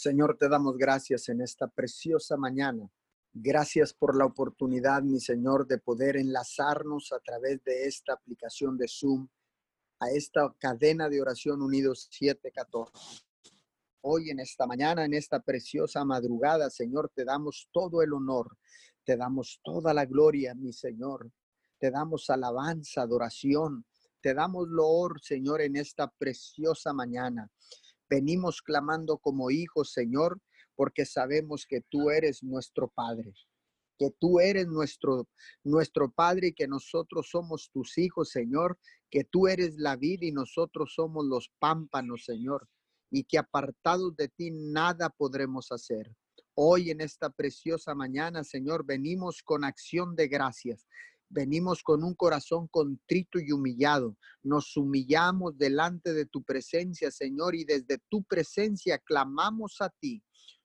Señor, 0.00 0.36
te 0.38 0.48
damos 0.48 0.78
gracias 0.78 1.28
en 1.28 1.40
esta 1.40 1.66
preciosa 1.66 2.36
mañana. 2.36 2.88
Gracias 3.32 3.92
por 3.92 4.16
la 4.16 4.26
oportunidad, 4.26 5.02
mi 5.02 5.18
Señor, 5.18 5.66
de 5.66 5.78
poder 5.78 6.16
enlazarnos 6.16 7.12
a 7.12 7.18
través 7.18 7.64
de 7.64 7.88
esta 7.88 8.12
aplicación 8.12 8.78
de 8.78 8.86
Zoom 8.86 9.26
a 9.98 10.08
esta 10.10 10.54
cadena 10.56 11.08
de 11.08 11.20
oración 11.20 11.62
unidos 11.62 12.06
714. 12.12 13.24
Hoy 14.02 14.30
en 14.30 14.38
esta 14.38 14.68
mañana, 14.68 15.04
en 15.04 15.14
esta 15.14 15.40
preciosa 15.40 16.04
madrugada, 16.04 16.70
Señor, 16.70 17.10
te 17.12 17.24
damos 17.24 17.68
todo 17.72 18.00
el 18.00 18.12
honor, 18.12 18.56
te 19.02 19.16
damos 19.16 19.58
toda 19.64 19.92
la 19.92 20.06
gloria, 20.06 20.54
mi 20.54 20.72
Señor. 20.72 21.28
Te 21.76 21.90
damos 21.90 22.30
alabanza, 22.30 23.02
adoración, 23.02 23.84
te 24.20 24.32
damos 24.32 24.68
loor, 24.68 25.20
Señor, 25.20 25.60
en 25.60 25.74
esta 25.74 26.08
preciosa 26.08 26.92
mañana. 26.92 27.50
Venimos 28.10 28.62
clamando 28.62 29.18
como 29.18 29.50
hijos, 29.50 29.92
Señor, 29.92 30.40
porque 30.74 31.04
sabemos 31.04 31.66
que 31.66 31.80
tú 31.88 32.10
eres 32.10 32.42
nuestro 32.42 32.88
Padre, 32.88 33.34
que 33.98 34.10
tú 34.18 34.40
eres 34.40 34.68
nuestro, 34.68 35.28
nuestro 35.64 36.10
Padre 36.10 36.48
y 36.48 36.52
que 36.52 36.68
nosotros 36.68 37.28
somos 37.30 37.70
tus 37.72 37.98
hijos, 37.98 38.30
Señor, 38.30 38.78
que 39.10 39.24
tú 39.24 39.48
eres 39.48 39.76
la 39.76 39.96
vida 39.96 40.26
y 40.26 40.32
nosotros 40.32 40.92
somos 40.94 41.26
los 41.26 41.50
pámpanos, 41.58 42.24
Señor, 42.24 42.68
y 43.10 43.24
que 43.24 43.38
apartados 43.38 44.16
de 44.16 44.28
ti 44.28 44.50
nada 44.52 45.10
podremos 45.10 45.72
hacer. 45.72 46.14
Hoy 46.54 46.90
en 46.90 47.00
esta 47.00 47.30
preciosa 47.30 47.94
mañana, 47.94 48.44
Señor, 48.44 48.84
venimos 48.84 49.42
con 49.42 49.64
acción 49.64 50.16
de 50.16 50.28
gracias. 50.28 50.86
Venimos 51.30 51.82
con 51.82 52.04
un 52.04 52.14
corazón 52.14 52.68
contrito 52.68 53.38
y 53.38 53.52
humillado. 53.52 54.16
Nos 54.42 54.74
humillamos 54.78 55.58
delante 55.58 56.14
de 56.14 56.24
tu 56.24 56.42
presencia, 56.42 57.10
Señor, 57.10 57.54
y 57.54 57.64
desde 57.64 57.98
tu 58.08 58.24
presencia 58.24 58.98
clamamos 58.98 59.76
a 59.80 59.90
ti 59.90 60.22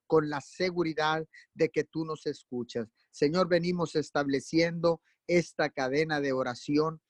con 0.07 0.30
la 0.30 0.40
seguridad 0.40 1.27
de 1.54 1.70
que 1.70 1.84
tú 1.84 2.05
nos 2.05 2.26
escuchas. 2.27 2.88
Señor, 3.12 3.49
venimos 3.49 3.96
estableciendo 3.96 5.02
esta 5.27 5.70
cadena 5.70 6.21
de 6.21 6.32
oración. 6.32 7.02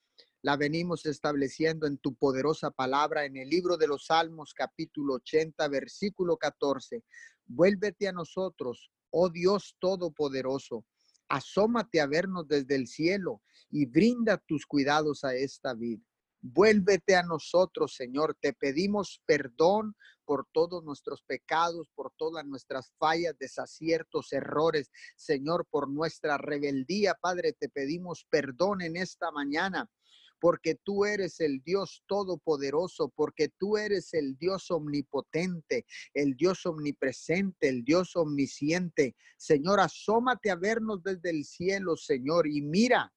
La 0.42 0.56
venimos 0.56 1.06
estableciendo 1.06 1.86
en 1.86 1.98
tu 1.98 2.16
poderosa 2.16 2.72
palabra 2.72 3.24
en 3.24 3.36
el 3.36 3.48
libro 3.48 3.76
de 3.76 3.86
los 3.86 4.06
Salmos 4.06 4.52
capítulo 4.52 5.14
80, 5.14 5.68
versículo 5.68 6.36
14. 6.36 7.04
Vuélvete 7.46 8.08
a 8.08 8.12
nosotros, 8.12 8.90
oh 9.10 9.30
Dios 9.30 9.76
Todopoderoso 9.78 10.84
asómate 11.34 12.00
a 12.00 12.06
vernos 12.06 12.46
desde 12.46 12.76
el 12.76 12.86
cielo 12.86 13.42
y 13.70 13.86
brinda 13.86 14.38
tus 14.38 14.66
cuidados 14.66 15.24
a 15.24 15.34
esta 15.34 15.74
vida. 15.74 16.02
Vuélvete 16.40 17.16
a 17.16 17.22
nosotros, 17.22 17.94
Señor. 17.94 18.36
Te 18.40 18.52
pedimos 18.52 19.22
perdón 19.24 19.96
por 20.24 20.46
todos 20.52 20.84
nuestros 20.84 21.22
pecados, 21.22 21.88
por 21.94 22.12
todas 22.16 22.44
nuestras 22.44 22.92
fallas, 22.98 23.36
desaciertos, 23.38 24.32
errores. 24.32 24.90
Señor, 25.16 25.66
por 25.70 25.88
nuestra 25.88 26.36
rebeldía, 26.38 27.14
Padre, 27.14 27.54
te 27.54 27.68
pedimos 27.68 28.26
perdón 28.30 28.82
en 28.82 28.96
esta 28.96 29.30
mañana 29.30 29.90
porque 30.44 30.74
tú 30.74 31.06
eres 31.06 31.40
el 31.40 31.62
Dios 31.62 32.02
todopoderoso, 32.06 33.08
porque 33.16 33.48
tú 33.48 33.78
eres 33.78 34.12
el 34.12 34.36
Dios 34.36 34.70
omnipotente, 34.70 35.86
el 36.12 36.36
Dios 36.36 36.66
omnipresente, 36.66 37.70
el 37.70 37.82
Dios 37.82 38.14
omnisciente. 38.14 39.16
Señor, 39.38 39.80
asómate 39.80 40.50
a 40.50 40.56
vernos 40.56 41.02
desde 41.02 41.30
el 41.30 41.46
cielo, 41.46 41.96
Señor, 41.96 42.46
y 42.46 42.60
mira, 42.60 43.10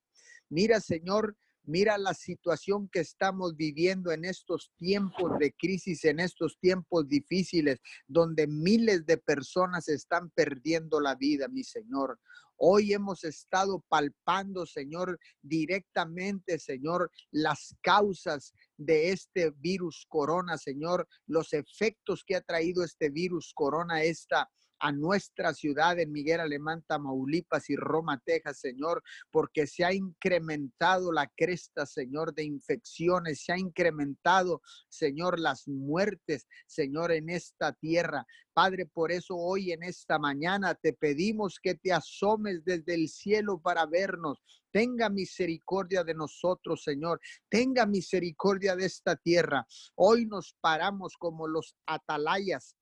mira, 0.47 0.79
Señor, 0.79 1.35
Mira 1.69 1.97
la 1.97 2.13
situación 2.13 2.87
que 2.87 3.01
estamos 3.01 3.57
viviendo 3.57 4.13
en 4.13 4.23
estos 4.23 4.71
tiempos 4.77 5.37
de 5.37 5.51
crisis, 5.51 6.05
en 6.05 6.21
estos 6.21 6.57
tiempos 6.61 7.09
difíciles, 7.09 7.81
donde 8.07 8.47
miles 8.47 9.05
de 9.05 9.17
personas 9.17 9.89
están 9.89 10.29
perdiendo 10.29 11.01
la 11.01 11.15
vida, 11.15 11.49
mi 11.49 11.65
Señor. 11.65 12.21
Hoy 12.57 12.93
hemos 12.93 13.23
estado 13.23 13.83
palpando, 13.87 14.65
Señor, 14.65 15.19
directamente, 15.41 16.57
Señor, 16.57 17.11
las 17.31 17.75
causas 17.81 18.53
de 18.77 19.11
este 19.11 19.51
virus 19.51 20.05
corona, 20.09 20.57
Señor, 20.57 21.07
los 21.27 21.53
efectos 21.53 22.23
que 22.25 22.35
ha 22.35 22.41
traído 22.41 22.83
este 22.83 23.09
virus 23.09 23.53
corona, 23.53 24.01
esta 24.03 24.49
a 24.79 24.91
nuestra 24.91 25.53
ciudad 25.53 25.99
en 25.99 26.11
Miguel 26.11 26.39
Alemán, 26.39 26.83
Tamaulipas 26.87 27.69
y 27.69 27.75
Roma, 27.75 28.21
Texas, 28.25 28.59
Señor, 28.59 29.03
porque 29.31 29.67
se 29.67 29.83
ha 29.83 29.93
incrementado 29.93 31.11
la 31.11 31.31
cresta, 31.35 31.85
Señor, 31.85 32.33
de 32.33 32.43
infecciones, 32.43 33.43
se 33.43 33.53
ha 33.53 33.57
incrementado, 33.57 34.61
Señor, 34.89 35.39
las 35.39 35.67
muertes, 35.67 36.47
Señor, 36.67 37.11
en 37.11 37.29
esta 37.29 37.73
tierra. 37.73 38.25
Padre, 38.53 38.87
por 38.87 39.11
eso 39.11 39.35
hoy 39.35 39.71
en 39.71 39.83
esta 39.83 40.17
mañana 40.17 40.73
te 40.73 40.93
pedimos 40.93 41.59
que 41.61 41.75
te 41.75 41.93
asomes 41.93 42.63
desde 42.65 42.95
el 42.95 43.07
cielo 43.07 43.59
para 43.61 43.85
vernos. 43.85 44.41
Tenga 44.71 45.09
misericordia 45.09 46.03
de 46.03 46.13
nosotros, 46.13 46.83
Señor. 46.83 47.19
Tenga 47.49 47.85
misericordia 47.85 48.75
de 48.75 48.85
esta 48.85 49.15
tierra. 49.15 49.65
Hoy 49.95 50.25
nos 50.25 50.55
paramos 50.59 51.15
como 51.17 51.47
los 51.47 51.75
atalayas 51.85 52.76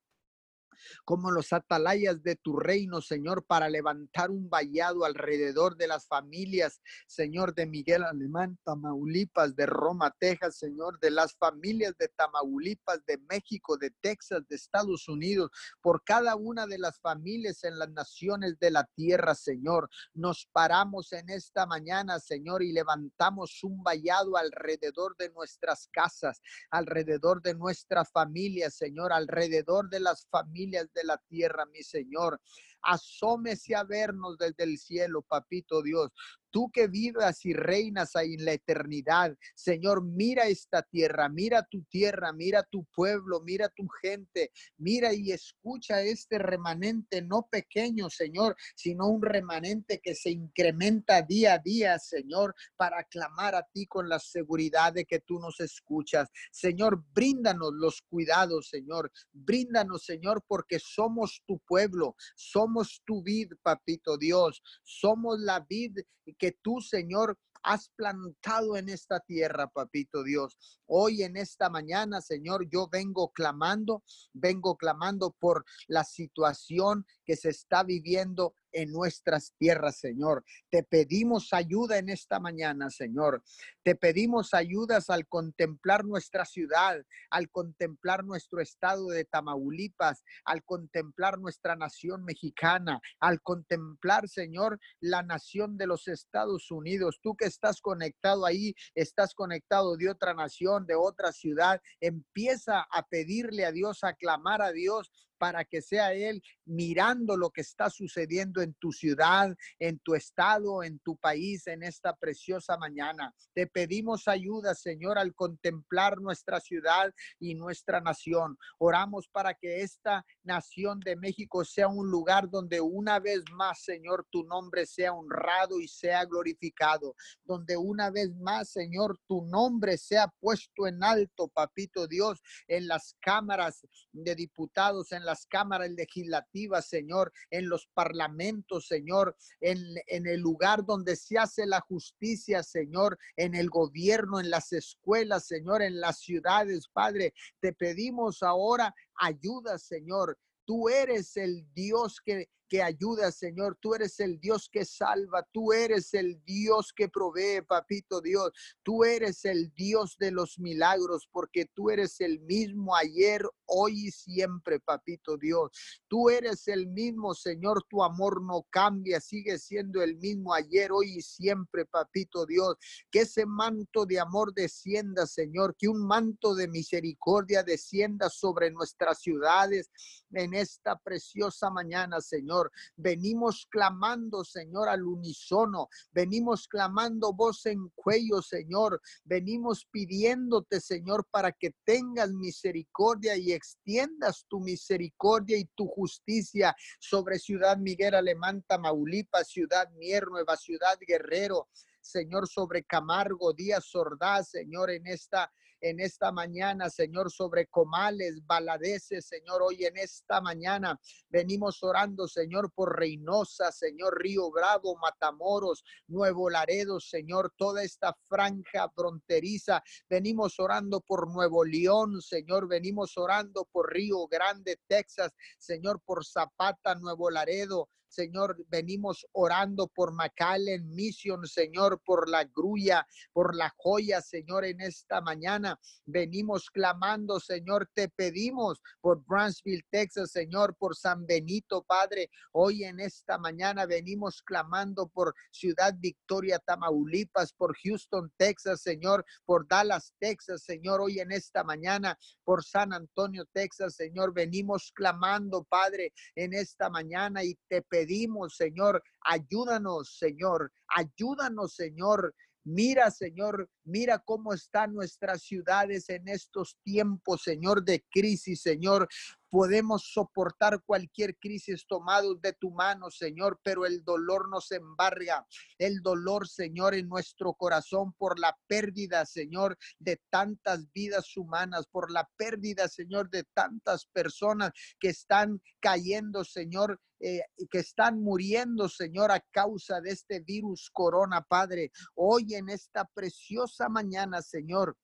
como 1.03 1.31
los 1.31 1.53
atalayas 1.53 2.23
de 2.23 2.35
tu 2.35 2.57
reino, 2.57 3.01
Señor, 3.01 3.45
para 3.45 3.69
levantar 3.69 4.31
un 4.31 4.49
vallado 4.49 5.05
alrededor 5.05 5.77
de 5.77 5.87
las 5.87 6.07
familias, 6.07 6.81
Señor, 7.07 7.53
de 7.53 7.65
Miguel 7.65 8.03
Alemán, 8.03 8.57
Tamaulipas, 8.63 9.55
de 9.55 9.65
Roma, 9.65 10.13
Texas, 10.19 10.57
Señor, 10.57 10.99
de 10.99 11.11
las 11.11 11.35
familias 11.35 11.95
de 11.97 12.07
Tamaulipas, 12.09 13.05
de 13.05 13.17
México, 13.29 13.77
de 13.77 13.91
Texas, 14.01 14.47
de 14.47 14.55
Estados 14.55 15.07
Unidos, 15.07 15.51
por 15.81 16.03
cada 16.03 16.35
una 16.35 16.67
de 16.67 16.77
las 16.77 16.99
familias 16.99 17.63
en 17.63 17.79
las 17.79 17.89
naciones 17.89 18.57
de 18.59 18.71
la 18.71 18.85
tierra, 18.95 19.35
Señor. 19.35 19.89
Nos 20.13 20.47
paramos 20.51 21.11
en 21.13 21.29
esta 21.29 21.65
mañana, 21.65 22.19
Señor, 22.19 22.63
y 22.63 22.71
levantamos 22.71 23.63
un 23.63 23.83
vallado 23.83 24.37
alrededor 24.37 25.15
de 25.17 25.29
nuestras 25.29 25.87
casas, 25.91 26.41
alrededor 26.69 27.41
de 27.41 27.53
nuestras 27.53 28.11
familias, 28.11 28.75
Señor, 28.75 29.13
alrededor 29.13 29.89
de 29.89 29.99
las 29.99 30.25
familias 30.27 30.64
de 30.71 31.03
la 31.03 31.17
tierra, 31.17 31.65
mi 31.65 31.83
Señor. 31.83 32.41
Asómese 32.81 33.75
a 33.75 33.83
vernos 33.83 34.37
desde 34.37 34.63
el 34.63 34.77
cielo, 34.77 35.21
papito 35.21 35.81
Dios. 35.81 36.11
Tú 36.55 36.71
que 36.71 36.87
vivas 36.87 37.43
y 37.43 37.51
reinas 37.51 38.15
ahí 38.15 38.35
en 38.35 38.45
la 38.45 38.53
eternidad, 38.53 39.35
Señor, 39.55 40.01
mira 40.01 40.47
esta 40.47 40.83
tierra, 40.83 41.27
mira 41.27 41.67
tu 41.69 41.83
tierra, 41.83 42.31
mira 42.31 42.63
tu 42.63 42.85
pueblo, 42.95 43.41
mira 43.41 43.67
tu 43.67 43.85
gente, 44.01 44.53
mira 44.77 45.13
y 45.13 45.33
escucha 45.33 46.01
este 46.01 46.37
remanente 46.37 47.21
no 47.21 47.49
pequeño, 47.51 48.09
Señor, 48.09 48.55
sino 48.73 49.09
un 49.09 49.21
remanente 49.21 49.99
que 50.01 50.15
se 50.15 50.31
incrementa 50.31 51.21
día 51.21 51.55
a 51.55 51.59
día, 51.59 51.99
Señor, 51.99 52.55
para 52.77 53.03
clamar 53.03 53.53
a 53.55 53.67
ti 53.73 53.85
con 53.85 54.07
la 54.07 54.19
seguridad 54.19 54.93
de 54.93 55.03
que 55.03 55.19
tú 55.19 55.41
nos 55.41 55.59
escuchas. 55.59 56.29
Señor, 56.51 57.03
bríndanos 57.13 57.73
los 57.73 58.01
cuidados, 58.01 58.69
Señor, 58.69 59.11
bríndanos, 59.33 60.05
Señor, 60.05 60.41
porque 60.47 60.79
somos 60.79 61.43
tu 61.45 61.59
pueblo, 61.67 62.15
somos 62.37 63.01
tu 63.05 63.21
vid, 63.21 63.51
papito 63.61 64.17
Dios, 64.17 64.61
somos 64.85 65.37
la 65.41 65.59
vid 65.59 65.97
que 66.39 66.44
tú, 66.51 66.81
Señor, 66.81 67.37
has 67.65 67.89
plantado 67.95 68.77
en 68.77 68.89
esta 68.89 69.19
tierra, 69.19 69.67
papito 69.67 70.23
Dios. 70.23 70.55
Hoy 70.85 71.23
en 71.23 71.35
esta 71.35 71.69
mañana, 71.69 72.21
Señor, 72.21 72.67
yo 72.69 72.87
vengo 72.91 73.31
clamando, 73.31 74.03
vengo 74.33 74.77
clamando 74.77 75.35
por 75.39 75.65
la 75.87 76.03
situación 76.03 77.07
que 77.25 77.35
se 77.35 77.49
está 77.49 77.83
viviendo 77.83 78.53
en 78.75 78.91
nuestras 78.91 79.53
tierras, 79.57 79.97
Señor. 79.97 80.43
Te 80.69 80.83
pedimos 80.83 81.53
ayuda 81.53 81.97
en 81.97 82.09
esta 82.09 82.39
mañana, 82.39 82.89
Señor. 82.89 83.41
Te 83.83 83.95
pedimos 83.95 84.53
ayudas 84.53 85.09
al 85.09 85.27
contemplar 85.27 86.05
nuestra 86.05 86.45
ciudad, 86.45 87.01
al 87.29 87.49
contemplar 87.49 88.23
nuestro 88.23 88.61
estado 88.61 89.07
de 89.07 89.25
Tamaulipas, 89.25 90.23
al 90.43 90.63
contemplar 90.63 91.39
nuestra 91.39 91.75
nación 91.75 92.25
mexicana, 92.25 92.99
al 93.19 93.41
contemplar, 93.41 94.27
Señor, 94.27 94.79
la 94.99 95.23
nación 95.23 95.77
de 95.77 95.87
los 95.87 96.07
Estados 96.07 96.69
Unidos. 96.69 97.19
Tú 97.21 97.35
que 97.35 97.45
estás 97.45 97.79
conectado 97.79 98.45
ahí, 98.45 98.75
estás 98.93 99.33
conectado 99.33 99.95
de 99.95 100.09
otra 100.09 100.33
nación, 100.33 100.85
de 100.85 100.95
otra 100.95 101.31
ciudad, 101.31 101.81
empieza 102.01 102.81
a 102.91 103.03
pedirle 103.07 103.65
a 103.65 103.71
Dios, 103.71 104.03
a 104.03 104.13
clamar 104.13 104.61
a 104.61 104.71
Dios 104.71 105.11
para 105.37 105.65
que 105.65 105.81
sea 105.81 106.13
Él 106.13 106.41
mirando 106.65 107.37
lo 107.37 107.49
que 107.49 107.61
está 107.61 107.89
sucediendo 107.89 108.61
en 108.61 108.73
tu 108.75 108.91
ciudad, 108.91 109.55
en 109.79 109.99
tu 109.99 110.15
estado, 110.15 110.83
en 110.83 110.99
tu 110.99 111.17
país, 111.17 111.67
en 111.67 111.83
esta 111.83 112.15
preciosa 112.15 112.77
mañana. 112.77 113.33
Te 113.53 113.67
pedimos 113.67 114.27
ayuda, 114.27 114.73
Señor, 114.75 115.17
al 115.17 115.33
contemplar 115.33 116.19
nuestra 116.19 116.59
ciudad 116.59 117.13
y 117.39 117.55
nuestra 117.55 118.01
nación. 118.01 118.57
Oramos 118.79 119.27
para 119.27 119.53
que 119.53 119.81
esta 119.81 120.25
nación 120.43 120.99
de 120.99 121.15
México 121.15 121.63
sea 121.65 121.87
un 121.87 122.09
lugar 122.09 122.49
donde 122.49 122.81
una 122.81 123.19
vez 123.19 123.43
más, 123.51 123.83
Señor, 123.83 124.25
tu 124.31 124.43
nombre 124.43 124.85
sea 124.85 125.13
honrado 125.13 125.79
y 125.79 125.87
sea 125.87 126.25
glorificado, 126.25 127.15
donde 127.43 127.77
una 127.77 128.09
vez 128.09 128.33
más, 128.35 128.69
Señor, 128.69 129.19
tu 129.27 129.45
nombre 129.45 129.97
sea 129.97 130.31
puesto 130.39 130.87
en 130.87 131.03
alto, 131.03 131.47
papito 131.47 132.07
Dios, 132.07 132.41
en 132.67 132.87
las 132.87 133.15
cámaras 133.21 133.85
de 134.11 134.35
diputados, 134.35 135.11
en 135.11 135.24
las 135.25 135.45
cámaras 135.45 135.89
legislativas, 135.91 136.87
Señor, 136.87 137.31
en 137.49 137.69
los 137.69 137.87
parlamentos, 137.93 138.87
Señor, 138.87 139.35
en, 139.59 139.79
en 140.07 140.27
el 140.27 140.39
lugar 140.39 140.85
donde 140.85 141.15
se 141.15 141.37
hace 141.37 141.65
la 141.65 141.81
justicia, 141.81 142.63
Señor, 142.63 143.17
en 143.35 143.55
el 143.55 143.69
gobierno, 143.69 144.39
en 144.39 144.49
las 144.49 144.71
escuelas, 144.73 145.47
Señor, 145.47 145.81
en 145.81 145.99
las 145.99 146.19
ciudades, 146.19 146.87
Padre. 146.93 147.33
Te 147.59 147.73
pedimos 147.73 148.43
ahora 148.43 148.93
ayuda, 149.15 149.77
Señor. 149.77 150.37
Tú 150.65 150.89
eres 150.89 151.37
el 151.37 151.67
Dios 151.73 152.19
que 152.23 152.49
que 152.67 152.81
ayuda, 152.81 153.31
Señor. 153.31 153.77
Tú 153.79 153.95
eres 153.95 154.19
el 154.19 154.39
Dios 154.39 154.69
que 154.71 154.85
salva. 154.85 155.47
Tú 155.51 155.73
eres 155.73 156.13
el 156.13 156.43
Dios 156.43 156.93
que 156.93 157.09
provee, 157.09 157.61
papito 157.61 158.21
Dios. 158.21 158.51
Tú 158.83 159.03
eres 159.03 159.45
el 159.45 159.73
Dios 159.73 160.17
de 160.17 160.31
los 160.31 160.59
milagros, 160.59 161.27
porque 161.31 161.65
tú 161.73 161.89
eres 161.89 162.19
el 162.21 162.39
mismo 162.41 162.95
ayer, 162.95 163.41
hoy 163.65 164.07
y 164.07 164.11
siempre, 164.11 164.79
papito 164.79 165.37
Dios. 165.37 165.71
Tú 166.07 166.29
eres 166.29 166.67
el 166.67 166.87
mismo, 166.87 167.33
Señor. 167.33 167.83
Tu 167.89 168.03
amor 168.03 168.41
no 168.43 168.65
cambia, 168.69 169.19
sigue 169.19 169.57
siendo 169.59 170.01
el 170.01 170.17
mismo 170.17 170.53
ayer, 170.53 170.91
hoy 170.91 171.17
y 171.17 171.21
siempre, 171.21 171.85
papito 171.85 172.45
Dios. 172.45 172.75
Que 173.11 173.21
ese 173.21 173.45
manto 173.45 174.05
de 174.05 174.19
amor 174.19 174.53
descienda, 174.53 175.27
Señor. 175.27 175.75
Que 175.77 175.87
un 175.87 176.05
manto 176.05 176.55
de 176.55 176.67
misericordia 176.67 177.63
descienda 177.63 178.29
sobre 178.29 178.71
nuestras 178.71 179.19
ciudades 179.19 179.89
en 180.31 180.53
esta 180.53 180.97
preciosa 180.97 181.69
mañana, 181.69 182.21
Señor. 182.21 182.54
Venimos 182.95 183.67
clamando, 183.69 184.43
Señor, 184.43 184.89
al 184.89 185.03
unísono. 185.03 185.89
Venimos 186.11 186.67
clamando 186.67 187.33
voz 187.33 187.65
en 187.65 187.89
cuello, 187.95 188.41
Señor. 188.41 189.01
Venimos 189.23 189.85
pidiéndote, 189.91 190.79
Señor, 190.79 191.25
para 191.31 191.51
que 191.51 191.71
tengas 191.83 192.31
misericordia 192.31 193.35
y 193.35 193.51
extiendas 193.51 194.45
tu 194.47 194.59
misericordia 194.59 195.57
y 195.57 195.65
tu 195.75 195.87
justicia 195.87 196.75
sobre 196.99 197.39
Ciudad 197.39 197.77
Miguel 197.77 198.15
Alemán, 198.15 198.63
Tamaulipas, 198.67 199.49
Ciudad 199.49 199.89
Mier, 199.91 200.27
Nueva 200.27 200.55
Ciudad 200.57 200.97
Guerrero. 201.05 201.67
Señor, 202.05 202.47
sobre 202.47 202.83
Camargo, 202.83 203.51
Díaz 203.51 203.93
Ordaz, 203.95 204.49
Señor, 204.49 204.91
en 204.91 205.07
esta 205.07 205.51
en 205.85 205.99
esta 205.99 206.31
mañana, 206.31 206.89
Señor, 206.89 207.31
sobre 207.31 207.67
comales, 207.67 208.43
baladeces, 208.47 209.27
Señor, 209.27 209.61
hoy 209.61 209.85
en 209.85 209.95
esta 209.97 210.41
mañana 210.41 210.99
venimos 211.29 211.83
orando, 211.83 212.27
Señor, 212.27 212.71
por 212.73 212.97
Reynosa, 212.97 213.71
Señor, 213.71 214.19
Río 214.19 214.49
Bravo, 214.49 214.97
Matamoros, 214.97 215.83
Nuevo 216.07 216.49
Laredo, 216.49 216.99
Señor, 216.99 217.53
toda 217.55 217.83
esta 217.83 218.17
franja 218.27 218.89
fronteriza. 218.95 219.83
Venimos 220.09 220.59
orando 220.59 221.01
por 221.01 221.31
Nuevo 221.31 221.63
León, 221.63 222.19
Señor, 222.19 222.67
venimos 222.67 223.15
orando 223.15 223.65
por 223.71 223.93
Río 223.93 224.25
Grande, 224.25 224.79
Texas, 224.87 225.33
Señor, 225.59 226.01
por 226.03 226.25
Zapata, 226.25 226.95
Nuevo 226.95 227.29
Laredo, 227.29 227.89
Señor, 228.15 228.55
venimos 228.69 229.27
orando 229.33 229.87
por 229.87 230.13
McAllen 230.13 230.87
Mission, 230.95 231.45
Señor, 231.45 232.01
por 232.05 232.29
la 232.29 232.45
grulla, 232.45 233.05
por 233.33 233.53
la 233.53 233.73
joya, 233.75 234.21
Señor, 234.21 234.63
en 234.63 234.79
esta 234.79 235.19
mañana. 235.19 235.77
Venimos 236.05 236.69
clamando, 236.69 237.41
Señor, 237.41 237.89
te 237.93 238.07
pedimos 238.07 238.81
por 239.01 239.21
Brownsville, 239.25 239.83
Texas, 239.89 240.31
Señor, 240.31 240.77
por 240.77 240.95
San 240.95 241.25
Benito, 241.25 241.83
Padre. 241.83 242.29
Hoy 242.53 242.85
en 242.85 243.01
esta 243.01 243.37
mañana 243.37 243.85
venimos 243.85 244.41
clamando 244.41 245.07
por 245.07 245.35
Ciudad 245.51 245.93
Victoria, 245.97 246.59
Tamaulipas, 246.59 247.51
por 247.51 247.75
Houston, 247.83 248.31
Texas, 248.37 248.81
Señor, 248.81 249.25
por 249.43 249.67
Dallas, 249.67 250.13
Texas, 250.19 250.63
Señor. 250.63 251.01
Hoy 251.01 251.19
en 251.19 251.33
esta 251.33 251.65
mañana 251.65 252.17
por 252.45 252.63
San 252.63 252.93
Antonio, 252.93 253.43
Texas, 253.51 253.95
Señor. 253.95 254.33
Venimos 254.33 254.93
clamando, 254.95 255.65
Padre, 255.65 256.13
en 256.35 256.53
esta 256.53 256.89
mañana 256.89 257.43
y 257.43 257.55
te 257.67 257.81
pedimos 257.81 258.04
pedimos, 258.05 258.55
Señor, 258.55 259.03
ayúdanos, 259.21 260.17
Señor, 260.17 260.71
ayúdanos, 260.95 261.73
Señor. 261.75 262.33
Mira, 262.63 263.11
Señor, 263.11 263.69
mira 263.83 264.19
cómo 264.19 264.53
están 264.53 264.93
nuestras 264.93 265.43
ciudades 265.43 266.09
en 266.09 266.27
estos 266.27 266.77
tiempos, 266.83 267.43
Señor, 267.43 267.83
de 267.83 268.03
crisis, 268.09 268.61
Señor. 268.61 269.07
Podemos 269.55 270.11
soportar 270.11 270.81
cualquier 270.85 271.37
crisis 271.37 271.87
tomado 271.87 272.35
de 272.35 272.51
tu 272.51 272.71
mano, 272.71 273.09
Señor, 273.09 273.57
pero 273.63 273.85
el 273.85 274.03
dolor 274.03 274.49
nos 274.49 274.69
embarga. 274.73 275.47
El 275.77 276.01
dolor, 276.01 276.45
Señor, 276.45 276.93
en 276.93 277.07
nuestro 277.07 277.53
corazón 277.53 278.11
por 278.17 278.37
la 278.37 278.53
pérdida, 278.67 279.25
Señor, 279.25 279.77
de 279.97 280.21
tantas 280.29 280.91
vidas 280.91 281.37
humanas, 281.37 281.87
por 281.87 282.11
la 282.11 282.29
pérdida, 282.35 282.89
Señor, 282.89 283.29
de 283.29 283.45
tantas 283.53 284.05
personas 284.07 284.73
que 284.99 285.07
están 285.07 285.61
cayendo, 285.79 286.43
Señor, 286.43 286.99
eh, 287.21 287.39
que 287.71 287.79
están 287.79 288.21
muriendo, 288.21 288.89
Señor, 288.89 289.31
a 289.31 289.39
causa 289.39 290.01
de 290.01 290.11
este 290.11 290.41
virus 290.41 290.89
corona, 290.91 291.41
Padre. 291.41 291.93
Hoy 292.13 292.55
en 292.55 292.67
esta 292.67 293.05
preciosa 293.05 293.87
mañana, 293.87 294.41
Señor, 294.41 294.97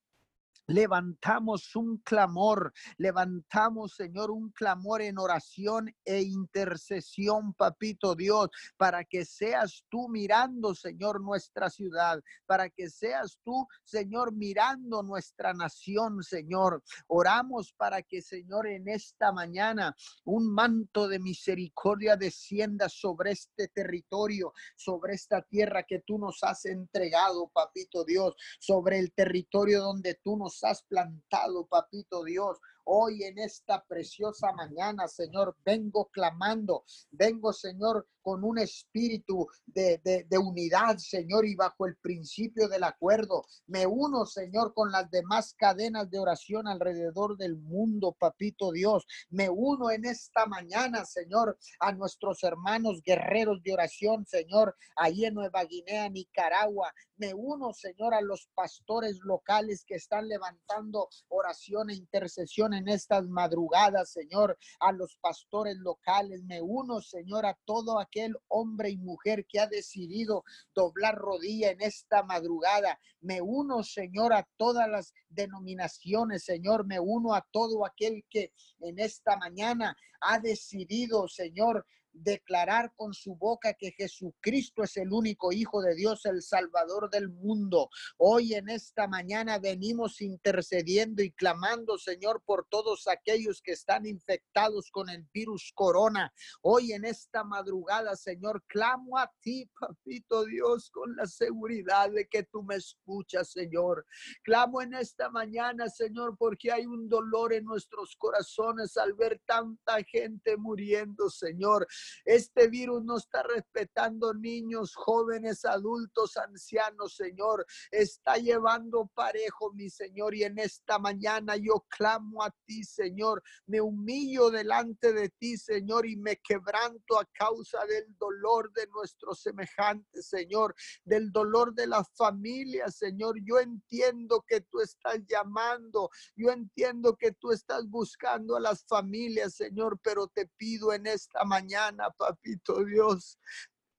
Levantamos 0.67 1.75
un 1.75 1.97
clamor, 1.97 2.71
levantamos, 2.97 3.95
Señor, 3.95 4.31
un 4.31 4.51
clamor 4.51 5.01
en 5.01 5.17
oración 5.17 5.93
e 6.05 6.21
intercesión, 6.21 7.53
papito 7.53 8.15
Dios, 8.15 8.49
para 8.77 9.03
que 9.03 9.25
seas 9.25 9.83
tú 9.89 10.07
mirando, 10.07 10.73
Señor, 10.75 11.21
nuestra 11.21 11.69
ciudad, 11.69 12.21
para 12.45 12.69
que 12.69 12.89
seas 12.89 13.37
tú, 13.43 13.67
Señor, 13.83 14.33
mirando 14.33 15.03
nuestra 15.03 15.53
nación, 15.53 16.23
Señor. 16.23 16.83
Oramos 17.07 17.73
para 17.73 18.01
que, 18.03 18.21
Señor, 18.21 18.67
en 18.67 18.87
esta 18.87 19.31
mañana 19.31 19.95
un 20.25 20.53
manto 20.53 21.07
de 21.07 21.19
misericordia 21.19 22.15
descienda 22.15 22.87
sobre 22.87 23.31
este 23.31 23.67
territorio, 23.67 24.53
sobre 24.75 25.15
esta 25.15 25.41
tierra 25.41 25.83
que 25.83 25.99
tú 26.05 26.17
nos 26.17 26.43
has 26.43 26.65
entregado, 26.65 27.49
papito 27.49 28.05
Dios, 28.05 28.35
sobre 28.59 28.99
el 28.99 29.11
territorio 29.13 29.81
donde 29.81 30.19
tú 30.23 30.37
nos 30.37 30.50
has 30.63 30.81
plantado, 30.83 31.65
papito 31.67 32.23
Dios. 32.23 32.59
Hoy 32.83 33.23
en 33.23 33.37
esta 33.39 33.83
preciosa 33.85 34.51
mañana, 34.53 35.07
Señor, 35.07 35.55
vengo 35.63 36.09
clamando, 36.11 36.83
vengo, 37.11 37.53
Señor, 37.53 38.07
con 38.21 38.43
un 38.43 38.59
espíritu 38.59 39.47
de, 39.65 40.25
unidad, 40.37 40.97
Señor, 40.97 41.45
y 41.45 41.55
bajo 41.55 41.85
el 41.85 41.95
principio 41.97 42.67
del 42.67 42.83
acuerdo. 42.83 43.45
Me 43.67 43.87
uno, 43.87 44.25
Señor, 44.25 44.73
con 44.73 44.91
las 44.91 45.09
demás 45.09 45.53
cadenas 45.57 46.09
de 46.09 46.19
oración 46.19 46.67
alrededor 46.67 47.37
del 47.37 47.57
mundo, 47.57 48.15
papito 48.17 48.71
Dios. 48.71 49.05
Me 49.29 49.49
uno 49.49 49.91
en 49.91 50.05
esta 50.05 50.45
mañana, 50.45 51.05
Señor, 51.05 51.57
a 51.79 51.91
nuestros 51.91 52.43
hermanos 52.43 53.01
guerreros 53.03 53.61
de 53.63 53.73
oración, 53.73 54.25
Señor, 54.25 54.75
ahí 54.95 55.25
en 55.25 55.33
Nueva 55.33 55.63
Guinea, 55.65 56.09
Nicaragua. 56.09 56.93
Me 57.17 57.33
uno, 57.33 57.73
Señor, 57.73 58.13
a 58.13 58.21
los 58.21 58.49
pastores 58.55 59.19
locales 59.23 59.83
que 59.85 59.95
están 59.95 60.27
levantando 60.27 61.09
oración 61.29 61.89
e 61.89 61.95
intercesión 61.95 62.70
en 62.73 62.87
estas 62.87 63.27
madrugadas, 63.27 64.11
Señor, 64.11 64.57
a 64.79 64.91
los 64.91 65.17
pastores 65.17 65.77
locales. 65.77 66.43
Me 66.43 66.61
uno, 66.61 67.01
Señor, 67.01 67.45
a 67.45 67.57
todo 67.65 67.99
aquel 67.99 68.35
hombre 68.47 68.89
y 68.89 68.97
mujer 68.97 69.45
que 69.45 69.59
ha 69.59 69.67
decidido 69.67 70.43
doblar 70.73 71.15
rodilla 71.15 71.71
en 71.71 71.81
esta 71.81 72.23
madrugada. 72.23 72.99
Me 73.19 73.41
uno, 73.41 73.83
Señor, 73.83 74.33
a 74.33 74.47
todas 74.57 74.89
las 74.89 75.13
denominaciones, 75.29 76.43
Señor. 76.43 76.85
Me 76.85 76.99
uno 76.99 77.33
a 77.33 77.45
todo 77.51 77.85
aquel 77.85 78.25
que 78.29 78.53
en 78.79 78.99
esta 78.99 79.37
mañana 79.37 79.95
ha 80.21 80.39
decidido, 80.39 81.27
Señor, 81.27 81.85
declarar 82.13 82.93
con 82.95 83.13
su 83.13 83.35
boca 83.35 83.73
que 83.73 83.91
Jesucristo 83.91 84.83
es 84.83 84.97
el 84.97 85.11
único 85.11 85.51
Hijo 85.51 85.81
de 85.81 85.95
Dios, 85.95 86.25
el 86.25 86.41
Salvador 86.41 87.09
del 87.09 87.29
mundo. 87.29 87.89
Hoy 88.17 88.53
en 88.53 88.69
esta 88.69 89.07
mañana 89.07 89.59
venimos 89.59 90.21
intercediendo 90.21 91.23
y 91.23 91.31
clamando, 91.31 91.97
Señor, 91.97 92.41
por 92.45 92.67
todos 92.69 93.07
aquellos 93.07 93.61
que 93.61 93.71
están 93.71 94.05
infectados 94.05 94.91
con 94.91 95.09
el 95.09 95.25
virus 95.33 95.71
corona. 95.73 96.33
Hoy 96.61 96.93
en 96.93 97.05
esta 97.05 97.43
madrugada, 97.43 98.15
Señor, 98.15 98.63
clamo 98.67 99.17
a 99.17 99.31
ti, 99.41 99.69
papito 99.79 100.45
Dios, 100.45 100.89
con 100.89 101.15
la 101.15 101.25
seguridad 101.25 102.11
de 102.11 102.27
que 102.27 102.43
tú 102.43 102.63
me 102.63 102.75
escuchas, 102.75 103.51
Señor. 103.51 104.05
Clamo 104.43 104.81
en 104.81 104.93
esta 104.93 105.29
mañana, 105.29 105.89
Señor, 105.89 106.35
porque 106.37 106.71
hay 106.71 106.85
un 106.85 107.09
dolor 107.09 107.53
en 107.53 107.65
nuestros 107.65 108.15
corazones 108.15 108.97
al 108.97 109.13
ver 109.13 109.41
tanta 109.45 110.03
gente 110.03 110.57
muriendo, 110.57 111.29
Señor. 111.29 111.87
Este 112.25 112.67
virus 112.67 113.03
no 113.03 113.17
está 113.17 113.43
respetando 113.43 114.33
niños, 114.33 114.95
jóvenes, 114.95 115.65
adultos, 115.65 116.37
ancianos, 116.37 117.15
Señor. 117.15 117.65
Está 117.91 118.37
llevando 118.37 119.09
parejo, 119.13 119.71
mi 119.73 119.89
Señor. 119.89 120.35
Y 120.35 120.43
en 120.43 120.59
esta 120.59 120.99
mañana 120.99 121.55
yo 121.55 121.85
clamo 121.89 122.43
a 122.43 122.51
ti, 122.65 122.83
Señor. 122.83 123.43
Me 123.65 123.81
humillo 123.81 124.49
delante 124.49 125.13
de 125.13 125.29
ti, 125.29 125.57
Señor, 125.57 126.05
y 126.05 126.15
me 126.15 126.37
quebranto 126.37 127.19
a 127.19 127.25
causa 127.33 127.85
del 127.85 128.15
dolor 128.17 128.71
de 128.73 128.87
nuestros 128.87 129.41
semejantes, 129.41 130.27
Señor, 130.27 130.75
del 131.03 131.31
dolor 131.31 131.73
de 131.73 131.87
la 131.87 132.03
familia, 132.15 132.89
Señor. 132.89 133.37
Yo 133.43 133.59
entiendo 133.59 134.43
que 134.47 134.61
tú 134.61 134.79
estás 134.81 135.19
llamando, 135.27 136.09
yo 136.35 136.51
entiendo 136.51 137.15
que 137.15 137.31
tú 137.33 137.51
estás 137.51 137.87
buscando 137.87 138.55
a 138.55 138.59
las 138.59 138.85
familias, 138.85 139.55
Señor, 139.55 139.99
pero 140.03 140.27
te 140.27 140.47
pido 140.57 140.93
en 140.93 141.07
esta 141.07 141.43
mañana, 141.43 141.90
papito 142.17 142.83
Dios, 142.85 143.37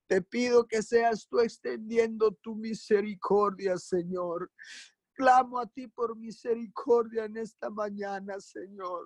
te 0.08 0.20
pido 0.20 0.66
que 0.66 0.82
seas 0.82 1.26
tú 1.26 1.40
extendiendo 1.40 2.32
tu 2.42 2.54
misericordia, 2.54 3.78
Señor. 3.78 4.50
Clamo 5.14 5.58
a 5.58 5.66
ti 5.66 5.88
por 5.88 6.16
misericordia 6.16 7.26
en 7.26 7.37
esta 7.37 7.70
mañana, 7.70 8.40
Señor. 8.40 9.04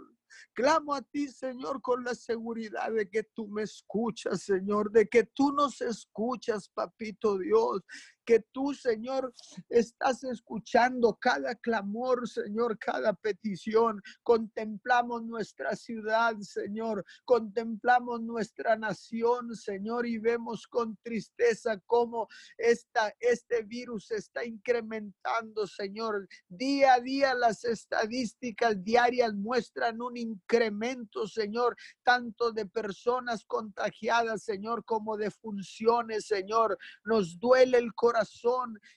Clamo 0.52 0.95
a 0.95 1.02
ti, 1.02 1.28
Señor, 1.28 1.83
con 1.83 2.05
la 2.05 2.14
seguridad 2.14 2.93
de 2.93 3.09
que 3.09 3.25
tú 3.35 3.49
me 3.49 3.62
escuchas, 3.62 4.43
Señor, 4.43 4.90
de 4.90 5.09
que 5.09 5.25
tú 5.25 5.52
nos 5.52 5.81
escuchas, 5.81 6.69
papito 6.69 7.38
Dios, 7.38 7.83
que 8.26 8.40
tú, 8.52 8.75
Señor, 8.75 9.33
estás 9.71 10.25
escuchando 10.25 11.16
cada 11.18 11.54
clamor, 11.54 12.28
Señor, 12.28 12.76
cada 12.78 13.14
petición. 13.14 14.02
Contemplamos 14.23 15.23
nuestra 15.23 15.76
ciudad, 15.76 16.37
Señor. 16.40 17.04
Contemplamos 17.25 18.21
nuestra 18.21 18.76
nación, 18.76 19.54
Señor, 19.54 20.06
y 20.06 20.18
vemos 20.18 20.66
con 20.66 20.97
tristeza 20.97 21.78
cómo 21.87 22.28
este 22.59 23.62
virus 23.62 24.11
está 24.11 24.45
incrementando, 24.45 25.66
Señor. 25.68 26.28
Día 26.49 26.95
a 26.95 27.00
día 27.00 27.33
las 27.35 27.64
estadísticas 27.64 28.83
diarias 28.83 29.35
muestran 29.35 30.02
un 30.02 30.16
incremento, 30.16 31.28
Señor, 31.28 31.76
tanto 32.02 32.50
de 32.50 32.66
personas 32.66 33.45
contagiadas, 33.45 34.42
Señor, 34.42 34.85
como 34.85 35.16
de 35.16 35.30
funciones, 35.30 36.26
Señor. 36.26 36.76
Nos 37.04 37.38
duele 37.38 37.78
el 37.78 37.95
corazón 37.95 38.15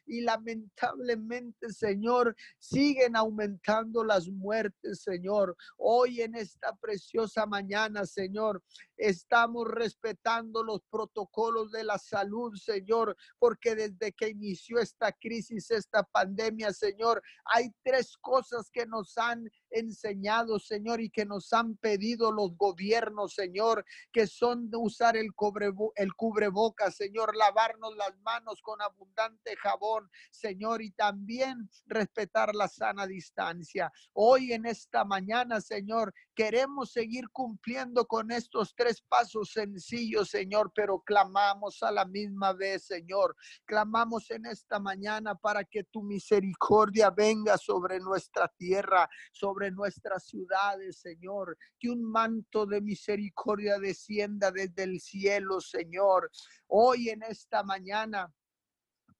y 0.06 0.22
lamentablemente, 0.22 1.72
Señor, 1.72 2.36
siguen 2.58 3.16
aumentando 3.16 4.04
las 4.04 4.28
muertes, 4.28 5.02
Señor. 5.02 5.56
Hoy 5.78 6.22
en 6.22 6.36
esta 6.36 6.76
preciosa 6.78 7.46
mañana, 7.46 8.06
Señor, 8.06 8.64
estamos 8.98 9.68
respetando 9.68 10.64
los 10.64 10.82
protocolos 10.90 11.72
de 11.72 11.84
la 11.84 11.98
salud, 11.98 12.54
Señor, 12.56 13.16
porque 13.38 13.76
desde 13.76 14.12
que 14.14 14.30
inició 14.30 14.80
esta 14.80 15.12
crisis, 15.12 15.72
esta 15.72 16.04
pandemia, 16.04 16.72
Señor, 16.74 17.22
hay 17.46 17.72
tres 17.84 18.16
cosas 18.18 18.70
que 18.72 18.86
nos 18.86 19.18
han 19.18 19.50
enseñado, 19.72 20.60
Señor, 20.60 21.02
y 21.02 21.10
que 21.10 21.26
nos 21.26 21.54
han 21.54 21.76
pedido 21.78 22.32
los 22.32 22.56
gobiernos, 22.56 23.34
Señor, 23.34 23.86
que 24.12 24.28
son 24.28 24.70
de 24.70 24.78
usar 24.78 25.18
el, 25.18 25.30
el 25.96 26.14
cubreboca, 26.14 26.92
Señor, 26.92 27.36
lavarnos 27.36 27.96
las 27.96 28.18
manos 28.20 28.62
con 28.62 28.82
abundante 28.82 29.56
jabón, 29.58 30.10
Señor, 30.32 30.82
y 30.82 30.92
también 30.92 31.70
respetar 31.86 32.56
la 32.56 32.68
sana 32.68 33.08
distancia. 33.08 33.92
Hoy 34.14 34.54
en 34.54 34.66
esta 34.66 35.04
mañana, 35.04 35.62
Señor, 35.62 36.14
queremos 36.36 36.92
seguir 36.92 37.30
cumpliendo 37.32 38.06
con 38.06 38.32
estos 38.32 38.74
tres 38.76 39.02
pasos 39.02 39.52
sencillos, 39.52 40.30
Señor, 40.30 40.72
pero 40.74 41.02
clamamos 41.02 41.84
a 41.84 41.92
la 41.92 42.06
misma 42.06 42.54
vez, 42.54 42.86
Señor. 42.86 43.36
Clamamos 43.66 44.32
en 44.32 44.46
esta 44.46 44.80
mañana 44.80 45.36
para 45.36 45.64
que 45.64 45.84
tu 45.84 46.02
misericordia 46.02 47.10
venga 47.10 47.58
sobre 47.58 48.00
nuestra 48.00 48.48
tierra, 48.58 49.10
sobre 49.32 49.59
nuestras 49.72 50.26
ciudades, 50.26 50.98
Señor. 50.98 51.58
Que 51.80 51.90
un 51.90 52.04
manto 52.04 52.66
de 52.66 52.82
misericordia 52.82 53.78
descienda 53.80 54.52
desde 54.52 54.84
el 54.84 55.00
cielo, 55.00 55.60
Señor. 55.62 56.32
Hoy 56.68 57.10
en 57.10 57.24
esta 57.24 57.64
mañana 57.64 58.34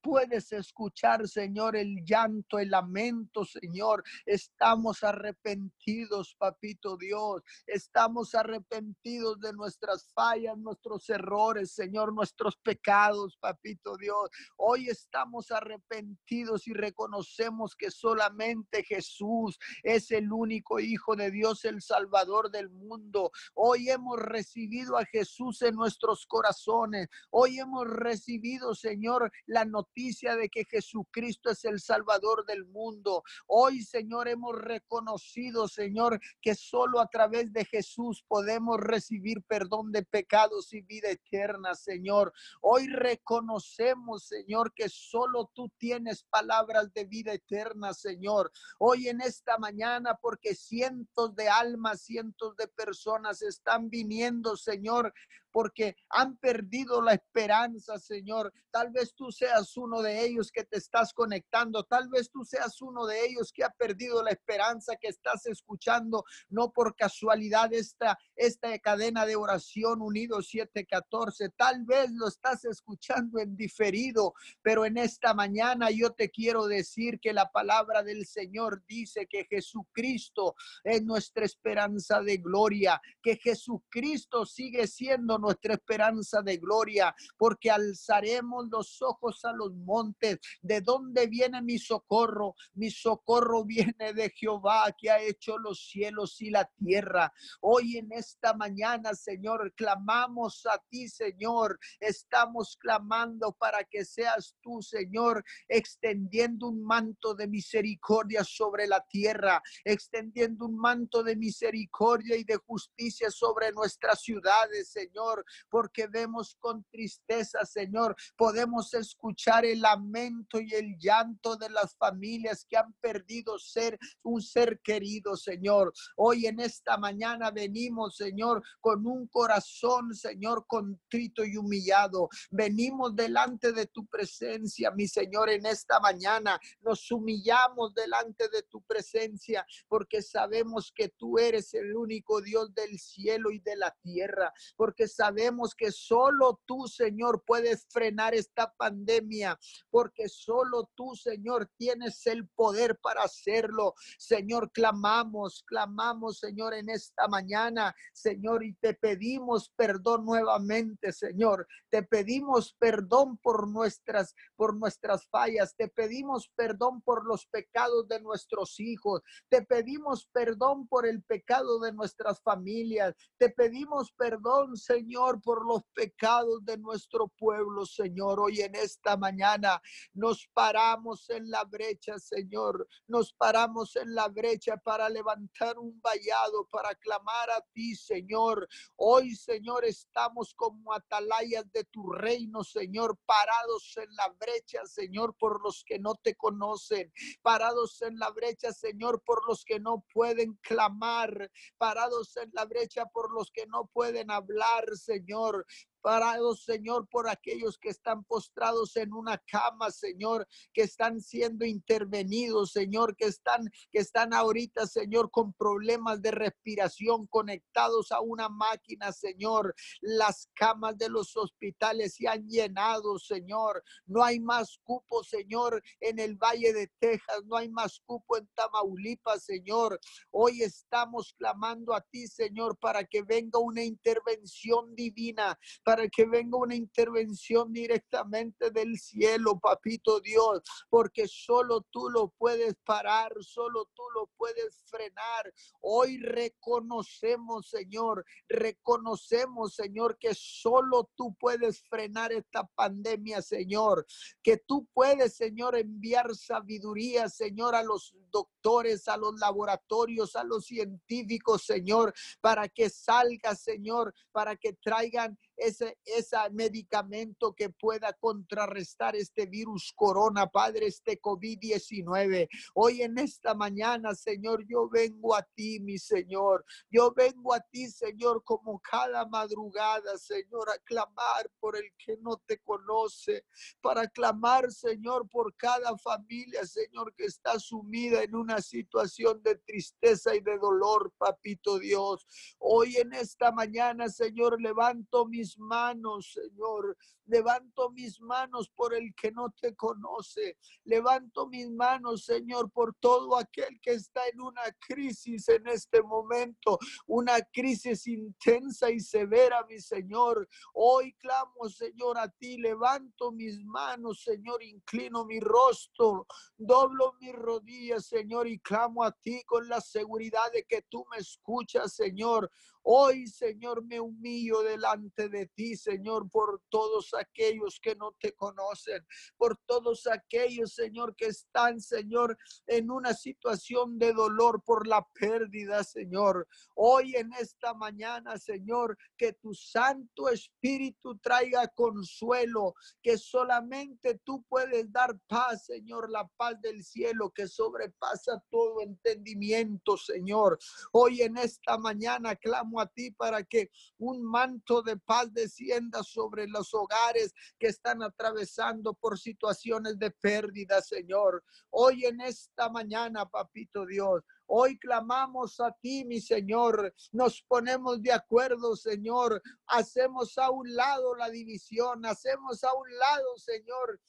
puedes 0.02 0.52
escuchar, 0.52 1.28
Señor, 1.28 1.76
el 1.76 2.04
llanto, 2.06 2.60
el 2.60 2.70
lamento, 2.70 3.46
Señor. 3.46 4.04
Estamos 4.26 5.04
arrepentidos, 5.04 6.36
papito 6.38 6.98
Dios. 6.98 7.44
Estamos 7.68 8.36
arrepentidos 8.36 9.40
de 9.40 9.54
nuestras 9.54 10.12
fallas, 10.14 10.58
nuestros 10.58 11.10
errores, 11.10 11.72
Señor, 11.72 12.14
nuestros 12.14 12.58
pecados, 12.58 13.38
papito 13.38 13.98
Dios. 13.98 14.30
Hoy 14.58 14.90
estamos 14.90 15.52
arrepentidos 15.52 16.68
y 16.68 16.74
reconocemos 16.74 17.76
que 17.76 17.92
solamente 17.92 18.84
Jesús 18.84 19.58
es 19.84 20.12
el 20.12 20.32
único 20.32 20.80
Hijo 20.80 21.16
de 21.16 21.32
Dios, 21.32 21.66
el 21.66 21.82
Salvador 21.82 22.52
del 22.52 22.70
mundo. 22.70 23.32
Hoy 23.54 23.90
hemos 23.90 24.18
recibido 24.20 24.98
a 24.98 25.06
Jesús 25.06 25.62
en 25.62 25.76
nuestros 25.76 26.26
corazones. 26.26 27.08
Hoy 27.32 27.60
hemos 27.60 27.88
recibido, 27.88 28.74
Señor, 28.74 29.32
la 29.46 29.66
noticia 29.66 29.89
de 29.96 30.50
que 30.50 30.66
Jesucristo 30.66 31.50
es 31.50 31.66
el 31.66 31.80
Salvador 31.80 32.46
del 32.46 32.66
mundo. 32.66 33.24
Hoy, 33.48 33.82
Señor, 33.82 34.30
hemos 34.30 34.56
reconocido, 34.56 35.68
Señor, 35.68 36.20
que 36.42 36.56
solo 36.56 37.02
a 37.02 37.08
través 37.08 37.52
de 37.52 37.66
Jesús 37.66 38.24
podemos 38.28 38.80
recibir 38.80 39.42
perdón 39.44 39.92
de 39.92 40.04
pecados 40.04 40.74
y 40.74 40.82
vida 40.82 41.10
eterna, 41.10 41.76
Señor. 41.76 42.32
Hoy 42.62 42.88
reconocemos, 42.88 44.26
Señor, 44.26 44.74
que 44.74 44.88
solo 44.88 45.52
tú 45.54 45.70
tienes 45.78 46.24
palabras 46.24 46.94
de 46.94 47.04
vida 47.04 47.34
eterna, 47.34 47.94
Señor. 47.94 48.52
Hoy 48.78 49.10
en 49.10 49.20
esta 49.20 49.58
mañana, 49.58 50.18
porque 50.22 50.56
cientos 50.56 51.36
de 51.36 51.50
almas, 51.50 52.04
cientos 52.04 52.56
de 52.56 52.68
personas 52.70 53.42
están 53.42 53.90
viniendo, 53.90 54.56
Señor, 54.56 55.14
porque 55.52 55.96
han 56.10 56.38
perdido 56.38 57.02
la 57.02 57.14
esperanza, 57.14 57.98
Señor. 57.98 58.54
Tal 58.72 58.92
vez 58.92 59.14
tú 59.16 59.32
seas 59.32 59.76
uno 59.78 60.02
de 60.02 60.24
ellos 60.26 60.52
que 60.52 60.64
te 60.64 60.78
estás 60.78 61.14
conectando, 61.14 61.84
tal 61.84 62.10
vez 62.10 62.30
tú 62.30 62.44
seas 62.46 62.82
uno 62.82 63.06
de 63.06 63.26
ellos 63.26 63.52
que 63.52 63.64
ha 63.64 63.70
perdido 63.70 64.22
la 64.24 64.32
esperanza 64.32 64.96
que 64.96 65.08
estás 65.08 65.46
escuchando, 65.48 66.24
no 66.50 66.72
por 66.72 66.96
casualidad 66.96 67.74
esta, 67.74 68.18
esta 68.36 68.78
cadena 68.80 69.26
de 69.26 69.36
oración 69.36 70.02
unido 70.02 70.42
714, 70.42 71.50
tal 71.58 71.84
vez 71.86 72.12
lo 72.12 72.28
estás 72.28 72.66
escuchando 72.66 73.40
en 73.40 73.56
diferido, 73.56 74.34
pero 74.62 74.86
en 74.86 74.98
esta 74.98 75.34
mañana 75.34 75.90
yo 75.90 76.12
te 76.12 76.30
quiero 76.30 76.68
decir 76.68 77.20
que 77.20 77.34
la 77.34 77.50
palabra 77.52 78.04
del 78.04 78.26
Señor 78.26 78.84
dice 78.88 79.28
que 79.28 79.46
Jesucristo 79.46 80.56
es 80.84 81.04
nuestra 81.04 81.46
esperanza 81.46 82.22
de 82.22 82.38
gloria, 82.38 83.02
que 83.22 83.38
Jesucristo 83.38 84.46
sigue 84.46 84.88
siendo 84.88 85.39
nuestra 85.40 85.74
esperanza 85.74 86.42
de 86.42 86.58
gloria, 86.58 87.16
porque 87.38 87.72
alzaremos 87.72 88.68
los 88.70 89.02
ojos 89.02 89.44
a 89.46 89.54
los 89.54 89.74
montes. 89.74 90.40
¿De 90.62 90.82
dónde 90.82 91.28
viene 91.28 91.62
mi 91.62 91.78
socorro? 91.78 92.56
Mi 92.74 92.90
socorro 92.90 93.64
viene 93.66 94.14
de 94.14 94.30
Jehová 94.30 94.94
que 94.98 95.10
ha 95.10 95.22
hecho 95.22 95.58
los 95.58 95.88
cielos 95.88 96.42
y 96.42 96.50
la 96.50 96.66
tierra. 96.78 97.34
Hoy 97.62 97.98
en 97.98 98.12
esta 98.12 98.54
mañana, 98.54 99.14
Señor, 99.14 99.74
clamamos 99.76 100.66
a 100.66 100.82
ti, 100.90 101.08
Señor. 101.08 101.80
Estamos 102.00 102.78
clamando 102.78 103.52
para 103.54 103.84
que 103.84 104.06
seas 104.06 104.56
tú, 104.62 104.82
Señor, 104.82 105.44
extendiendo 105.68 106.68
un 106.68 106.84
manto 106.84 107.34
de 107.34 107.48
misericordia 107.48 108.44
sobre 108.44 108.88
la 108.88 109.06
tierra, 109.08 109.62
extendiendo 109.84 110.66
un 110.66 110.78
manto 110.78 111.24
de 111.24 111.36
misericordia 111.36 112.36
y 112.36 112.44
de 112.44 112.58
justicia 112.58 113.30
sobre 113.32 113.72
nuestras 113.72 114.22
ciudades, 114.22 114.90
Señor 114.90 115.29
porque 115.70 116.08
vemos 116.08 116.56
con 116.60 116.84
tristeza, 116.86 117.66
Señor, 117.66 118.16
podemos 118.36 118.94
escuchar 118.94 119.66
el 119.66 119.82
lamento 119.82 120.60
y 120.60 120.74
el 120.74 120.98
llanto 120.98 121.56
de 121.56 121.70
las 121.70 121.96
familias 121.96 122.66
que 122.68 122.78
han 122.78 122.94
perdido 122.94 123.58
ser 123.60 123.98
un 124.24 124.42
ser 124.42 124.80
querido, 124.82 125.36
Señor. 125.36 125.94
Hoy 126.16 126.46
en 126.46 126.60
esta 126.60 126.98
mañana 126.98 127.52
venimos, 127.52 128.16
Señor, 128.16 128.64
con 128.80 129.06
un 129.06 129.28
corazón, 129.28 130.14
Señor, 130.14 130.66
contrito 130.68 131.44
y 131.46 131.58
humillado. 131.58 132.30
Venimos 132.52 133.16
delante 133.16 133.72
de 133.72 133.88
tu 133.88 134.06
presencia, 134.08 134.92
mi 134.92 135.08
Señor, 135.08 135.50
en 135.50 135.66
esta 135.66 136.00
mañana. 136.00 136.60
Nos 136.82 137.10
humillamos 137.12 137.94
delante 137.94 138.50
de 138.50 138.64
tu 138.64 138.82
presencia 138.84 139.66
porque 139.88 140.22
sabemos 140.22 140.92
que 140.96 141.10
tú 141.10 141.38
eres 141.38 141.74
el 141.74 141.96
único 141.96 142.42
Dios 142.42 142.74
del 142.74 143.00
cielo 143.00 143.52
y 143.52 143.60
de 143.60 143.76
la 143.76 143.96
tierra, 144.02 144.54
porque 144.76 145.08
sabemos 145.20 145.76
que 145.76 145.92
solo 145.92 146.62
tú, 146.66 146.88
Señor, 146.88 147.44
puedes 147.46 147.86
frenar 147.90 148.34
esta 148.34 148.74
pandemia, 148.78 149.60
porque 149.90 150.30
solo 150.30 150.90
tú, 150.96 151.14
Señor, 151.14 151.70
tienes 151.78 152.26
el 152.26 152.48
poder 152.48 152.98
para 153.02 153.24
hacerlo. 153.24 153.96
Señor, 154.18 154.72
clamamos, 154.72 155.62
clamamos, 155.68 156.40
Señor, 156.40 156.74
en 156.74 156.90
esta 156.90 157.28
mañana, 157.28 157.94
Señor, 158.14 158.64
y 158.64 158.76
te 158.76 158.94
pedimos 158.94 159.74
perdón 159.76 160.24
nuevamente, 160.24 161.12
Señor. 161.12 161.68
Te 161.90 162.02
pedimos 162.04 162.74
perdón 162.80 163.38
por 163.40 163.68
nuestras 163.68 164.34
por 164.56 164.78
nuestras 164.78 165.28
fallas. 165.28 165.76
Te 165.76 165.90
pedimos 165.90 166.50
perdón 166.56 167.02
por 167.02 167.26
los 167.26 167.46
pecados 167.48 168.08
de 168.08 168.22
nuestros 168.22 168.80
hijos. 168.80 169.22
Te 169.50 169.64
pedimos 169.64 170.30
perdón 170.32 170.88
por 170.88 171.06
el 171.06 171.24
pecado 171.24 171.80
de 171.80 171.92
nuestras 171.92 172.42
familias. 172.42 173.16
Te 173.38 173.50
pedimos 173.50 174.14
perdón, 174.14 174.78
Señor, 174.78 175.09
por 175.44 175.66
los 175.66 175.82
pecados 175.94 176.64
de 176.64 176.78
nuestro 176.78 177.28
pueblo, 177.28 177.86
Señor. 177.86 178.40
Hoy 178.40 178.62
en 178.62 178.76
esta 178.76 179.18
mañana. 179.18 179.82
Nos 180.14 180.48
paramos 180.54 181.30
en 181.32 181.50
la 181.50 181.64
brecha, 181.64 182.20
Señor. 182.20 182.88
Nos 183.08 183.34
paramos 183.34 183.96
en 183.96 184.14
la 184.14 184.28
brecha 184.28 184.78
para 184.78 185.10
levantar 185.10 185.80
un 185.80 186.00
vallado, 186.00 186.68
para 186.72 186.94
clamar 186.96 187.50
a 187.50 187.62
ti, 187.74 187.96
Señor. 187.96 188.68
Hoy, 188.98 189.36
Señor, 189.36 189.84
estamos 189.86 190.54
como 190.54 190.94
atalayas 190.94 191.72
de 191.72 191.86
tu 191.86 192.12
reino, 192.12 192.64
Señor, 192.64 193.18
parados 193.26 193.98
en 193.98 194.16
la 194.16 194.28
brecha, 194.40 194.86
Señor, 194.86 195.36
por 195.40 195.62
los 195.64 195.84
que 195.84 195.98
no 195.98 196.14
te 196.16 196.36
conocen, 196.36 197.12
parados 197.42 198.02
en 198.04 198.20
la 198.20 198.30
brecha, 198.30 198.72
Señor, 198.74 199.24
por 199.26 199.48
los 199.48 199.66
que 199.66 199.80
no 199.80 200.06
pueden 200.14 200.54
clamar, 200.62 201.50
parados 201.78 202.38
en 202.38 202.52
la 202.54 202.66
brecha 202.66 203.06
por 203.08 203.34
los 203.34 203.50
que 203.52 203.66
no 203.66 203.88
pueden 203.88 204.30
hablar, 204.32 204.86
Señor, 205.00 205.66
parados, 206.02 206.64
Señor, 206.64 207.08
por 207.10 207.30
aquellos 207.30 207.78
que 207.78 207.90
están 207.90 208.24
postrados 208.24 208.96
en 208.96 209.14
una 209.14 209.38
cama, 209.38 209.92
Señor, 209.92 210.48
que 210.74 210.82
están 210.82 211.22
siendo 211.22 211.66
intervenidos, 211.66 212.72
Señor, 212.72 213.16
que 213.16 213.26
están, 213.26 213.70
que 213.92 214.00
están 214.00 214.34
ahorita, 214.34 214.88
Señor, 214.88 215.32
con 215.32 215.54
problemas 215.54 216.22
de 216.22 216.32
respiración 216.32 217.28
conectados 217.28 218.12
a 218.12 218.22
una 218.22 218.50
máquina, 218.50 219.12
Señor. 219.12 219.76
Las 220.02 220.50
camas 220.54 220.98
de 220.98 221.10
los 221.10 221.36
hospitales 221.36 222.16
se 222.16 222.28
han 222.28 222.48
llenado, 222.48 223.20
Señor. 223.20 223.84
No 224.06 224.24
hay 224.24 224.40
más 224.40 224.80
cupo, 224.84 225.24
Señor, 225.24 225.82
en 226.00 226.20
el 226.20 226.36
Valle 226.36 226.74
de 226.74 226.92
Texas, 227.00 227.44
no 227.46 227.58
hay 227.58 227.70
más 227.70 228.00
cupo 228.06 228.38
en 228.38 228.48
Tamaulipas, 228.56 229.44
Señor. 229.44 230.00
Hoy 230.32 230.64
estamos 230.64 231.34
clamando 231.38 231.94
a 231.94 232.02
ti, 232.02 232.28
Señor, 232.28 232.78
para 232.80 233.04
que 233.04 233.24
venga 233.24 233.60
una 233.60 233.84
intervención 233.84 234.96
divina 234.96 235.58
para 235.90 236.08
que 236.08 236.24
venga 236.24 236.56
una 236.56 236.76
intervención 236.76 237.74
directamente 237.74 238.70
del 238.70 239.00
cielo, 239.00 239.60
papito 239.60 240.20
Dios, 240.20 240.62
porque 240.88 241.28
solo 241.28 241.82
tú 241.90 242.12
lo 242.12 242.30
puedes 242.38 242.76
parar, 242.86 243.34
solo 243.42 243.90
tú 243.96 244.04
lo 244.14 244.28
puedes 244.38 244.84
frenar. 244.86 245.52
Hoy 245.82 246.20
reconocemos, 246.20 247.70
Señor, 247.70 248.24
reconocemos, 248.48 249.74
Señor, 249.74 250.20
que 250.20 250.36
solo 250.36 251.10
tú 251.16 251.36
puedes 251.40 251.82
frenar 251.90 252.34
esta 252.34 252.68
pandemia, 252.76 253.42
Señor, 253.42 254.06
que 254.44 254.58
tú 254.58 254.88
puedes, 254.94 255.34
Señor, 255.34 255.76
enviar 255.76 256.36
sabiduría, 256.36 257.30
Señor, 257.30 257.74
a 257.74 257.82
los 257.82 258.14
doctores, 258.30 259.08
a 259.08 259.18
los 259.18 259.40
laboratorios, 259.40 260.36
a 260.36 260.44
los 260.44 260.66
científicos, 260.68 261.64
Señor, 261.64 262.14
para 262.42 262.70
que 262.70 262.92
salga, 262.92 263.56
Señor, 263.56 264.14
para 264.32 264.56
que 264.56 264.74
traigan 264.74 265.36
ese, 265.60 265.98
ese 266.06 266.38
medicamento 266.52 267.54
que 267.54 267.70
pueda 267.70 268.14
contrarrestar 268.14 269.16
este 269.16 269.46
virus 269.46 269.94
corona, 269.96 270.48
Padre, 270.48 270.88
este 270.88 271.20
COVID-19. 271.20 272.48
Hoy 272.74 273.02
en 273.02 273.18
esta 273.18 273.54
mañana, 273.54 274.16
Señor, 274.16 274.66
yo 274.68 274.90
vengo 274.90 275.36
a 275.36 275.44
ti, 275.44 275.80
mi 275.80 275.98
Señor. 275.98 276.66
Yo 276.90 277.14
vengo 277.14 277.54
a 277.54 277.60
ti, 277.60 277.88
Señor, 277.88 278.44
como 278.44 278.80
cada 278.80 279.26
madrugada, 279.26 280.18
Señor, 280.18 280.70
a 280.70 280.78
clamar 280.80 281.50
por 281.60 281.76
el 281.76 281.92
que 281.98 282.18
no 282.18 282.38
te 282.46 282.60
conoce, 282.60 283.46
para 283.82 284.08
clamar, 284.08 284.72
Señor, 284.72 285.28
por 285.30 285.56
cada 285.56 285.98
familia, 285.98 286.66
Señor, 286.66 287.14
que 287.16 287.26
está 287.26 287.60
sumida 287.60 288.24
en 288.24 288.36
una 288.36 288.62
situación 288.62 289.42
de 289.44 289.56
tristeza 289.56 290.36
y 290.36 290.40
de 290.42 290.58
dolor, 290.58 291.14
papito 291.18 291.80
Dios. 291.80 292.26
Hoy 292.60 292.98
en 292.98 293.14
esta 293.14 293.52
mañana, 293.52 294.10
Señor, 294.10 294.62
levanto 294.62 295.26
mis 295.26 295.49
manos, 295.58 296.32
Señor. 296.34 296.98
Levanto 297.26 297.92
mis 297.92 298.20
manos 298.20 298.70
por 298.70 298.94
el 298.94 299.14
que 299.16 299.32
no 299.32 299.52
te 299.52 299.76
conoce. 299.76 300.58
Levanto 300.84 301.48
mis 301.48 301.70
manos, 301.70 302.26
Señor, 302.26 302.72
por 302.72 302.96
todo 303.00 303.38
aquel 303.38 303.80
que 303.82 303.92
está 303.92 304.28
en 304.28 304.42
una 304.42 304.64
crisis 304.88 305.48
en 305.50 305.68
este 305.68 306.02
momento. 306.02 306.78
Una 307.08 307.40
crisis 307.42 308.08
intensa 308.08 308.90
y 308.90 309.00
severa, 309.00 309.64
mi 309.70 309.80
Señor. 309.80 310.48
Hoy 310.74 311.14
clamo, 311.14 311.70
Señor, 311.70 312.18
a 312.18 312.30
ti. 312.30 312.58
Levanto 312.58 313.32
mis 313.32 313.64
manos, 313.64 314.24
Señor. 314.24 314.64
Inclino 314.64 315.26
mi 315.26 315.40
rostro. 315.40 316.26
Doblo 316.58 317.14
mis 317.22 317.34
rodillas, 317.34 318.08
Señor, 318.08 318.48
y 318.48 318.60
clamo 318.60 319.04
a 319.04 319.12
ti 319.12 319.44
con 319.46 319.68
la 319.68 319.82
seguridad 319.82 320.52
de 320.52 320.64
que 320.64 320.82
tú 320.84 321.06
me 321.12 321.18
escuchas, 321.18 321.94
Señor. 321.94 322.52
Hoy, 322.92 323.28
Señor, 323.28 323.86
me 323.86 324.00
humillo 324.00 324.64
delante 324.64 325.30
de 325.30 325.46
ti, 325.46 325.76
Señor, 325.76 326.28
por 326.32 326.64
todos 326.70 327.14
aquellos 327.14 327.80
que 327.80 327.96
no 327.96 328.14
te 328.20 328.34
conocen, 328.34 329.06
por 329.38 329.60
todos 329.68 330.08
aquellos, 330.08 330.74
Señor, 330.74 331.16
que 331.16 331.28
están, 331.28 331.80
Señor, 331.80 332.36
en 332.66 332.90
una 332.90 333.14
situación 333.14 334.00
de 334.00 334.12
dolor 334.12 334.64
por 334.64 334.88
la 334.88 335.08
pérdida, 335.14 335.84
Señor. 335.84 336.48
Hoy 336.74 337.16
en 337.16 337.32
esta 337.34 337.76
mañana, 337.76 338.40
Señor, 338.40 338.98
que 339.16 339.34
tu 339.34 339.54
Santo 339.54 340.28
Espíritu 340.28 341.16
traiga 341.20 341.68
consuelo, 341.68 342.74
que 343.04 343.20
solamente 343.20 344.20
tú 344.24 344.44
puedes 344.50 344.92
dar 344.92 345.16
paz, 345.28 345.68
Señor, 345.68 346.10
la 346.10 346.28
paz 346.38 346.60
del 346.60 346.84
cielo 346.84 347.30
que 347.30 347.48
sobrepasa 347.48 348.44
todo 348.50 348.82
entendimiento, 348.82 349.96
Señor. 349.96 350.58
Hoy 350.92 351.22
en 351.22 351.38
esta 351.38 351.78
mañana 351.78 352.36
clamo 352.36 352.79
a 352.80 352.88
ti 352.88 353.12
para 353.12 353.44
que 353.44 353.72
un 353.98 354.24
manto 354.24 354.82
de 354.82 354.98
paz 354.98 355.34
descienda 355.34 356.04
sobre 356.04 356.48
los 356.48 356.74
hogares 356.74 357.34
que 357.60 357.68
están 357.68 358.04
atravesando 358.04 358.94
por 358.94 359.20
situaciones 359.20 359.98
de 360.00 360.12
pérdida, 360.12 360.82
Señor. 360.82 361.44
Hoy 361.70 362.06
en 362.06 362.22
esta 362.22 362.70
mañana, 362.70 363.26
papito 363.26 363.86
Dios, 363.86 364.24
Hoy 364.52 364.80
clamamos 364.80 365.60
a 365.60 365.72
ti, 365.80 366.04
mi 366.06 366.20
Señor. 366.20 366.92
Nos 367.12 367.44
ponemos 367.44 368.02
de 368.02 368.12
acuerdo, 368.12 368.76
Señor. 368.76 369.44
Hacemos 369.68 370.40
a 370.40 370.50
un 370.50 370.76
lado 370.76 371.14
la 371.14 371.30
división. 371.30 372.04
Hacemos 372.04 372.64
a 372.64 372.74
un 372.74 372.98
lado, 372.98 373.38
Señor, 373.38 374.02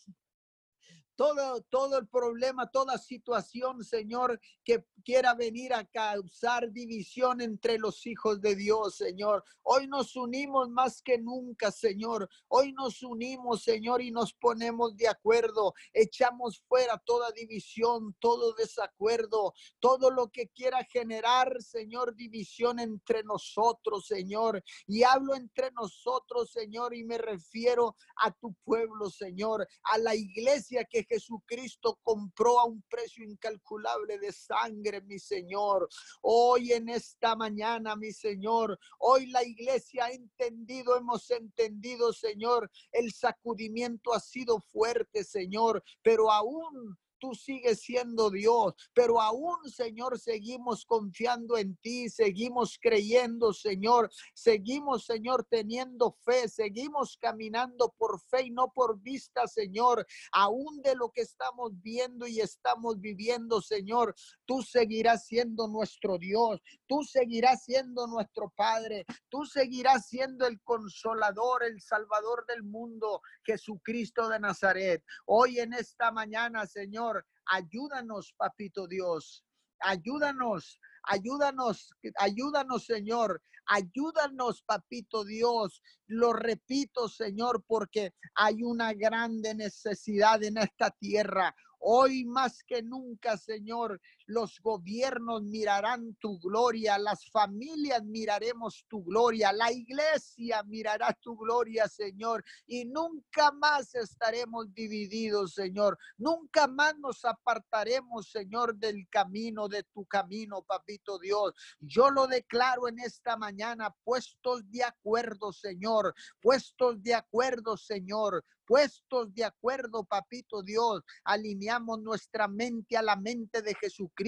todo, 1.20 1.60
todo 1.68 1.98
el 1.98 2.08
problema, 2.08 2.70
toda 2.70 2.96
situación, 2.96 3.84
Señor, 3.84 4.40
que 4.64 4.86
quiera 5.04 5.34
venir 5.34 5.74
a 5.74 5.84
causar 5.84 6.72
división 6.72 7.42
entre 7.42 7.78
los 7.78 8.06
hijos 8.06 8.40
de 8.40 8.54
Dios, 8.54 8.96
Señor. 8.96 9.44
Hoy 9.62 9.86
nos 9.86 10.16
unimos 10.16 10.70
más 10.70 11.02
que 11.02 11.18
nunca, 11.18 11.70
Señor. 11.70 12.26
Hoy 12.48 12.72
nos 12.72 13.02
unimos, 13.02 13.62
Señor, 13.62 14.00
y 14.00 14.10
nos 14.10 14.32
ponemos 14.32 14.96
de 14.96 15.08
acuerdo. 15.08 15.74
Echamos 15.92 16.62
fuera 16.66 16.96
toda 17.04 17.30
división, 17.32 18.16
todo 18.18 18.54
desacuerdo, 18.54 19.52
todo 19.78 20.10
lo 20.10 20.30
que 20.30 20.48
quiera 20.48 20.82
generar, 20.84 21.60
Señor, 21.60 22.16
división 22.16 22.78
entre 22.78 23.24
nosotros, 23.24 24.06
Señor. 24.06 24.64
Y 24.86 25.02
hablo 25.02 25.34
entre 25.34 25.70
nosotros, 25.72 26.50
Señor, 26.50 26.94
y 26.94 27.04
me 27.04 27.18
refiero 27.18 27.94
a 28.16 28.32
tu 28.32 28.54
pueblo, 28.64 29.10
Señor, 29.10 29.68
a 29.82 29.98
la 29.98 30.14
iglesia 30.14 30.86
que 30.90 31.09
Jesucristo 31.10 31.98
compró 32.04 32.60
a 32.60 32.64
un 32.64 32.82
precio 32.88 33.24
incalculable 33.24 34.18
de 34.18 34.32
sangre, 34.32 35.00
mi 35.02 35.18
Señor. 35.18 35.88
Hoy 36.22 36.72
en 36.72 36.88
esta 36.88 37.34
mañana, 37.34 37.96
mi 37.96 38.12
Señor, 38.12 38.78
hoy 39.00 39.26
la 39.26 39.42
iglesia 39.42 40.04
ha 40.04 40.12
entendido, 40.12 40.96
hemos 40.96 41.28
entendido, 41.32 42.12
Señor, 42.12 42.70
el 42.92 43.12
sacudimiento 43.12 44.14
ha 44.14 44.20
sido 44.20 44.60
fuerte, 44.60 45.24
Señor, 45.24 45.82
pero 46.02 46.30
aún 46.30 46.96
tú 47.20 47.34
sigues 47.34 47.80
siendo 47.80 48.30
Dios, 48.30 48.74
pero 48.94 49.20
aún, 49.20 49.56
Señor, 49.68 50.18
seguimos 50.18 50.84
confiando 50.84 51.56
en 51.56 51.76
ti, 51.76 52.08
seguimos 52.08 52.78
creyendo, 52.80 53.52
Señor, 53.52 54.10
seguimos, 54.34 55.04
Señor, 55.04 55.46
teniendo 55.48 56.16
fe, 56.24 56.48
seguimos 56.48 57.16
caminando 57.20 57.94
por 57.96 58.20
fe 58.20 58.46
y 58.46 58.50
no 58.50 58.72
por 58.72 59.00
vista, 59.00 59.46
Señor, 59.46 60.06
aún 60.32 60.80
de 60.82 60.96
lo 60.96 61.10
que 61.10 61.22
estamos 61.22 61.72
viendo 61.82 62.26
y 62.26 62.40
estamos 62.40 63.00
viviendo, 63.00 63.60
Señor, 63.60 64.14
tú 64.46 64.62
seguirás 64.62 65.26
siendo 65.26 65.68
nuestro 65.68 66.18
Dios, 66.18 66.60
tú 66.86 67.02
seguirás 67.04 67.64
siendo 67.64 68.06
nuestro 68.06 68.52
Padre, 68.56 69.04
tú 69.28 69.44
seguirás 69.44 70.08
siendo 70.08 70.46
el 70.46 70.60
consolador, 70.62 71.64
el 71.64 71.80
salvador 71.80 72.46
del 72.46 72.62
mundo, 72.62 73.20
Jesucristo 73.44 74.28
de 74.28 74.40
Nazaret. 74.40 75.04
Hoy 75.26 75.58
en 75.58 75.74
esta 75.74 76.10
mañana, 76.10 76.66
Señor, 76.66 77.09
ayúdanos, 77.50 78.32
papito 78.36 78.86
Dios, 78.86 79.44
ayúdanos, 79.80 80.80
ayúdanos, 81.04 81.90
ayúdanos, 82.18 82.84
Señor, 82.86 83.42
ayúdanos, 83.66 84.62
papito 84.62 85.24
Dios. 85.24 85.82
Lo 86.06 86.32
repito, 86.32 87.08
Señor, 87.08 87.64
porque 87.66 88.14
hay 88.34 88.62
una 88.62 88.92
grande 88.92 89.54
necesidad 89.54 90.42
en 90.42 90.58
esta 90.58 90.90
tierra. 90.90 91.54
Hoy 91.78 92.24
más 92.24 92.62
que 92.64 92.82
nunca, 92.82 93.38
Señor, 93.38 94.00
los 94.30 94.60
gobiernos 94.60 95.42
mirarán 95.42 96.14
tu 96.20 96.38
gloria, 96.38 96.98
las 96.98 97.28
familias 97.30 98.04
miraremos 98.04 98.84
tu 98.88 99.02
gloria, 99.02 99.52
la 99.52 99.72
iglesia 99.72 100.62
mirará 100.62 101.12
tu 101.20 101.36
gloria, 101.36 101.88
Señor, 101.88 102.44
y 102.66 102.84
nunca 102.84 103.50
más 103.50 103.92
estaremos 103.96 104.72
divididos, 104.72 105.54
Señor. 105.54 105.98
Nunca 106.16 106.68
más 106.68 106.96
nos 106.98 107.24
apartaremos, 107.24 108.30
Señor, 108.30 108.76
del 108.76 109.08
camino, 109.10 109.68
de 109.68 109.82
tu 109.82 110.06
camino, 110.06 110.62
papito 110.62 111.18
Dios. 111.18 111.52
Yo 111.80 112.10
lo 112.10 112.28
declaro 112.28 112.86
en 112.86 113.00
esta 113.00 113.36
mañana, 113.36 113.92
puestos 114.04 114.62
de 114.70 114.84
acuerdo, 114.84 115.52
Señor, 115.52 116.14
puestos 116.40 117.02
de 117.02 117.14
acuerdo, 117.14 117.76
Señor, 117.76 118.44
puestos 118.64 119.34
de 119.34 119.42
acuerdo, 119.42 120.04
papito 120.04 120.62
Dios. 120.62 121.02
Alineamos 121.24 122.00
nuestra 122.00 122.46
mente 122.46 122.96
a 122.96 123.02
la 123.02 123.16
mente 123.16 123.62
de 123.62 123.74
Jesucristo. 123.74 124.19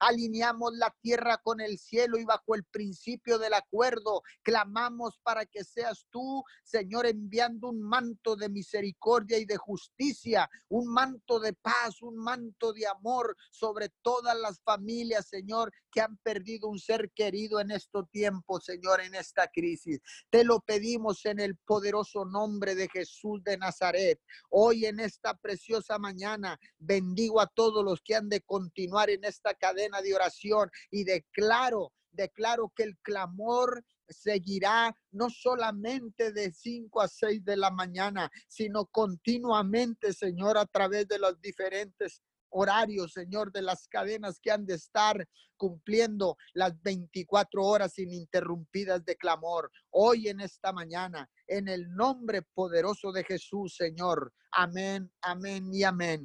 Alineamos 0.00 0.72
la 0.74 0.94
tierra 1.00 1.38
con 1.38 1.60
el 1.60 1.78
cielo 1.78 2.18
y 2.18 2.24
bajo 2.24 2.54
el 2.54 2.64
principio 2.64 3.38
del 3.38 3.54
acuerdo. 3.54 4.22
Clamamos 4.42 5.18
para 5.22 5.46
que 5.46 5.64
seas 5.64 6.06
tú, 6.10 6.44
Señor, 6.62 7.06
enviando 7.06 7.68
un 7.68 7.82
manto 7.82 8.36
de 8.36 8.48
misericordia 8.48 9.38
y 9.38 9.44
de 9.44 9.56
justicia, 9.56 10.48
un 10.68 10.92
manto 10.92 11.40
de 11.40 11.52
paz, 11.52 12.02
un 12.02 12.16
manto 12.16 12.72
de 12.72 12.86
amor 12.86 13.36
sobre 13.50 13.90
todas 14.02 14.38
las 14.38 14.60
familias, 14.62 15.28
Señor, 15.28 15.72
que 15.90 16.00
han 16.00 16.16
perdido 16.18 16.68
un 16.68 16.78
ser 16.78 17.10
querido 17.14 17.60
en 17.60 17.70
estos 17.70 18.08
tiempos, 18.10 18.64
Señor, 18.64 19.00
en 19.00 19.14
esta 19.14 19.48
crisis. 19.48 20.00
Te 20.30 20.44
lo 20.44 20.60
pedimos 20.60 21.24
en 21.24 21.40
el 21.40 21.56
poderoso 21.56 22.24
nombre 22.24 22.74
de 22.74 22.88
Jesús 22.88 23.42
de 23.42 23.56
Nazaret. 23.56 24.20
Hoy 24.50 24.86
en 24.86 25.00
esta 25.00 25.34
preciosa 25.34 25.98
mañana 25.98 26.58
bendigo 26.78 27.40
a 27.40 27.46
todos 27.46 27.84
los 27.84 28.00
que 28.02 28.14
han 28.14 28.28
de 28.28 28.40
continuar 28.42 29.05
en 29.10 29.24
esta 29.24 29.54
cadena 29.54 30.00
de 30.02 30.14
oración 30.14 30.70
y 30.90 31.04
declaro, 31.04 31.92
declaro 32.10 32.72
que 32.74 32.84
el 32.84 32.96
clamor 32.98 33.84
seguirá 34.08 34.94
no 35.10 35.30
solamente 35.30 36.32
de 36.32 36.52
5 36.52 37.00
a 37.00 37.08
6 37.08 37.44
de 37.44 37.56
la 37.56 37.70
mañana, 37.70 38.30
sino 38.48 38.86
continuamente, 38.86 40.12
Señor, 40.12 40.58
a 40.58 40.66
través 40.66 41.08
de 41.08 41.18
los 41.18 41.40
diferentes 41.40 42.22
horarios, 42.50 43.12
Señor, 43.12 43.52
de 43.52 43.62
las 43.62 43.88
cadenas 43.88 44.38
que 44.40 44.50
han 44.50 44.64
de 44.64 44.74
estar 44.74 45.26
cumpliendo 45.56 46.36
las 46.54 46.80
24 46.82 47.62
horas 47.62 47.98
ininterrumpidas 47.98 49.04
de 49.04 49.16
clamor. 49.16 49.70
Hoy 49.90 50.28
en 50.28 50.40
esta 50.40 50.72
mañana, 50.72 51.28
en 51.46 51.68
el 51.68 51.88
nombre 51.94 52.42
poderoso 52.42 53.12
de 53.12 53.24
Jesús, 53.24 53.76
Señor. 53.76 54.32
Amén, 54.52 55.10
amén 55.22 55.68
y 55.72 55.82
amén. 55.82 56.22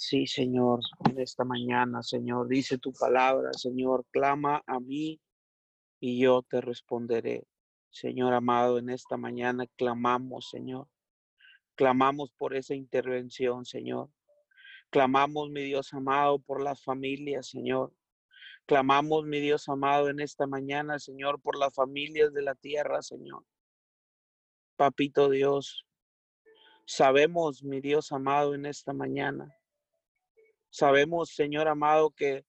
Sí, 0.00 0.28
Señor, 0.28 0.78
en 1.10 1.18
esta 1.18 1.44
mañana, 1.44 2.04
Señor, 2.04 2.46
dice 2.46 2.78
tu 2.78 2.92
palabra, 2.92 3.52
Señor, 3.52 4.06
clama 4.12 4.62
a 4.64 4.78
mí 4.78 5.20
y 5.98 6.20
yo 6.20 6.42
te 6.42 6.60
responderé. 6.60 7.48
Señor 7.90 8.32
amado, 8.32 8.78
en 8.78 8.90
esta 8.90 9.16
mañana 9.16 9.66
clamamos, 9.76 10.50
Señor. 10.50 10.86
Clamamos 11.74 12.30
por 12.38 12.54
esa 12.54 12.76
intervención, 12.76 13.64
Señor. 13.64 14.08
Clamamos, 14.90 15.50
mi 15.50 15.64
Dios 15.64 15.92
amado, 15.92 16.38
por 16.38 16.62
las 16.62 16.80
familias, 16.84 17.48
Señor. 17.48 17.92
Clamamos, 18.66 19.24
mi 19.24 19.40
Dios 19.40 19.68
amado, 19.68 20.10
en 20.10 20.20
esta 20.20 20.46
mañana, 20.46 21.00
Señor, 21.00 21.42
por 21.42 21.58
las 21.58 21.74
familias 21.74 22.32
de 22.32 22.42
la 22.42 22.54
tierra, 22.54 23.02
Señor. 23.02 23.44
Papito 24.76 25.28
Dios, 25.28 25.88
sabemos, 26.86 27.64
mi 27.64 27.80
Dios 27.80 28.12
amado, 28.12 28.54
en 28.54 28.64
esta 28.64 28.92
mañana. 28.92 29.57
Sabemos, 30.70 31.30
Señor 31.30 31.68
amado, 31.68 32.10
que 32.10 32.44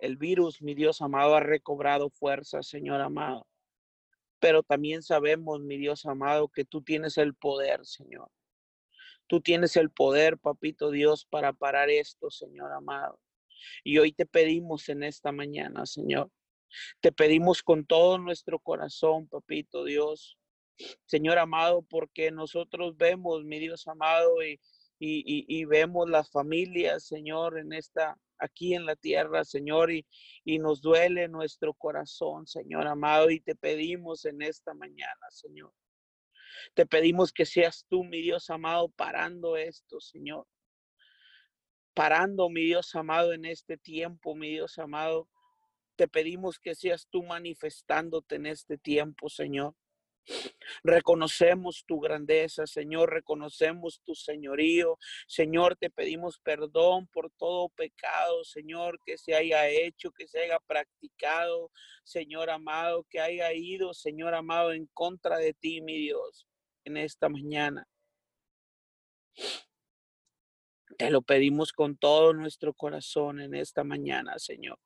el 0.00 0.16
virus, 0.16 0.60
mi 0.60 0.74
Dios 0.74 1.00
amado, 1.00 1.34
ha 1.34 1.40
recobrado 1.40 2.10
fuerza, 2.10 2.62
Señor 2.62 3.00
amado. 3.00 3.46
Pero 4.40 4.62
también 4.62 5.02
sabemos, 5.02 5.60
mi 5.60 5.78
Dios 5.78 6.04
amado, 6.06 6.48
que 6.48 6.64
tú 6.64 6.82
tienes 6.82 7.16
el 7.16 7.34
poder, 7.34 7.86
Señor. 7.86 8.28
Tú 9.26 9.40
tienes 9.40 9.76
el 9.76 9.90
poder, 9.90 10.38
papito 10.38 10.90
Dios, 10.90 11.24
para 11.24 11.52
parar 11.52 11.88
esto, 11.88 12.30
Señor 12.30 12.72
amado. 12.72 13.18
Y 13.82 13.98
hoy 13.98 14.12
te 14.12 14.26
pedimos 14.26 14.88
en 14.88 15.02
esta 15.02 15.32
mañana, 15.32 15.86
Señor. 15.86 16.30
Te 17.00 17.12
pedimos 17.12 17.62
con 17.62 17.86
todo 17.86 18.18
nuestro 18.18 18.58
corazón, 18.58 19.26
papito 19.28 19.84
Dios. 19.84 20.36
Señor 21.06 21.38
amado, 21.38 21.82
porque 21.82 22.30
nosotros 22.30 22.96
vemos, 22.96 23.44
mi 23.44 23.60
Dios 23.60 23.86
amado, 23.86 24.42
y, 24.44 24.60
y, 24.98 25.64
vemos 25.64 26.08
las 26.08 26.30
familias, 26.30 27.06
Señor, 27.06 27.58
en 27.58 27.72
esta, 27.72 28.16
aquí 28.38 28.74
en 28.74 28.86
la 28.86 28.96
tierra, 28.96 29.44
Señor, 29.44 29.90
y 29.92 30.58
nos 30.58 30.80
duele 30.80 31.28
nuestro 31.28 31.74
corazón, 31.74 32.46
Señor 32.46 32.86
amado, 32.86 33.30
y 33.30 33.40
te 33.40 33.54
pedimos 33.54 34.24
en 34.24 34.42
esta 34.42 34.74
mañana, 34.74 35.30
Señor, 35.30 35.72
te 36.74 36.86
pedimos 36.86 37.32
que 37.32 37.46
seas 37.46 37.84
tú, 37.88 38.04
mi 38.04 38.22
Dios 38.22 38.48
amado, 38.50 38.88
parando 38.88 39.56
esto, 39.56 40.00
Señor. 40.00 40.46
Parando, 41.94 42.48
mi 42.48 42.64
Dios 42.64 42.94
amado, 42.94 43.32
en 43.32 43.44
este 43.44 43.76
tiempo, 43.76 44.34
mi 44.34 44.50
Dios 44.50 44.78
amado. 44.78 45.28
Te 45.96 46.08
pedimos 46.08 46.58
que 46.58 46.74
seas 46.74 47.06
tú 47.08 47.22
manifestándote 47.22 48.36
en 48.36 48.46
este 48.46 48.78
tiempo, 48.78 49.28
Señor. 49.28 49.74
Reconocemos 50.82 51.84
tu 51.86 52.00
grandeza, 52.00 52.66
Señor, 52.66 53.12
reconocemos 53.12 54.00
tu 54.04 54.14
señorío. 54.14 54.98
Señor, 55.26 55.76
te 55.76 55.90
pedimos 55.90 56.38
perdón 56.38 57.06
por 57.08 57.30
todo 57.30 57.68
pecado, 57.70 58.44
Señor, 58.44 58.98
que 59.04 59.18
se 59.18 59.34
haya 59.34 59.68
hecho, 59.68 60.10
que 60.12 60.26
se 60.26 60.40
haya 60.40 60.58
practicado, 60.66 61.70
Señor 62.02 62.50
amado, 62.50 63.04
que 63.08 63.20
haya 63.20 63.52
ido, 63.52 63.94
Señor 63.94 64.34
amado, 64.34 64.72
en 64.72 64.86
contra 64.86 65.38
de 65.38 65.54
ti, 65.54 65.80
mi 65.80 65.98
Dios 65.98 66.46
en 66.84 66.96
esta 66.96 67.28
mañana. 67.28 67.88
Te 70.96 71.10
lo 71.10 71.22
pedimos 71.22 71.72
con 71.72 71.96
todo 71.96 72.32
nuestro 72.32 72.72
corazón 72.72 73.40
en 73.40 73.54
esta 73.54 73.82
mañana, 73.82 74.38
Señor. 74.38 74.78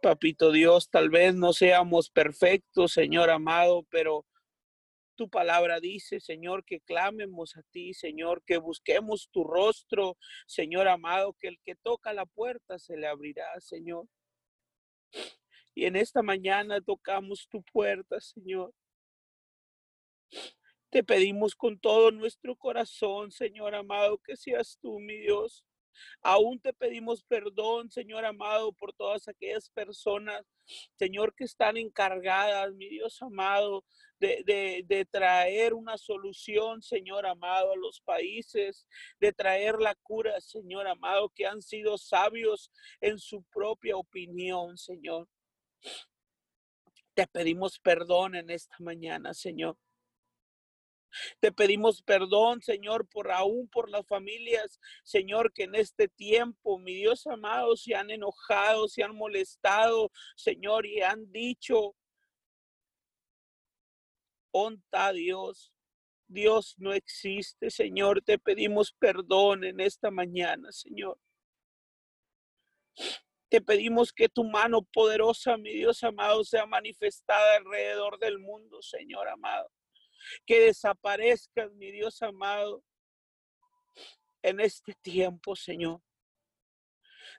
Papito 0.00 0.50
Dios, 0.50 0.88
tal 0.88 1.10
vez 1.10 1.34
no 1.34 1.52
seamos 1.52 2.10
perfectos, 2.10 2.92
Señor 2.92 3.30
amado, 3.30 3.84
pero 3.90 4.24
tu 5.14 5.28
palabra 5.28 5.80
dice, 5.80 6.20
Señor, 6.20 6.64
que 6.64 6.80
clamemos 6.80 7.54
a 7.56 7.62
ti, 7.70 7.92
Señor, 7.92 8.42
que 8.44 8.56
busquemos 8.56 9.28
tu 9.30 9.44
rostro, 9.44 10.16
Señor 10.46 10.88
amado, 10.88 11.34
que 11.34 11.48
el 11.48 11.60
que 11.62 11.74
toca 11.74 12.14
la 12.14 12.24
puerta 12.24 12.78
se 12.78 12.96
le 12.96 13.06
abrirá, 13.06 13.60
Señor. 13.60 14.06
Y 15.74 15.84
en 15.84 15.96
esta 15.96 16.22
mañana 16.22 16.80
tocamos 16.80 17.46
tu 17.50 17.62
puerta, 17.62 18.18
Señor. 18.20 18.72
Te 20.88 21.04
pedimos 21.04 21.54
con 21.54 21.78
todo 21.78 22.10
nuestro 22.10 22.56
corazón, 22.56 23.30
Señor 23.30 23.74
amado, 23.74 24.18
que 24.18 24.36
seas 24.36 24.78
tú, 24.80 24.98
mi 24.98 25.18
Dios. 25.18 25.64
Aún 26.22 26.60
te 26.60 26.72
pedimos 26.72 27.22
perdón, 27.24 27.90
Señor 27.90 28.24
amado, 28.24 28.72
por 28.72 28.92
todas 28.92 29.28
aquellas 29.28 29.68
personas, 29.70 30.42
Señor, 30.96 31.34
que 31.34 31.44
están 31.44 31.76
encargadas, 31.76 32.72
mi 32.74 32.88
Dios 32.88 33.20
amado, 33.22 33.84
de, 34.18 34.84
de, 34.86 35.04
traer 35.06 35.72
una 35.72 35.96
solución, 35.96 36.82
Señor 36.82 37.26
amado, 37.26 37.72
a 37.72 37.76
los 37.76 38.00
países, 38.00 38.86
de 39.18 39.32
traer 39.32 39.76
la 39.80 39.94
cura, 39.94 40.40
Señor 40.40 40.86
amado, 40.86 41.30
que 41.30 41.46
han 41.46 41.62
sido 41.62 41.96
sabios 41.96 42.70
en 43.00 43.18
su 43.18 43.42
propia 43.44 43.96
opinión, 43.96 44.76
Señor. 44.76 45.26
Te 47.14 47.26
pedimos 47.26 47.78
perdón 47.78 48.34
en 48.34 48.50
esta 48.50 48.76
mañana, 48.78 49.32
Señor. 49.32 49.76
Te 51.40 51.52
pedimos 51.52 52.02
perdón, 52.02 52.62
Señor, 52.62 53.08
por 53.08 53.30
aún 53.30 53.68
por 53.68 53.90
las 53.90 54.06
familias, 54.06 54.80
Señor, 55.02 55.52
que 55.52 55.64
en 55.64 55.74
este 55.74 56.08
tiempo, 56.08 56.78
mi 56.78 56.94
Dios 56.94 57.26
amado, 57.26 57.76
se 57.76 57.94
han 57.94 58.10
enojado, 58.10 58.88
se 58.88 59.02
han 59.02 59.16
molestado, 59.16 60.10
Señor, 60.36 60.86
y 60.86 61.00
han 61.02 61.30
dicho, 61.32 61.94
onta 64.52 65.12
Dios. 65.12 65.72
Dios 66.28 66.76
no 66.78 66.92
existe, 66.92 67.70
Señor. 67.70 68.22
Te 68.22 68.38
pedimos 68.38 68.92
perdón 68.92 69.64
en 69.64 69.80
esta 69.80 70.12
mañana, 70.12 70.70
Señor. 70.70 71.18
Te 73.48 73.60
pedimos 73.60 74.12
que 74.12 74.28
tu 74.28 74.44
mano 74.44 74.82
poderosa, 74.82 75.56
mi 75.56 75.72
Dios 75.72 76.04
amado, 76.04 76.44
sea 76.44 76.66
manifestada 76.66 77.56
alrededor 77.56 78.18
del 78.20 78.38
mundo, 78.38 78.80
Señor 78.80 79.28
amado 79.28 79.70
que 80.46 80.60
desaparezcan, 80.60 81.76
mi 81.76 81.90
Dios 81.90 82.22
amado, 82.22 82.82
en 84.42 84.60
este 84.60 84.94
tiempo, 84.94 85.54
Señor. 85.56 86.00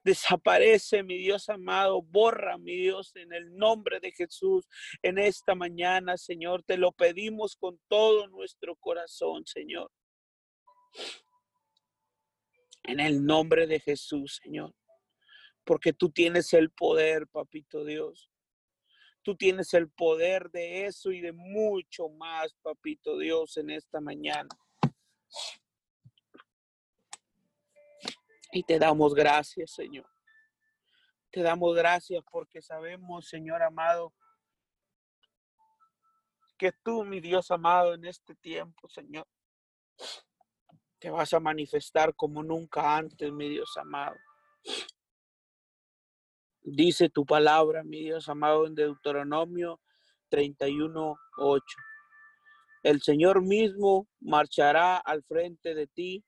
Desaparece, 0.04 1.04
mi 1.04 1.18
Dios 1.18 1.50
amado, 1.50 2.02
borra, 2.02 2.58
mi 2.58 2.76
Dios, 2.76 3.16
en 3.16 3.34
el 3.34 3.56
nombre 3.56 4.00
de 4.00 4.12
Jesús, 4.12 4.68
en 5.04 5.18
esta 5.20 5.54
mañana, 5.54 6.18
Señor. 6.18 6.64
Te 6.64 6.78
lo 6.78 6.92
pedimos 6.92 7.56
con 7.56 7.80
todo 7.88 8.28
nuestro 8.28 8.76
corazón, 8.78 9.46
Señor. 9.46 9.92
En 12.84 13.00
el 13.00 13.24
nombre 13.24 13.68
de 13.68 13.80
Jesús, 13.80 14.40
Señor. 14.42 14.74
Porque 15.64 15.94
tú 15.94 16.10
tienes 16.10 16.54
el 16.54 16.72
poder, 16.72 17.28
papito 17.28 17.86
Dios. 17.86 18.31
Tú 19.24 19.36
tienes 19.36 19.74
el 19.74 19.90
poder 19.90 20.50
de 20.50 20.86
eso 20.86 21.12
y 21.12 21.22
de 21.22 21.32
mucho 21.32 22.10
más, 22.10 22.56
papito 22.62 23.18
Dios, 23.18 23.58
en 23.58 23.70
esta 23.70 24.02
mañana. 24.02 24.50
Y 28.52 28.64
te 28.64 28.80
damos 28.80 29.14
gracias, 29.14 29.72
Señor. 29.72 30.10
Te 31.30 31.42
damos 31.42 31.76
gracias 31.76 32.24
porque 32.30 32.62
sabemos, 32.62 33.28
Señor 33.28 33.62
amado, 33.62 34.14
que 36.58 36.74
tú, 36.84 37.04
mi 37.06 37.22
Dios 37.22 37.50
amado, 37.50 37.94
en 37.94 38.06
este 38.06 38.36
tiempo, 38.36 38.90
Señor, 38.90 39.26
te 41.00 41.10
vas 41.10 41.34
a 41.34 41.40
manifestar 41.40 42.14
como 42.16 42.44
nunca 42.44 42.98
antes, 42.98 43.32
mi 43.32 43.50
Dios 43.50 43.76
amado. 43.78 44.16
Dice 46.64 47.10
tu 47.10 47.26
palabra, 47.26 47.84
mi 47.84 48.02
Dios 48.02 48.30
amado, 48.30 48.68
en 48.68 48.76
Deuteronomio 48.76 49.82
31, 50.30 51.18
8. 51.38 51.66
El 52.84 53.02
Señor 53.02 53.42
mismo 53.42 54.08
marchará 54.20 54.98
al 54.98 55.24
frente 55.24 55.74
de 55.74 55.88
ti 55.88 56.24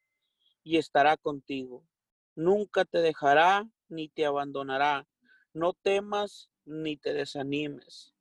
y 0.64 0.78
estará 0.78 1.18
contigo. 1.18 1.88
Nunca 2.36 2.84
te 2.84 3.00
dejará 3.00 3.70
ni 3.90 4.10
te 4.10 4.26
abandonará. 4.26 5.08
No 5.54 5.74
temas 5.74 6.50
ni 6.66 6.98
te 6.98 7.14
desanimes. 7.14 8.16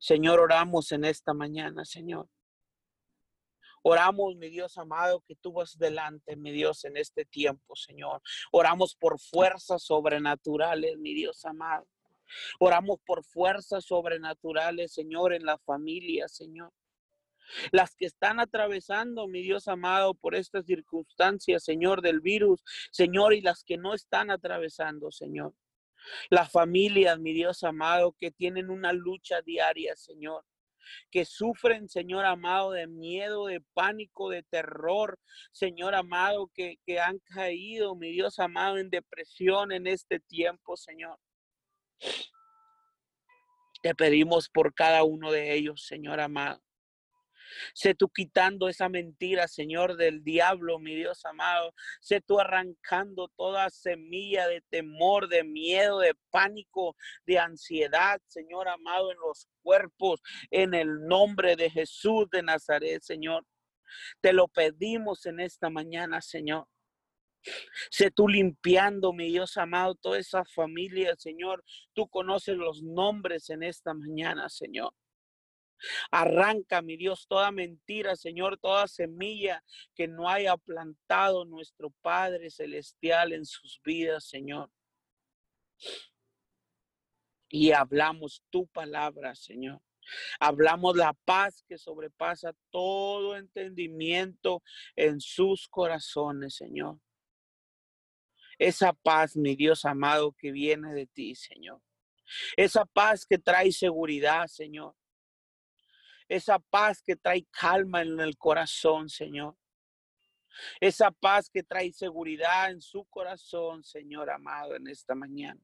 Señor, 0.00 0.40
oramos 0.40 0.90
en 0.92 1.04
esta 1.04 1.34
mañana, 1.34 1.84
Señor. 1.84 2.30
Oramos, 3.90 4.36
mi 4.36 4.50
Dios 4.50 4.76
amado, 4.76 5.22
que 5.26 5.34
tú 5.34 5.50
vas 5.50 5.78
delante, 5.78 6.36
mi 6.36 6.52
Dios, 6.52 6.84
en 6.84 6.98
este 6.98 7.24
tiempo, 7.24 7.74
Señor. 7.74 8.20
Oramos 8.52 8.94
por 8.94 9.18
fuerzas 9.18 9.82
sobrenaturales, 9.82 10.98
mi 10.98 11.14
Dios 11.14 11.42
amado. 11.46 11.88
Oramos 12.60 12.98
por 13.06 13.24
fuerzas 13.24 13.86
sobrenaturales, 13.86 14.92
Señor, 14.92 15.32
en 15.32 15.46
la 15.46 15.56
familia, 15.56 16.28
Señor. 16.28 16.70
Las 17.70 17.96
que 17.96 18.04
están 18.04 18.40
atravesando, 18.40 19.26
mi 19.26 19.40
Dios 19.40 19.68
amado, 19.68 20.12
por 20.12 20.34
estas 20.34 20.66
circunstancias, 20.66 21.64
Señor, 21.64 22.02
del 22.02 22.20
virus, 22.20 22.62
Señor, 22.90 23.32
y 23.32 23.40
las 23.40 23.64
que 23.64 23.78
no 23.78 23.94
están 23.94 24.30
atravesando, 24.30 25.10
Señor. 25.10 25.54
Las 26.28 26.52
familias, 26.52 27.18
mi 27.18 27.32
Dios 27.32 27.64
amado, 27.64 28.14
que 28.18 28.30
tienen 28.30 28.68
una 28.68 28.92
lucha 28.92 29.40
diaria, 29.40 29.96
Señor 29.96 30.44
que 31.10 31.24
sufren, 31.24 31.88
Señor 31.88 32.24
amado, 32.24 32.72
de 32.72 32.86
miedo, 32.86 33.46
de 33.46 33.60
pánico, 33.74 34.30
de 34.30 34.42
terror, 34.44 35.18
Señor 35.52 35.94
amado, 35.94 36.50
que, 36.54 36.76
que 36.84 37.00
han 37.00 37.18
caído, 37.20 37.94
mi 37.94 38.10
Dios 38.10 38.38
amado, 38.38 38.78
en 38.78 38.90
depresión 38.90 39.72
en 39.72 39.86
este 39.86 40.20
tiempo, 40.20 40.76
Señor. 40.76 41.18
Te 43.82 43.94
pedimos 43.94 44.48
por 44.48 44.74
cada 44.74 45.04
uno 45.04 45.30
de 45.30 45.54
ellos, 45.54 45.86
Señor 45.86 46.20
amado. 46.20 46.60
Sé 47.74 47.94
tú 47.94 48.08
quitando 48.08 48.68
esa 48.68 48.88
mentira, 48.88 49.48
Señor, 49.48 49.96
del 49.96 50.22
diablo, 50.22 50.78
mi 50.78 50.94
Dios 50.94 51.24
amado. 51.24 51.74
Sé 52.00 52.20
tú 52.20 52.40
arrancando 52.40 53.28
toda 53.36 53.70
semilla 53.70 54.46
de 54.48 54.60
temor, 54.62 55.28
de 55.28 55.44
miedo, 55.44 56.00
de 56.00 56.14
pánico, 56.30 56.96
de 57.26 57.38
ansiedad, 57.38 58.20
Señor 58.26 58.68
amado, 58.68 59.12
en 59.12 59.18
los 59.18 59.48
cuerpos, 59.62 60.20
en 60.50 60.74
el 60.74 61.06
nombre 61.06 61.56
de 61.56 61.70
Jesús 61.70 62.28
de 62.30 62.42
Nazaret, 62.42 63.02
Señor. 63.02 63.46
Te 64.20 64.32
lo 64.32 64.48
pedimos 64.48 65.26
en 65.26 65.40
esta 65.40 65.70
mañana, 65.70 66.20
Señor. 66.20 66.66
Sé 67.90 68.10
tú 68.10 68.28
limpiando, 68.28 69.12
mi 69.12 69.28
Dios 69.28 69.56
amado, 69.56 69.94
toda 69.94 70.18
esa 70.18 70.44
familia, 70.44 71.14
Señor. 71.16 71.64
Tú 71.94 72.08
conoces 72.08 72.56
los 72.56 72.82
nombres 72.82 73.48
en 73.50 73.62
esta 73.62 73.94
mañana, 73.94 74.48
Señor. 74.48 74.92
Arranca, 76.10 76.82
mi 76.82 76.96
Dios, 76.96 77.26
toda 77.28 77.50
mentira, 77.50 78.16
Señor, 78.16 78.58
toda 78.58 78.88
semilla 78.88 79.64
que 79.94 80.08
no 80.08 80.28
haya 80.28 80.56
plantado 80.56 81.44
nuestro 81.44 81.90
Padre 82.02 82.50
Celestial 82.50 83.32
en 83.32 83.44
sus 83.44 83.80
vidas, 83.84 84.28
Señor. 84.28 84.70
Y 87.48 87.72
hablamos 87.72 88.42
tu 88.50 88.66
palabra, 88.66 89.34
Señor. 89.34 89.80
Hablamos 90.40 90.96
la 90.96 91.12
paz 91.12 91.62
que 91.68 91.78
sobrepasa 91.78 92.54
todo 92.70 93.36
entendimiento 93.36 94.62
en 94.96 95.20
sus 95.20 95.68
corazones, 95.68 96.56
Señor. 96.56 96.98
Esa 98.58 98.92
paz, 98.92 99.36
mi 99.36 99.54
Dios 99.54 99.84
amado, 99.84 100.32
que 100.32 100.50
viene 100.50 100.92
de 100.92 101.06
ti, 101.06 101.34
Señor. 101.34 101.80
Esa 102.56 102.84
paz 102.84 103.24
que 103.24 103.38
trae 103.38 103.70
seguridad, 103.70 104.46
Señor 104.48 104.97
esa 106.28 106.58
paz 106.58 107.02
que 107.02 107.16
trae 107.16 107.46
calma 107.50 108.02
en 108.02 108.20
el 108.20 108.36
corazón, 108.36 109.08
Señor. 109.08 109.56
Esa 110.80 111.10
paz 111.10 111.48
que 111.50 111.62
trae 111.62 111.92
seguridad 111.92 112.70
en 112.70 112.80
su 112.80 113.04
corazón, 113.06 113.82
Señor 113.84 114.30
amado, 114.30 114.76
en 114.76 114.88
esta 114.88 115.14
mañana. 115.14 115.60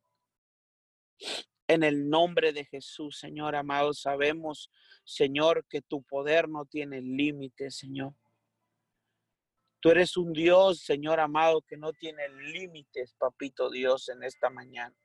En 1.66 1.82
el 1.82 2.08
nombre 2.08 2.52
de 2.52 2.64
Jesús, 2.64 3.18
Señor 3.18 3.56
amado, 3.56 3.94
sabemos, 3.94 4.70
Señor, 5.04 5.66
que 5.68 5.80
tu 5.80 6.02
poder 6.02 6.48
no 6.48 6.66
tiene 6.66 7.00
límites, 7.00 7.76
Señor. 7.76 8.14
Tú 9.80 9.90
eres 9.90 10.16
un 10.16 10.32
Dios, 10.32 10.80
Señor 10.80 11.20
amado, 11.20 11.62
que 11.62 11.76
no 11.76 11.92
tiene 11.92 12.28
límites, 12.28 13.14
papito 13.18 13.70
Dios, 13.70 14.08
en 14.08 14.22
esta 14.22 14.48
mañana. 14.48 14.96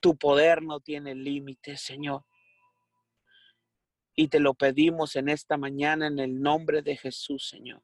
Tu 0.00 0.16
poder 0.16 0.62
no 0.62 0.80
tiene 0.80 1.14
límites, 1.14 1.80
Señor. 1.80 2.24
Y 4.16 4.28
te 4.28 4.40
lo 4.40 4.54
pedimos 4.54 5.14
en 5.16 5.28
esta 5.28 5.56
mañana 5.56 6.06
en 6.06 6.18
el 6.18 6.40
nombre 6.40 6.82
de 6.82 6.96
Jesús, 6.96 7.48
Señor. 7.48 7.82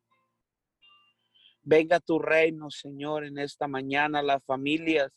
Venga 1.63 2.01
tu 2.01 2.19
reino, 2.19 2.71
Señor, 2.71 3.25
en 3.25 3.39
esta 3.39 3.69
mañana 3.69 4.21
a 4.21 4.23
las 4.23 4.43
familias, 4.45 5.13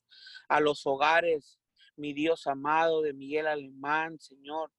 a 0.47 0.60
los 0.60 0.86
hogares, 0.86 1.58
mi 1.95 2.13
Dios 2.13 2.45
amado 2.45 3.01
de 3.01 3.13
Miguel 3.13 3.47
Alemán, 3.47 4.19
Señor 4.19 4.71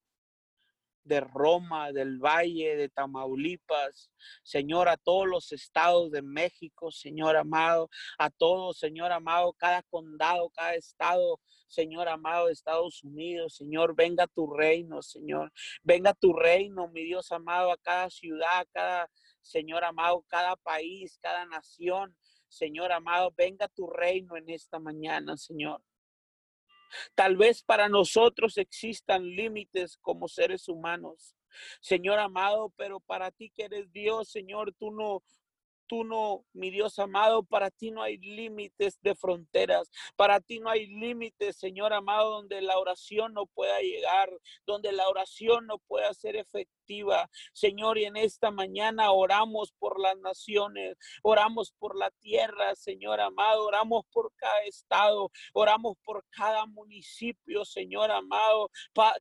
de 1.06 1.20
Roma, 1.20 1.92
del 1.92 2.18
Valle, 2.18 2.76
de 2.76 2.88
Tamaulipas, 2.88 4.10
Señor, 4.42 4.88
a 4.88 4.96
todos 4.96 5.26
los 5.26 5.52
estados 5.52 6.10
de 6.10 6.20
México, 6.20 6.90
Señor 6.90 7.36
amado, 7.36 7.88
a 8.18 8.28
todos, 8.28 8.78
Señor 8.78 9.12
amado, 9.12 9.52
cada 9.52 9.82
condado, 9.82 10.50
cada 10.50 10.74
estado, 10.74 11.40
Señor 11.68 12.08
amado 12.08 12.46
de 12.46 12.52
Estados 12.52 13.04
Unidos, 13.04 13.54
Señor, 13.54 13.94
venga 13.94 14.26
tu 14.26 14.52
reino, 14.52 15.00
Señor, 15.00 15.52
venga 15.82 16.12
tu 16.12 16.32
reino, 16.32 16.88
mi 16.88 17.04
Dios 17.04 17.30
amado, 17.30 17.70
a 17.70 17.78
cada 17.78 18.10
ciudad, 18.10 18.66
cada, 18.72 19.08
Señor 19.42 19.84
amado, 19.84 20.24
cada 20.28 20.56
país, 20.56 21.18
cada 21.22 21.46
nación, 21.46 22.16
Señor 22.48 22.90
amado, 22.90 23.32
venga 23.36 23.68
tu 23.68 23.86
reino 23.86 24.36
en 24.36 24.48
esta 24.50 24.80
mañana, 24.80 25.36
Señor. 25.36 25.80
Tal 27.14 27.36
vez 27.36 27.62
para 27.62 27.88
nosotros 27.88 28.58
existan 28.58 29.24
límites 29.24 29.98
como 29.98 30.28
seres 30.28 30.68
humanos. 30.68 31.36
Señor 31.80 32.18
amado, 32.18 32.72
pero 32.76 33.00
para 33.00 33.30
ti 33.30 33.50
que 33.50 33.64
eres 33.64 33.90
Dios, 33.92 34.28
Señor, 34.28 34.74
tú 34.78 34.90
no, 34.90 35.22
tú 35.86 36.04
no, 36.04 36.44
mi 36.52 36.70
Dios 36.70 36.98
amado, 36.98 37.42
para 37.42 37.70
ti 37.70 37.90
no 37.90 38.02
hay 38.02 38.18
límites 38.18 39.00
de 39.00 39.14
fronteras, 39.14 39.90
para 40.16 40.40
ti 40.40 40.58
no 40.58 40.68
hay 40.68 40.86
límites, 40.86 41.56
Señor 41.56 41.92
amado, 41.92 42.30
donde 42.30 42.60
la 42.60 42.78
oración 42.78 43.32
no 43.32 43.46
pueda 43.46 43.80
llegar, 43.80 44.30
donde 44.66 44.92
la 44.92 45.08
oración 45.08 45.66
no 45.66 45.78
pueda 45.78 46.12
ser 46.14 46.36
efectiva. 46.36 46.75
Señor, 47.52 47.98
y 47.98 48.04
en 48.04 48.16
esta 48.16 48.50
mañana 48.50 49.12
oramos 49.12 49.72
por 49.78 50.00
las 50.00 50.16
naciones, 50.18 50.96
oramos 51.22 51.72
por 51.78 51.96
la 51.96 52.10
tierra, 52.10 52.74
Señor 52.74 53.20
amado, 53.20 53.66
oramos 53.66 54.04
por 54.12 54.32
cada 54.36 54.62
estado, 54.62 55.30
oramos 55.52 55.96
por 56.04 56.24
cada 56.30 56.66
municipio, 56.66 57.64
Señor 57.64 58.10
amado, 58.10 58.70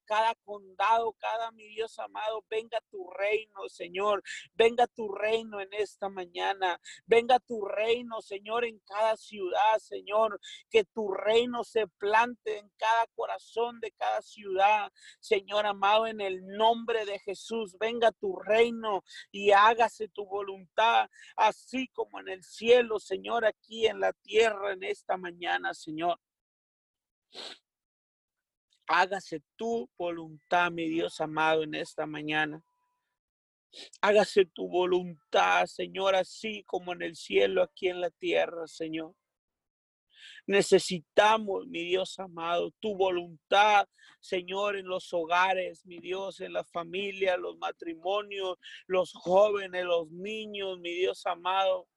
cada 0.06 0.36
condado, 0.44 1.14
cada 1.20 1.52
mi 1.52 1.68
Dios 1.68 1.98
amado, 2.00 2.44
venga 2.50 2.80
tu 2.90 3.10
reino, 3.12 3.68
Señor, 3.70 4.24
venga 4.54 4.88
tu 4.88 5.12
reino 5.14 5.60
en 5.60 5.74
esta 5.74 6.10
mañana. 6.10 6.80
Venga 7.06 7.40
tu 7.40 7.66
reino, 7.66 8.22
Señor, 8.22 8.66
en 8.66 8.80
cada 8.80 9.16
ciudad, 9.16 9.78
Señor. 9.80 10.40
Que 10.70 10.84
tu 10.84 11.12
reino 11.12 11.64
se 11.64 11.88
plante 11.88 12.58
en 12.58 12.70
cada 12.78 13.08
corazón 13.16 13.80
de 13.80 13.92
cada 13.92 14.22
ciudad, 14.22 14.92
Señor 15.20 15.66
amado, 15.66 16.08
en 16.08 16.22
el 16.22 16.46
nombre 16.46 17.06
de 17.06 17.20
Jesús. 17.20 17.55
Venga 17.80 18.12
tu 18.12 18.36
reino 18.38 19.04
y 19.32 19.52
hágase 19.52 20.08
tu 20.10 20.26
voluntad, 20.26 21.10
así 21.36 21.88
como 21.90 22.20
en 22.20 22.30
el 22.30 22.44
cielo, 22.44 23.00
Señor, 23.00 23.46
aquí 23.46 23.88
en 23.88 24.00
la 24.00 24.14
tierra 24.14 24.74
en 24.74 24.84
esta 24.84 25.18
mañana, 25.18 25.74
Señor. 25.74 26.20
Hágase 28.88 29.42
tu 29.56 29.90
voluntad, 29.98 30.72
mi 30.72 30.88
Dios 30.88 31.20
amado, 31.20 31.64
en 31.64 31.74
esta 31.76 32.06
mañana. 32.06 32.64
Hágase 34.02 34.46
tu 34.46 34.68
voluntad, 34.68 35.66
Señor, 35.66 36.16
así 36.16 36.64
como 36.66 36.94
en 36.94 37.02
el 37.02 37.16
cielo, 37.16 37.64
aquí 37.64 37.90
en 37.90 38.00
la 38.00 38.12
tierra, 38.12 38.68
Señor. 38.68 39.14
Necesitamos, 40.48 41.68
mi 41.68 41.84
Dios 41.84 42.20
amado, 42.20 42.72
tu 42.80 42.96
voluntad, 42.96 43.88
Señor, 44.20 44.76
en 44.76 44.88
los 44.88 45.14
hogares, 45.14 45.86
mi 45.86 46.00
Dios, 46.00 46.40
en 46.42 46.54
la 46.54 46.64
familia, 46.64 47.38
los 47.38 47.58
matrimonios, 47.58 48.58
los 48.88 49.14
jóvenes, 49.14 49.86
los 49.86 50.10
niños, 50.10 50.80
mi 50.80 50.94
Dios 50.94 51.26
amado. 51.26 51.88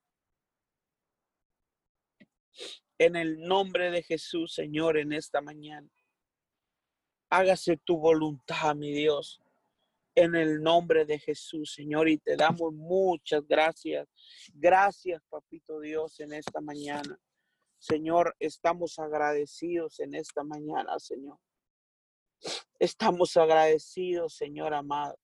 En 2.99 3.17
el 3.17 3.41
nombre 3.41 3.91
de 3.91 4.03
Jesús, 4.03 4.53
Señor, 4.55 4.99
en 4.99 5.13
esta 5.13 5.41
mañana. 5.41 5.89
Hágase 7.31 7.77
tu 7.77 7.99
voluntad, 7.99 8.75
mi 8.75 8.93
Dios 8.93 9.41
en 10.19 10.35
el 10.35 10.61
nombre 10.61 11.05
de 11.05 11.19
Jesús, 11.19 11.73
Señor, 11.75 12.09
y 12.09 12.19
te 12.19 12.37
damos 12.37 12.73
muchas 12.73 13.47
gracias. 13.47 14.09
Gracias, 14.53 15.23
Papito 15.29 15.81
Dios, 15.81 16.19
en 16.19 16.33
esta 16.33 16.61
mañana. 16.61 17.19
Señor, 17.79 18.35
estamos 18.39 18.99
agradecidos 18.99 20.01
en 20.01 20.15
esta 20.15 20.43
mañana, 20.43 20.99
Señor. 20.99 21.39
Estamos 22.79 23.37
agradecidos, 23.37 24.35
Señor 24.35 24.75
amado. 24.75 25.17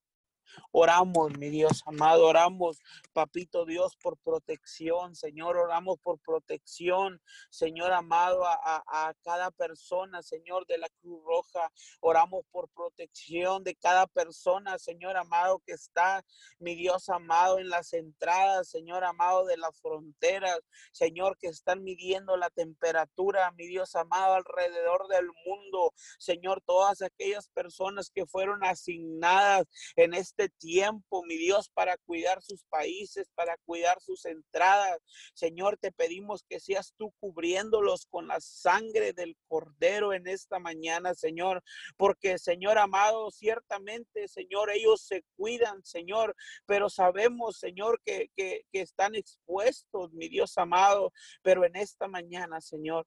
Oramos, 0.73 1.37
mi 1.39 1.51
Dios 1.51 1.83
amado, 1.87 2.27
oramos, 2.27 2.81
papito 3.13 3.65
Dios, 3.65 3.97
por 3.97 4.17
protección, 4.19 5.15
Señor, 5.15 5.57
oramos 5.57 5.99
por 6.01 6.19
protección, 6.19 7.21
Señor 7.51 7.93
amado, 7.93 8.45
a, 8.47 8.83
a, 8.87 9.15
cada 9.23 9.51
persona, 9.51 10.23
Señor, 10.23 10.67
de 10.67 10.79
la 10.79 10.89
Cruz 11.01 11.23
Roja, 11.25 11.71
oramos 12.01 12.45
por 12.51 12.69
protección 12.71 13.63
de 13.65 13.75
cada 13.75 14.07
persona, 14.07 14.79
Señor 14.79 15.17
amado, 15.17 15.61
que 15.65 15.73
está, 15.73 16.25
mi 16.59 16.75
Dios 16.75 17.09
amado, 17.09 17.59
en 17.59 17.69
las 17.69 17.93
entradas, 17.93 18.69
Señor 18.69 19.05
amado, 19.05 19.45
de 19.47 19.57
las 19.57 19.81
fronteras, 19.81 20.61
Señor, 20.93 21.37
que 21.39 21.49
están 21.49 21.83
midiendo 21.83 22.37
la 22.37 22.51
temperatura, 22.51 23.51
mi 23.53 23.67
Dios 23.67 23.95
amado, 23.95 24.35
alrededor 24.35 25.09
del 25.09 25.27
mundo, 25.47 25.93
Señor, 26.19 26.63
todas 26.67 27.03
aquellas 27.03 27.49
personas 27.49 28.11
que 28.11 28.27
fueron 28.27 28.65
asignadas 28.65 29.67
en 29.97 30.15
este 30.15 30.44
tiempo, 30.49 31.23
mi 31.25 31.37
Dios, 31.37 31.69
para 31.69 31.97
cuidar 31.99 32.43
sus 32.43 32.65
países, 32.65 33.31
para 33.35 33.57
cuidar 33.65 34.01
sus 34.01 34.25
entradas. 34.25 34.99
Señor, 35.35 35.77
te 35.79 35.93
pedimos 35.93 36.45
que 36.49 36.61
seas 36.61 36.93
tú 36.97 37.13
cubriéndolos 37.21 38.07
con 38.07 38.29
la 38.29 38.41
sangre 38.41 39.13
del 39.13 39.37
cordero 39.49 40.13
en 40.13 40.27
esta 40.27 40.59
mañana, 40.59 41.15
Señor, 41.15 41.63
porque, 41.97 42.39
Señor 42.39 42.79
amado, 42.79 43.31
ciertamente, 43.31 44.29
Señor, 44.29 44.71
ellos 44.71 45.03
se 45.03 45.25
cuidan, 45.37 45.85
Señor, 45.85 46.35
pero 46.67 46.89
sabemos, 46.89 47.59
Señor, 47.59 48.01
que, 48.05 48.31
que 48.37 48.65
están 48.73 49.15
expuestos, 49.15 50.13
mi 50.13 50.29
Dios 50.29 50.57
amado, 50.59 51.13
pero 51.43 51.65
en 51.65 51.77
esta 51.77 52.09
mañana, 52.09 52.61
Señor, 52.61 53.07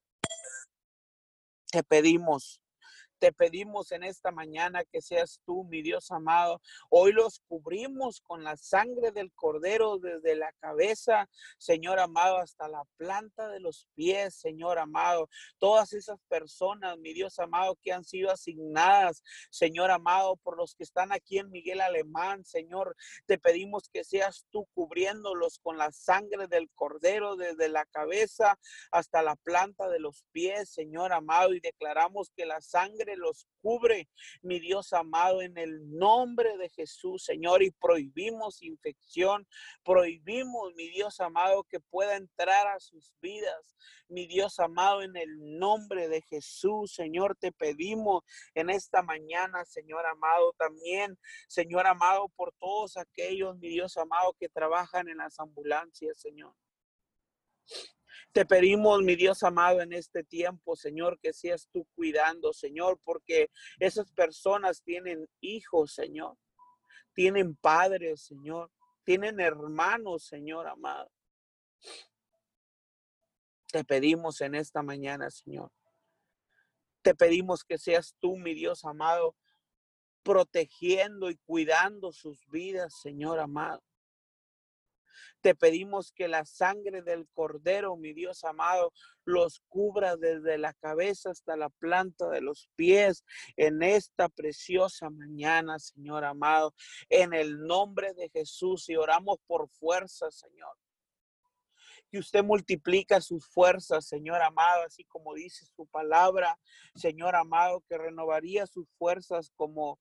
te 1.72 1.84
pedimos 1.84 2.62
te 3.20 3.32
pedimos 3.34 3.92
en 3.92 4.04
esta 4.04 4.32
mañana 4.32 4.84
que 4.86 5.02
seas 5.02 5.42
tú, 5.46 5.64
mi 5.66 5.82
Dios 5.82 6.12
amado. 6.12 6.62
Hoy 6.90 7.12
los 7.12 7.42
cubrimos 7.48 8.22
con 8.22 8.44
la 8.44 8.56
sangre 8.58 9.12
del 9.12 9.32
cordero 9.34 9.98
desde 9.98 10.36
la 10.36 10.52
cabeza, 10.60 11.30
Señor 11.58 12.00
amado, 12.00 12.38
hasta 12.38 12.68
la 12.68 12.84
planta 12.98 13.48
de 13.48 13.60
los 13.60 13.88
pies, 13.96 14.36
Señor 14.36 14.78
amado. 14.80 15.30
Todas 15.58 15.94
esas 15.94 16.20
personas, 16.28 16.98
mi 17.00 17.14
Dios 17.14 17.40
amado, 17.40 17.78
que 17.82 17.92
han 17.92 18.04
sido 18.04 18.32
asignadas, 18.32 19.24
Señor 19.50 19.92
amado, 19.92 20.38
por 20.38 20.58
los 20.58 20.76
que 20.76 20.84
están 20.84 21.12
aquí 21.12 21.40
en 21.40 21.50
Miguel 21.50 21.82
Alemán, 21.82 22.44
Señor, 22.46 22.96
te 23.26 23.38
pedimos 23.38 23.90
que 23.90 24.04
seas 24.04 24.46
tú 24.52 24.68
cubriéndolos 24.74 25.60
con 25.60 25.78
la 25.78 25.92
sangre 25.92 26.48
del 26.48 26.70
cordero 26.76 27.36
desde 27.36 27.70
la 27.70 27.86
cabeza 27.86 28.60
hasta 28.92 29.22
la 29.22 29.36
planta 29.36 29.90
de 29.90 30.00
los 30.00 30.24
pies, 30.32 30.70
Señor 30.70 31.14
amado, 31.14 31.54
y 31.54 31.60
declaramos 31.60 32.32
que 32.36 32.46
la 32.46 32.62
sangre 32.62 33.07
los 33.16 33.48
cubre, 33.62 34.10
mi 34.42 34.60
Dios 34.60 34.92
amado, 34.94 35.42
en 35.42 35.58
el 35.58 35.98
nombre 35.98 36.58
de 36.58 36.70
Jesús, 36.70 37.24
Señor, 37.24 37.64
y 37.64 37.72
prohibimos 37.72 38.62
infección, 38.62 39.48
prohibimos, 39.84 40.74
mi 40.76 40.90
Dios 40.90 41.20
amado, 41.20 41.64
que 41.64 41.80
pueda 41.80 42.16
entrar 42.16 42.68
a 42.68 42.80
sus 42.80 43.14
vidas, 43.22 43.76
mi 44.10 44.28
Dios 44.28 44.60
amado, 44.60 45.02
en 45.02 45.16
el 45.16 45.58
nombre 45.58 46.10
de 46.10 46.22
Jesús, 46.24 46.94
Señor, 46.94 47.38
te 47.40 47.52
pedimos 47.52 48.24
en 48.54 48.70
esta 48.70 49.02
mañana, 49.02 49.64
Señor 49.66 50.06
amado, 50.06 50.54
también, 50.58 51.18
Señor 51.48 51.88
amado, 51.88 52.30
por 52.36 52.54
todos 52.60 52.98
aquellos, 52.98 53.58
mi 53.58 53.70
Dios 53.70 53.98
amado, 53.98 54.36
que 54.40 54.50
trabajan 54.50 55.08
en 55.08 55.18
las 55.18 55.40
ambulancias, 55.40 56.20
Señor. 56.20 56.54
Te 58.32 58.46
pedimos, 58.46 59.02
mi 59.02 59.16
Dios 59.16 59.44
amado, 59.44 59.82
en 59.82 59.94
este 59.94 60.24
tiempo, 60.24 60.76
Señor, 60.76 61.20
que 61.20 61.34
seas 61.34 61.68
tú 61.72 61.88
cuidando, 61.96 62.54
Señor, 62.54 63.00
porque 63.04 63.50
esas 63.80 64.12
personas 64.12 64.82
tienen 64.84 65.28
hijos, 65.42 65.94
Señor, 65.94 66.38
tienen 67.14 67.56
padres, 67.56 68.22
Señor, 68.22 68.72
tienen 69.04 69.40
hermanos, 69.40 70.26
Señor 70.26 70.68
amado. 70.68 71.10
Te 73.72 73.84
pedimos 73.84 74.42
en 74.42 74.56
esta 74.56 74.82
mañana, 74.82 75.30
Señor. 75.30 75.72
Te 77.02 77.16
pedimos 77.16 77.64
que 77.64 77.78
seas 77.78 78.16
tú, 78.20 78.38
mi 78.38 78.54
Dios 78.54 78.84
amado, 78.86 79.36
protegiendo 80.24 81.30
y 81.30 81.38
cuidando 81.38 82.12
sus 82.12 82.46
vidas, 82.48 83.00
Señor 83.02 83.40
amado. 83.40 83.82
Te 85.42 85.56
pedimos 85.56 86.12
que 86.12 86.28
la 86.28 86.46
sangre 86.46 87.02
del 87.02 87.28
cordero, 87.34 87.96
mi 87.96 88.14
Dios 88.14 88.44
amado, 88.44 88.94
los 89.26 89.62
cubra 89.68 90.16
desde 90.16 90.58
la 90.58 90.74
cabeza 90.74 91.32
hasta 91.32 91.58
la 91.58 91.70
planta 91.70 92.30
de 92.30 92.42
los 92.42 92.70
pies 92.76 93.24
en 93.56 93.84
esta 93.84 94.30
preciosa 94.30 95.10
mañana, 95.10 95.80
Señor 95.80 96.24
amado, 96.24 96.74
en 97.10 97.34
el 97.34 97.60
nombre 97.60 98.14
de 98.14 98.30
Jesús 98.30 98.90
y 98.90 98.96
oramos 98.96 99.38
por 99.48 99.70
fuerza, 99.70 100.32
Señor. 100.32 100.76
Que 102.10 102.20
usted 102.20 102.44
multiplica 102.44 103.20
sus 103.20 103.46
fuerzas, 103.46 104.08
Señor 104.08 104.42
amado, 104.42 104.84
así 104.86 105.04
como 105.06 105.34
dice 105.34 105.66
su 105.66 105.86
palabra, 105.88 106.58
Señor 106.96 107.36
amado, 107.36 107.84
que 107.90 107.98
renovaría 107.98 108.66
sus 108.66 108.88
fuerzas 108.98 109.52
como 109.58 110.00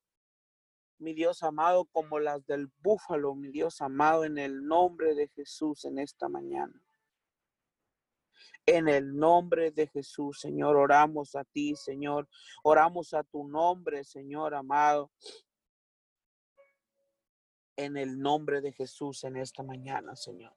mi 0.99 1.15
Dios 1.15 1.43
amado, 1.43 1.85
como 1.87 2.19
las 2.19 2.47
del 2.47 2.71
búfalo, 2.83 3.35
mi 3.35 3.49
Dios 3.49 3.81
amado, 3.81 4.25
en 4.25 4.39
el 4.39 4.67
nombre 4.67 5.15
de 5.15 5.29
Jesús 5.29 5.85
en 5.85 5.99
esta 5.99 6.29
mañana. 6.29 6.83
En 8.65 8.89
el 8.89 9.17
nombre 9.17 9.71
de 9.71 9.87
Jesús, 9.87 10.41
Señor, 10.41 10.77
oramos 10.77 11.37
a 11.37 11.45
ti, 11.45 11.77
Señor. 11.77 12.29
Oramos 12.65 13.15
a 13.15 13.23
tu 13.23 13.47
nombre, 13.47 14.03
Señor 14.03 14.55
amado. 14.55 15.13
En 17.77 17.97
el 17.97 18.19
nombre 18.19 18.61
de 18.61 18.73
Jesús 18.73 19.23
en 19.25 19.37
esta 19.37 19.63
mañana, 19.63 20.17
Señor. 20.17 20.53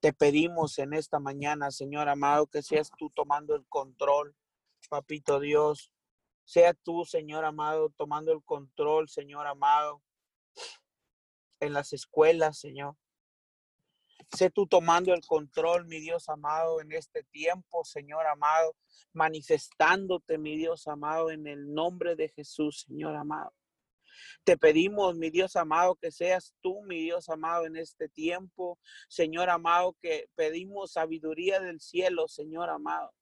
Te 0.00 0.12
pedimos 0.12 0.78
en 0.78 0.92
esta 0.92 1.18
mañana, 1.18 1.70
Señor 1.70 2.08
amado, 2.08 2.46
que 2.46 2.62
seas 2.62 2.90
tú 2.96 3.10
tomando 3.10 3.54
el 3.56 3.66
control, 3.66 4.36
Papito 4.88 5.40
Dios, 5.40 5.92
sea 6.48 6.72
tú, 6.72 7.04
Señor 7.04 7.44
amado, 7.44 7.90
tomando 7.90 8.32
el 8.32 8.42
control, 8.42 9.06
Señor 9.10 9.46
amado, 9.46 10.02
en 11.60 11.74
las 11.74 11.92
escuelas, 11.92 12.58
Señor. 12.58 12.96
Sé 14.34 14.48
tú 14.48 14.66
tomando 14.66 15.12
el 15.12 15.20
control, 15.26 15.86
mi 15.86 16.00
Dios 16.00 16.30
amado, 16.30 16.80
en 16.80 16.92
este 16.92 17.22
tiempo, 17.24 17.84
Señor 17.84 18.26
amado, 18.26 18.74
manifestándote, 19.12 20.38
mi 20.38 20.56
Dios 20.56 20.88
amado, 20.88 21.30
en 21.30 21.46
el 21.46 21.74
nombre 21.74 22.16
de 22.16 22.30
Jesús, 22.30 22.86
Señor 22.86 23.14
amado. 23.14 23.52
Te 24.42 24.56
pedimos, 24.56 25.18
mi 25.18 25.28
Dios 25.28 25.54
amado, 25.54 25.96
que 25.96 26.10
seas 26.10 26.54
tú, 26.62 26.80
mi 26.84 27.02
Dios 27.02 27.28
amado, 27.28 27.66
en 27.66 27.76
este 27.76 28.08
tiempo, 28.08 28.78
Señor 29.10 29.50
amado, 29.50 29.98
que 30.00 30.30
pedimos 30.34 30.92
sabiduría 30.92 31.60
del 31.60 31.78
cielo, 31.78 32.26
Señor 32.26 32.70
amado. 32.70 33.12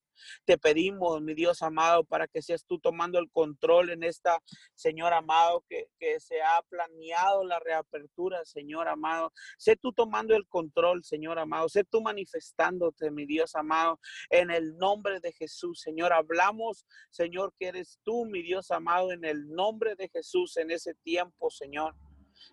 Te 0.44 0.58
pedimos, 0.58 1.20
mi 1.22 1.34
Dios 1.34 1.62
amado, 1.62 2.04
para 2.04 2.26
que 2.26 2.42
seas 2.42 2.64
tú 2.64 2.78
tomando 2.78 3.18
el 3.18 3.30
control 3.30 3.90
en 3.90 4.02
esta, 4.02 4.38
Señor 4.74 5.12
amado, 5.12 5.64
que, 5.68 5.88
que 5.98 6.20
se 6.20 6.42
ha 6.42 6.62
planeado 6.68 7.44
la 7.44 7.58
reapertura, 7.58 8.44
Señor 8.44 8.88
amado. 8.88 9.32
Sé 9.58 9.76
tú 9.76 9.92
tomando 9.92 10.34
el 10.34 10.46
control, 10.46 11.04
Señor 11.04 11.38
amado. 11.38 11.68
Sé 11.68 11.84
tú 11.84 12.00
manifestándote, 12.00 13.10
mi 13.10 13.26
Dios 13.26 13.54
amado, 13.54 14.00
en 14.30 14.50
el 14.50 14.76
nombre 14.76 15.20
de 15.20 15.32
Jesús, 15.32 15.80
Señor. 15.80 16.12
Hablamos, 16.12 16.86
Señor, 17.10 17.54
que 17.58 17.68
eres 17.68 17.98
tú, 18.02 18.26
mi 18.26 18.42
Dios 18.42 18.70
amado, 18.70 19.12
en 19.12 19.24
el 19.24 19.48
nombre 19.48 19.94
de 19.96 20.08
Jesús 20.08 20.56
en 20.56 20.70
ese 20.70 20.94
tiempo, 20.94 21.50
Señor. 21.50 21.94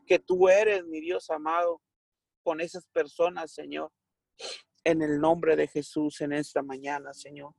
Que 0.05 0.19
tú 0.19 0.49
eres, 0.49 0.85
mi 0.85 1.01
Dios 1.01 1.29
amado, 1.29 1.81
con 2.43 2.61
esas 2.61 2.88
personas, 2.88 3.53
Señor 3.53 3.91
en 4.84 5.01
el 5.01 5.19
nombre 5.19 5.55
de 5.55 5.67
Jesús 5.67 6.21
en 6.21 6.34
esta 6.34 6.61
mañana, 6.61 7.13
Señor. 7.13 7.53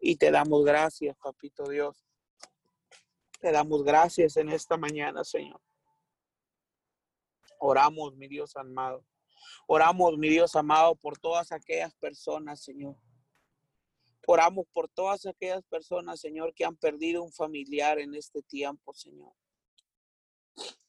Y 0.00 0.16
te 0.16 0.30
damos 0.30 0.64
gracias, 0.64 1.16
papito 1.18 1.68
Dios. 1.68 2.04
Te 3.40 3.52
damos 3.52 3.84
gracias 3.84 4.36
en 4.36 4.48
esta 4.48 4.76
mañana, 4.76 5.24
Señor. 5.24 5.60
Oramos, 7.58 8.16
mi 8.16 8.28
Dios 8.28 8.56
amado. 8.56 9.04
Oramos, 9.66 10.16
mi 10.18 10.28
Dios 10.28 10.56
amado, 10.56 10.94
por 10.96 11.18
todas 11.18 11.52
aquellas 11.52 11.94
personas, 11.94 12.62
Señor. 12.62 12.96
Oramos 14.26 14.66
por 14.72 14.88
todas 14.88 15.24
aquellas 15.26 15.64
personas, 15.64 16.20
Señor, 16.20 16.52
que 16.54 16.64
han 16.64 16.76
perdido 16.76 17.22
un 17.22 17.32
familiar 17.32 17.98
en 17.98 18.14
este 18.14 18.42
tiempo, 18.42 18.92
Señor. 18.92 19.32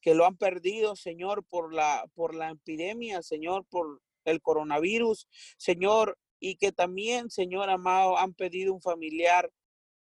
Que 0.01 0.15
lo 0.15 0.25
han 0.25 0.38
perdido, 0.38 0.95
Señor, 0.95 1.43
por 1.43 1.73
la, 1.73 2.09
por 2.15 2.34
la 2.34 2.49
epidemia, 2.49 3.21
Señor, 3.21 3.65
por 3.65 4.01
el 4.32 4.41
coronavirus, 4.41 5.28
Señor, 5.57 6.17
y 6.39 6.55
que 6.57 6.71
también, 6.71 7.30
Señor 7.30 7.69
amado, 7.69 8.17
han 8.17 8.34
pedido 8.34 8.73
un 8.73 8.82
familiar, 8.82 9.51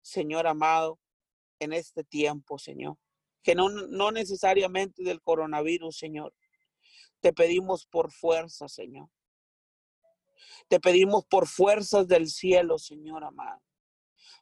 Señor 0.01 0.47
amado, 0.47 0.99
en 1.59 1.73
este 1.73 2.03
tiempo, 2.03 2.57
Señor. 2.57 2.97
Que 3.43 3.55
no, 3.55 3.69
no 3.69 4.11
necesariamente 4.11 5.03
del 5.03 5.21
coronavirus, 5.21 5.97
Señor. 5.97 6.33
Te 7.21 7.33
pedimos 7.33 7.85
por 7.85 8.11
fuerza, 8.11 8.67
Señor. 8.67 9.09
Te 10.67 10.79
pedimos 10.79 11.25
por 11.25 11.47
fuerzas 11.47 12.07
del 12.07 12.27
cielo, 12.27 12.77
Señor 12.77 13.23
amado, 13.23 13.61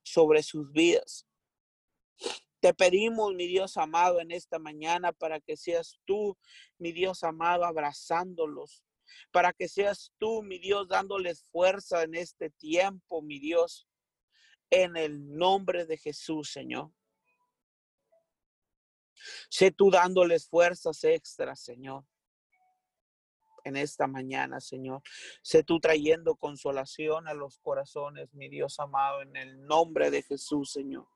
sobre 0.04 0.42
sus 0.42 0.72
vidas. 0.72 1.28
Te 2.60 2.74
pedimos, 2.74 3.34
mi 3.36 3.46
Dios 3.46 3.78
amado, 3.78 4.20
en 4.20 4.32
esta 4.32 4.58
mañana 4.58 5.12
para 5.12 5.40
que 5.40 5.56
seas 5.56 6.00
tú, 6.06 6.36
mi 6.80 6.92
Dios 6.92 7.24
amado, 7.24 7.64
abrazándolos, 7.64 8.84
para 9.32 9.54
que 9.54 9.68
seas 9.68 10.12
tú, 10.18 10.44
mi 10.44 10.60
Dios, 10.60 10.88
dándoles 10.88 11.44
fuerza 11.52 12.04
en 12.04 12.16
este 12.16 12.50
tiempo, 12.50 13.22
mi 13.22 13.40
Dios, 13.40 13.88
en 14.70 14.98
el 14.98 15.36
nombre 15.36 15.86
de 15.86 15.98
Jesús, 15.98 16.52
Señor. 16.52 16.92
Sé 19.50 19.72
tú 19.72 19.90
dándoles 19.90 20.48
fuerzas 20.48 21.04
extras, 21.04 21.62
Señor. 21.62 22.06
En 23.64 23.76
esta 23.76 24.06
mañana, 24.06 24.60
Señor. 24.60 25.02
Sé 25.42 25.64
tú 25.64 25.80
trayendo 25.80 26.36
consolación 26.36 27.28
a 27.28 27.34
los 27.34 27.58
corazones, 27.60 28.34
mi 28.34 28.48
Dios 28.50 28.80
amado, 28.80 29.22
en 29.22 29.36
el 29.36 29.66
nombre 29.66 30.12
de 30.12 30.22
Jesús, 30.22 30.72
Señor. 30.72 31.08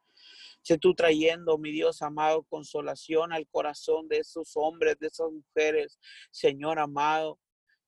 Sé 0.62 0.78
tú 0.78 0.94
trayendo, 0.94 1.58
mi 1.58 1.72
Dios 1.72 2.02
amado, 2.02 2.44
consolación 2.44 3.32
al 3.34 3.48
corazón 3.48 4.08
de 4.08 4.18
esos 4.18 4.52
hombres, 4.56 4.98
de 5.00 5.08
esas 5.08 5.32
mujeres, 5.32 6.00
Señor 6.32 6.80
amado, 6.80 7.40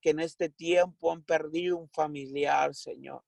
que 0.02 0.10
en 0.10 0.20
este 0.20 0.50
tiempo 0.50 1.12
han 1.12 1.24
perdido 1.24 1.78
un 1.78 1.90
familiar, 1.90 2.74
Señor. 2.76 3.24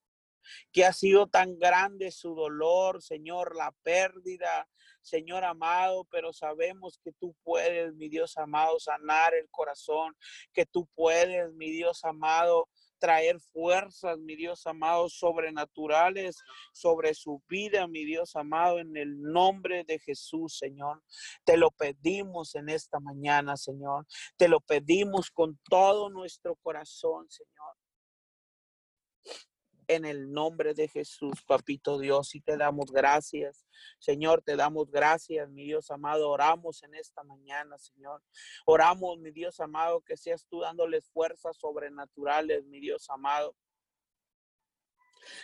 Que 0.71 0.85
ha 0.85 0.91
sido 0.91 1.27
tan 1.27 1.57
grande 1.57 2.11
su 2.11 2.35
dolor, 2.35 3.01
Señor, 3.01 3.55
la 3.55 3.71
pérdida, 3.83 4.67
Señor 5.01 5.43
amado, 5.43 6.05
pero 6.11 6.33
sabemos 6.33 6.99
que 7.03 7.11
tú 7.13 7.35
puedes, 7.43 7.93
mi 7.95 8.09
Dios 8.09 8.37
amado, 8.37 8.79
sanar 8.79 9.33
el 9.33 9.49
corazón, 9.49 10.15
que 10.53 10.65
tú 10.65 10.87
puedes, 10.95 11.53
mi 11.53 11.71
Dios 11.71 12.03
amado, 12.03 12.69
traer 13.03 13.37
fuerzas, 13.51 14.17
mi 14.17 14.33
Dios 14.37 14.65
amado, 14.65 15.09
sobrenaturales 15.09 16.37
sobre 16.71 17.13
su 17.13 17.43
vida, 17.49 17.85
mi 17.85 18.05
Dios 18.05 18.33
amado, 18.37 18.79
en 18.79 18.95
el 18.95 19.21
nombre 19.21 19.83
de 19.83 19.99
Jesús, 19.99 20.57
Señor. 20.57 21.03
Te 21.43 21.57
lo 21.57 21.69
pedimos 21.71 22.55
en 22.55 22.69
esta 22.69 23.01
mañana, 23.01 23.57
Señor. 23.57 24.07
Te 24.37 24.47
lo 24.47 24.61
pedimos 24.61 25.31
con 25.31 25.59
todo 25.69 26.09
nuestro 26.09 26.55
corazón, 26.55 27.29
Señor 27.29 27.82
en 29.87 30.05
el 30.05 30.31
nombre 30.31 30.73
de 30.73 30.87
Jesús, 30.87 31.43
papito 31.45 31.99
Dios, 31.99 32.35
y 32.35 32.41
te 32.41 32.57
damos 32.57 32.91
gracias. 32.91 33.65
Señor, 33.99 34.41
te 34.41 34.55
damos 34.55 34.89
gracias, 34.91 35.49
mi 35.49 35.63
Dios 35.63 35.91
amado. 35.91 36.29
Oramos 36.29 36.83
en 36.83 36.95
esta 36.95 37.23
mañana, 37.23 37.77
Señor. 37.77 38.21
Oramos, 38.65 39.19
mi 39.19 39.31
Dios 39.31 39.59
amado, 39.59 40.01
que 40.01 40.17
seas 40.17 40.45
tú 40.49 40.61
dándoles 40.61 41.09
fuerzas 41.09 41.57
sobrenaturales, 41.57 42.65
mi 42.65 42.79
Dios 42.79 43.09
amado. 43.09 43.55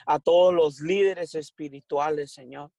A 0.06 0.20
todos 0.20 0.54
los 0.54 0.82
líderes 0.82 1.36
espirituales, 1.36 2.34
Señor. 2.34 2.72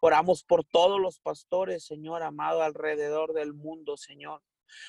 Oramos 0.00 0.42
por 0.42 0.64
todos 0.64 1.00
los 1.00 1.20
pastores, 1.20 1.84
Señor 1.84 2.22
amado, 2.22 2.62
alrededor 2.62 3.32
del 3.32 3.52
mundo, 3.52 3.96
Señor. 3.96 4.42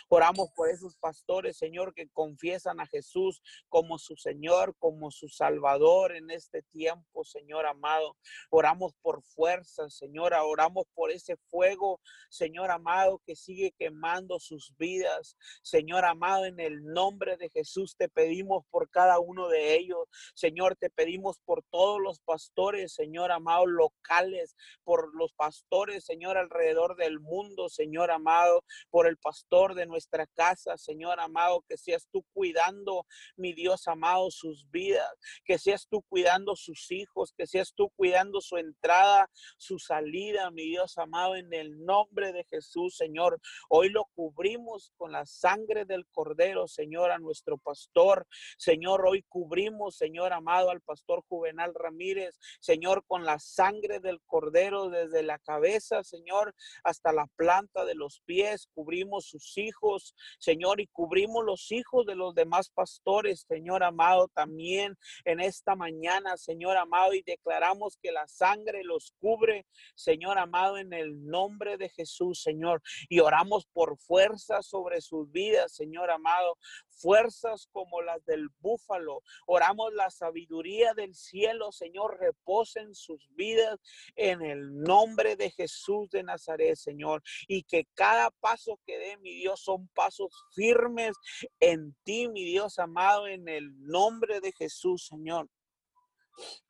Oramos 0.10 0.50
por 0.56 0.70
esos 0.70 0.98
pastores, 0.98 1.58
Señor, 1.58 1.94
que 1.94 2.10
confiesan 2.10 2.80
a 2.80 2.88
Jesús 2.88 3.42
como 3.70 3.98
su 3.98 4.16
Señor, 4.16 4.76
como 4.78 5.12
su 5.12 5.30
Salvador 5.30 6.16
en 6.16 6.32
este 6.32 6.64
tiempo, 6.64 7.24
Señor 7.24 7.66
amado. 7.66 8.16
Oramos 8.50 8.94
por 9.02 9.24
fuerza, 9.24 9.90
Señor. 9.90 10.34
Oramos 10.34 10.86
por 10.94 11.12
ese 11.12 11.38
fuego, 11.50 12.02
Señor 12.30 12.72
amado, 12.72 13.22
que 13.26 13.36
sigue 13.36 13.74
quemando 13.78 14.40
sus 14.40 14.76
vidas. 14.78 15.38
Señor 15.62 16.06
amado, 16.06 16.46
en 16.46 16.60
el 16.60 16.84
nombre 16.84 17.38
de 17.38 17.50
Jesús 17.50 17.96
te 17.96 18.10
pedimos 18.10 18.66
por 18.70 18.90
cada 18.90 19.20
uno 19.20 19.48
de 19.48 19.76
ellos. 19.76 20.08
Señor, 20.34 20.76
te 20.76 20.90
pedimos 20.90 21.40
por 21.46 21.64
todos 21.70 22.00
los 22.02 22.20
pastores, 22.20 22.94
Señor 22.94 23.32
amado, 23.32 23.66
locales, 23.66 24.56
por 24.84 25.16
los 25.16 25.34
pastores, 25.34 26.06
Señor, 26.06 26.38
alrededor 26.38 26.96
del 26.96 27.20
mundo, 27.20 27.70
Señor 27.70 28.12
amado, 28.12 28.64
por 28.90 29.08
el 29.08 29.18
pastor 29.18 29.67
de 29.76 29.86
nuestra 29.86 30.28
casa, 30.28 30.78
Señor 30.78 31.20
amado, 31.20 31.64
que 31.68 31.78
seas 31.78 32.08
tú 32.12 32.24
cuidando, 32.34 33.06
mi 33.36 33.54
Dios 33.54 33.88
amado, 33.88 34.32
sus 34.32 34.70
vidas, 34.70 35.10
que 35.46 35.58
seas 35.58 35.88
tú 35.90 36.02
cuidando 36.04 36.56
sus 36.56 36.92
hijos, 36.92 37.34
que 37.38 37.48
seas 37.48 37.74
tú 37.74 37.90
cuidando 37.96 38.42
su 38.42 38.58
entrada, 38.58 39.30
su 39.58 39.80
salida, 39.80 40.52
mi 40.52 40.64
Dios 40.64 40.98
amado, 40.98 41.36
en 41.36 41.54
el 41.54 41.84
nombre 41.86 42.34
de 42.34 42.44
Jesús, 42.46 42.96
Señor. 42.96 43.40
Hoy 43.70 43.90
lo 43.90 44.06
cubrimos 44.16 44.92
con 44.98 45.12
la 45.12 45.26
sangre 45.26 45.86
del 45.86 46.08
Cordero, 46.08 46.68
Señor, 46.68 47.12
a 47.12 47.20
nuestro 47.20 47.58
pastor. 47.58 48.28
Señor, 48.58 49.06
hoy 49.06 49.24
cubrimos, 49.24 49.98
Señor 49.98 50.34
amado, 50.34 50.70
al 50.70 50.82
pastor 50.82 51.24
Juvenal 51.28 51.74
Ramírez, 51.74 52.40
Señor, 52.60 53.04
con 53.06 53.26
la 53.26 53.40
sangre 53.40 54.00
del 54.00 54.22
Cordero 54.26 54.90
desde 54.90 55.24
la 55.24 55.40
cabeza, 55.40 56.04
Señor, 56.04 56.56
hasta 56.84 57.12
la 57.12 57.28
planta 57.36 57.86
de 57.86 57.96
los 57.96 58.22
pies. 58.26 58.68
Cubrimos 58.74 59.26
sus 59.26 59.57
hijos, 59.58 60.16
Señor, 60.40 60.80
y 60.80 60.88
cubrimos 60.88 61.44
los 61.46 61.72
hijos 61.72 62.06
de 62.06 62.16
los 62.16 62.34
demás 62.36 62.70
pastores, 62.70 63.46
Señor 63.48 63.84
amado, 63.84 64.30
también 64.34 64.98
en 65.26 65.40
esta 65.40 65.76
mañana, 65.76 66.38
Señor 66.38 66.78
amado, 66.78 67.14
y 67.14 67.24
declaramos 67.24 67.98
que 68.02 68.12
la 68.12 68.28
sangre 68.28 68.84
los 68.84 69.14
cubre, 69.20 69.66
Señor 69.96 70.38
amado, 70.38 70.78
en 70.78 70.94
el 70.94 71.26
nombre 71.26 71.78
de 71.78 71.90
Jesús, 71.90 72.42
Señor, 72.42 72.82
y 73.10 73.20
oramos 73.20 73.66
por 73.74 73.98
fuerza 73.98 74.62
sobre 74.62 75.02
sus 75.02 75.32
vidas, 75.32 75.76
Señor 75.76 76.12
amado, 76.12 76.58
fuerzas 76.98 77.68
como 77.72 78.02
las 78.02 78.24
del 78.26 78.50
búfalo. 78.60 79.22
Oramos 79.46 79.94
la 79.94 80.10
sabiduría 80.10 80.94
del 80.94 81.16
cielo, 81.16 81.72
Señor, 81.72 82.20
reposa 82.20 82.82
en 82.82 82.94
sus 82.96 83.28
vidas 83.36 83.80
en 84.16 84.42
el 84.42 84.82
nombre 84.82 85.36
de 85.36 85.52
Jesús 85.52 86.10
de 86.10 86.24
Nazaret, 86.24 86.76
Señor, 86.76 87.24
y 87.48 87.64
que 87.64 87.86
cada 87.94 88.32
paso 88.32 88.80
que 88.86 88.98
dé 88.98 89.18
mi 89.18 89.34
Dios, 89.36 89.62
son 89.62 89.88
pasos 89.90 90.32
firmes 90.54 91.16
en 91.60 91.96
ti, 92.04 92.28
mi 92.28 92.44
Dios 92.44 92.80
amado, 92.80 93.28
en 93.28 93.48
el 93.48 93.72
nombre 93.86 94.40
de 94.42 94.52
Jesús, 94.52 95.08
Señor. 95.08 95.50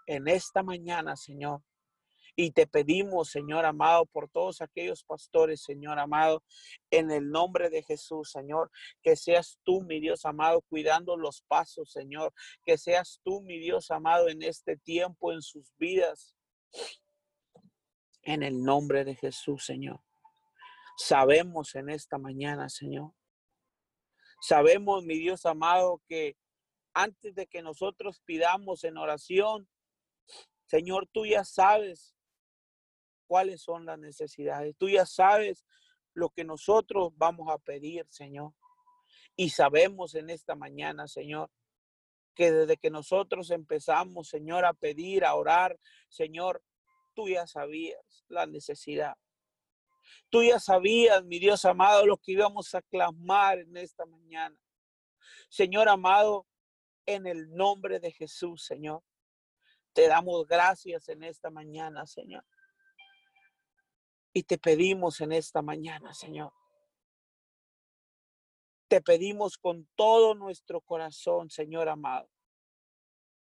En 0.05 0.27
esta 0.27 0.63
mañana, 0.63 1.15
Señor. 1.15 1.61
Y 2.39 2.51
te 2.51 2.67
pedimos, 2.67 3.31
Señor 3.31 3.65
amado, 3.65 4.05
por 4.05 4.29
todos 4.29 4.61
aquellos 4.61 5.03
pastores, 5.03 5.63
Señor 5.63 5.97
amado, 5.97 6.43
en 6.91 7.09
el 7.09 7.31
nombre 7.31 7.71
de 7.71 7.81
Jesús, 7.81 8.29
Señor, 8.29 8.69
que 9.01 9.15
seas 9.15 9.57
tú, 9.63 9.81
mi 9.81 9.99
Dios 9.99 10.23
amado, 10.23 10.61
cuidando 10.69 11.17
los 11.17 11.41
pasos, 11.47 11.91
Señor, 11.91 12.31
que 12.63 12.77
seas 12.77 13.19
tú, 13.23 13.41
mi 13.41 13.57
Dios 13.57 13.89
amado, 13.89 14.29
en 14.29 14.43
este 14.43 14.77
tiempo, 14.77 15.33
en 15.33 15.41
sus 15.41 15.73
vidas, 15.77 16.35
en 18.21 18.43
el 18.43 18.63
nombre 18.63 19.03
de 19.03 19.15
Jesús, 19.15 19.65
Señor. 19.65 19.99
Sabemos 20.95 21.73
en 21.73 21.89
esta 21.89 22.19
mañana, 22.19 22.69
Señor. 22.69 23.13
Sabemos, 24.41 25.03
mi 25.03 25.17
Dios 25.17 25.43
amado, 25.47 26.03
que 26.07 26.37
antes 26.93 27.33
de 27.33 27.47
que 27.47 27.63
nosotros 27.63 28.21
pidamos 28.25 28.83
en 28.83 28.97
oración, 28.97 29.67
Señor, 30.67 31.09
tú 31.11 31.25
ya 31.25 31.43
sabes 31.43 32.13
cuáles 33.27 33.61
son 33.61 33.85
las 33.85 33.99
necesidades. 33.99 34.75
Tú 34.77 34.89
ya 34.89 35.05
sabes 35.05 35.65
lo 36.13 36.29
que 36.29 36.43
nosotros 36.43 37.11
vamos 37.15 37.47
a 37.53 37.57
pedir, 37.59 38.05
Señor. 38.09 38.53
Y 39.35 39.51
sabemos 39.51 40.15
en 40.15 40.31
esta 40.31 40.55
mañana, 40.55 41.07
Señor, 41.07 41.51
que 42.33 42.51
desde 42.51 42.77
que 42.77 42.89
nosotros 42.89 43.51
empezamos, 43.51 44.29
Señor, 44.29 44.65
a 44.65 44.73
pedir, 44.73 45.25
a 45.25 45.35
orar, 45.35 45.77
Señor, 46.09 46.63
tú 47.13 47.27
ya 47.27 47.45
sabías 47.45 48.25
la 48.27 48.45
necesidad. 48.45 49.15
Tú 50.29 50.43
ya 50.43 50.59
sabías, 50.59 51.23
mi 51.23 51.39
Dios 51.39 51.65
amado, 51.65 52.05
lo 52.05 52.17
que 52.17 52.31
íbamos 52.31 52.73
a 52.75 52.81
clamar 52.81 53.59
en 53.59 53.77
esta 53.77 54.05
mañana. 54.05 54.57
Señor 55.49 55.89
amado, 55.89 56.47
en 57.05 57.25
el 57.25 57.49
nombre 57.53 57.99
de 57.99 58.11
Jesús, 58.11 58.63
Señor, 58.65 59.03
te 59.93 60.07
damos 60.07 60.45
gracias 60.45 61.09
en 61.09 61.23
esta 61.23 61.49
mañana, 61.49 62.05
Señor. 62.05 62.45
Y 64.37 64.43
te 64.43 64.59
pedimos 64.59 65.19
en 65.21 65.31
esta 65.31 65.63
mañana, 65.63 66.13
Señor, 66.13 66.53
Te 68.87 69.01
pedimos 69.01 69.57
con 69.57 69.89
todo 69.95 70.35
nuestro 70.35 70.79
corazón, 70.79 71.49
Señor 71.49 71.89
amado. 71.89 72.29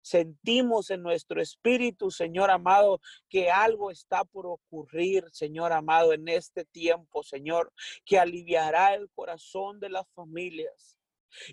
Sentimos 0.03 0.91
en 0.91 1.01
nuestro 1.01 1.41
espíritu, 1.41 2.11
Señor 2.11 2.51
amado, 2.51 3.01
que 3.27 3.49
algo 3.49 3.89
está 3.89 4.23
por 4.23 4.45
ocurrir, 4.45 5.25
Señor 5.31 5.73
amado, 5.73 6.13
en 6.13 6.27
este 6.27 6.63
tiempo, 6.63 7.23
Señor, 7.23 7.73
que 8.05 8.19
aliviará 8.19 8.93
el 8.93 9.09
corazón 9.15 9.79
de 9.79 9.89
las 9.89 10.07
familias, 10.11 10.99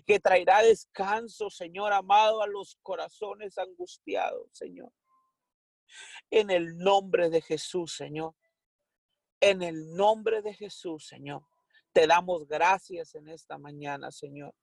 que 0.05 0.19
traerá 0.19 0.61
descanso, 0.61 1.49
Señor 1.49 1.93
amado, 1.93 2.43
a 2.43 2.47
los 2.47 2.77
corazones 2.83 3.57
angustiados, 3.57 4.51
Señor. 4.51 4.93
En 6.29 6.51
el 6.51 6.77
nombre 6.77 7.31
de 7.31 7.41
Jesús, 7.41 7.95
Señor. 7.95 8.35
En 9.41 9.63
el 9.63 9.93
nombre 9.95 10.41
de 10.41 10.53
Jesús, 10.53 11.07
Señor. 11.07 11.43
Te 11.91 12.07
damos 12.07 12.47
gracias 12.47 13.15
en 13.15 13.27
esta 13.27 13.57
mañana, 13.57 14.11
Señor. 14.11 14.53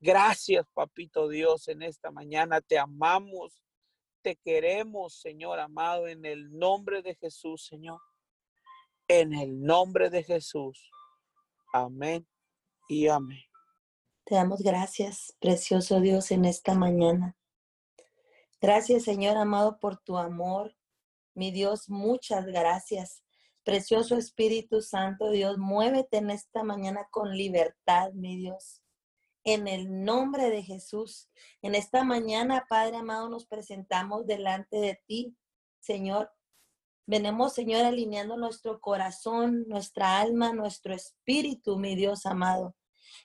Gracias, 0.00 0.66
papito 0.74 1.28
Dios, 1.28 1.68
en 1.68 1.82
esta 1.82 2.10
mañana. 2.10 2.60
Te 2.60 2.78
amamos, 2.78 3.62
te 4.22 4.34
queremos, 4.34 5.14
Señor 5.20 5.60
amado, 5.60 6.08
en 6.08 6.24
el 6.24 6.58
nombre 6.58 7.02
de 7.02 7.14
Jesús, 7.14 7.66
Señor. 7.66 8.00
En 9.06 9.32
el 9.32 9.62
nombre 9.62 10.10
de 10.10 10.24
Jesús. 10.24 10.90
Amén 11.72 12.26
y 12.88 13.06
amén. 13.06 13.44
Te 14.24 14.34
damos 14.34 14.60
gracias, 14.62 15.36
precioso 15.38 16.00
Dios, 16.00 16.30
en 16.32 16.46
esta 16.46 16.74
mañana. 16.74 17.36
Gracias, 18.60 19.04
Señor 19.04 19.36
amado, 19.36 19.78
por 19.78 19.98
tu 19.98 20.16
amor. 20.16 20.76
Mi 21.34 21.50
Dios, 21.50 21.88
muchas 21.88 22.46
gracias. 22.46 23.22
Precioso 23.64 24.16
Espíritu 24.16 24.80
Santo, 24.80 25.30
Dios, 25.30 25.58
muévete 25.58 26.18
en 26.18 26.30
esta 26.30 26.62
mañana 26.62 27.06
con 27.10 27.36
libertad, 27.36 28.12
mi 28.12 28.36
Dios 28.36 28.82
en 29.44 29.68
el 29.68 30.04
nombre 30.04 30.50
de 30.50 30.62
Jesús. 30.62 31.28
En 31.62 31.74
esta 31.74 32.04
mañana, 32.04 32.66
Padre 32.68 32.96
amado, 32.96 33.28
nos 33.28 33.46
presentamos 33.46 34.26
delante 34.26 34.76
de 34.76 35.00
ti, 35.06 35.36
Señor. 35.80 36.30
Venemos, 37.06 37.52
Señor, 37.52 37.84
alineando 37.84 38.36
nuestro 38.36 38.80
corazón, 38.80 39.64
nuestra 39.66 40.20
alma, 40.20 40.52
nuestro 40.52 40.94
espíritu, 40.94 41.78
mi 41.78 41.96
Dios 41.96 42.26
amado. 42.26 42.76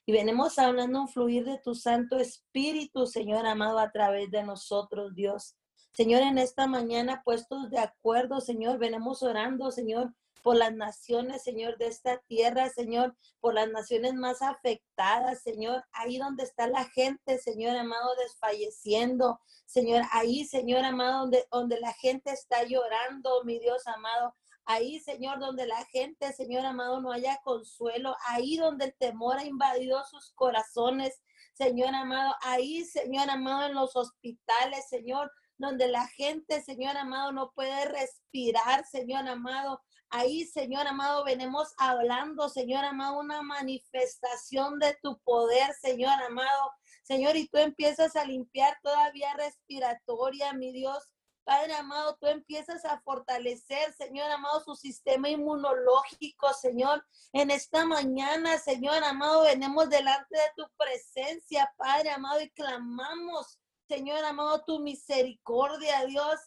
Y 0.06 0.12
venimos 0.12 0.58
hablando 0.58 1.02
un 1.02 1.08
fluir 1.08 1.46
de 1.46 1.60
tu 1.60 1.76
Santo 1.76 2.18
Espíritu, 2.18 3.06
Señor 3.06 3.46
amado, 3.46 3.78
a 3.78 3.92
través 3.92 4.32
de 4.32 4.44
nosotros, 4.44 5.14
Dios. 5.14 5.56
Señor, 5.94 6.24
en 6.24 6.38
esta 6.38 6.68
mañana, 6.68 7.22
puestos 7.24 7.70
de 7.70 7.80
acuerdo, 7.80 8.42
Señor, 8.42 8.80
venimos 8.80 9.24
orando, 9.24 9.72
Señor, 9.72 10.14
por 10.48 10.56
las 10.56 10.74
naciones, 10.74 11.44
Señor, 11.44 11.78
de 11.78 11.88
esta 11.88 12.20
tierra, 12.20 12.70
Señor, 12.70 13.18
por 13.42 13.54
las 13.54 13.68
naciones 13.68 14.14
más 14.14 14.42
afectadas, 14.42 15.42
Señor, 15.42 15.84
ahí 15.92 16.20
donde 16.20 16.44
está 16.44 16.68
la 16.68 16.86
gente, 16.86 17.38
Señor 17.38 17.76
amado, 17.76 18.16
desfalleciendo, 18.16 19.42
Señor, 19.66 20.04
ahí, 20.14 20.46
Señor 20.46 20.86
amado, 20.86 21.20
donde, 21.24 21.46
donde 21.52 21.82
la 21.82 21.92
gente 21.92 22.32
está 22.32 22.64
llorando, 22.64 23.44
mi 23.44 23.60
Dios 23.60 23.86
amado, 23.88 24.34
ahí, 24.64 25.02
Señor, 25.02 25.38
donde 25.40 25.68
la 25.68 25.84
gente, 25.88 26.32
Señor 26.32 26.66
amado, 26.66 27.02
no 27.02 27.12
haya 27.12 27.42
consuelo, 27.44 28.16
ahí 28.26 28.56
donde 28.56 28.86
el 28.86 28.96
temor 28.98 29.40
ha 29.40 29.44
invadido 29.44 30.02
sus 30.06 30.32
corazones, 30.32 31.22
Señor 31.56 31.94
amado, 31.94 32.34
ahí, 32.42 32.86
Señor 32.86 33.30
amado, 33.30 33.66
en 33.66 33.74
los 33.74 33.98
hospitales, 33.98 34.88
Señor, 34.88 35.30
donde 35.58 35.90
la 35.90 36.08
gente, 36.08 36.62
Señor 36.62 36.96
amado, 36.96 37.34
no 37.34 37.52
puede 37.52 37.84
respirar, 37.84 38.86
Señor 38.86 39.28
amado, 39.28 39.82
Ahí, 40.10 40.46
Señor 40.46 40.88
amado, 40.88 41.26
venimos 41.26 41.74
hablando, 41.78 42.48
Señor 42.48 42.86
amado, 42.86 43.20
una 43.20 43.42
manifestación 43.42 44.80
de 44.80 44.98
tu 45.02 45.20
poder, 45.20 45.74
Señor 45.82 46.14
amado. 46.24 46.72
Señor, 47.04 47.36
y 47.36 47.48
tú 47.50 47.58
empiezas 47.58 48.16
a 48.16 48.24
limpiar 48.24 48.78
toda 48.82 49.12
vía 49.12 49.34
respiratoria, 49.36 50.54
mi 50.54 50.72
Dios. 50.72 51.04
Padre 51.44 51.76
amado, 51.76 52.18
tú 52.20 52.28
empiezas 52.28 52.84
a 52.86 53.00
fortalecer, 53.02 53.94
Señor 53.94 54.30
amado, 54.32 54.62
su 54.62 54.76
sistema 54.76 55.30
inmunológico, 55.30 56.54
Señor. 56.54 57.06
En 57.34 57.52
esta 57.52 57.86
mañana, 57.86 58.58
Señor 58.58 59.04
amado, 59.04 59.44
venimos 59.44 59.90
delante 59.90 60.36
de 60.36 60.52
tu 60.56 60.70
presencia, 60.78 61.74
Padre 61.78 62.12
amado, 62.12 62.42
y 62.42 62.50
clamamos, 62.52 63.60
Señor 63.88 64.24
amado, 64.26 64.64
tu 64.66 64.80
misericordia, 64.80 66.06
Dios. 66.06 66.38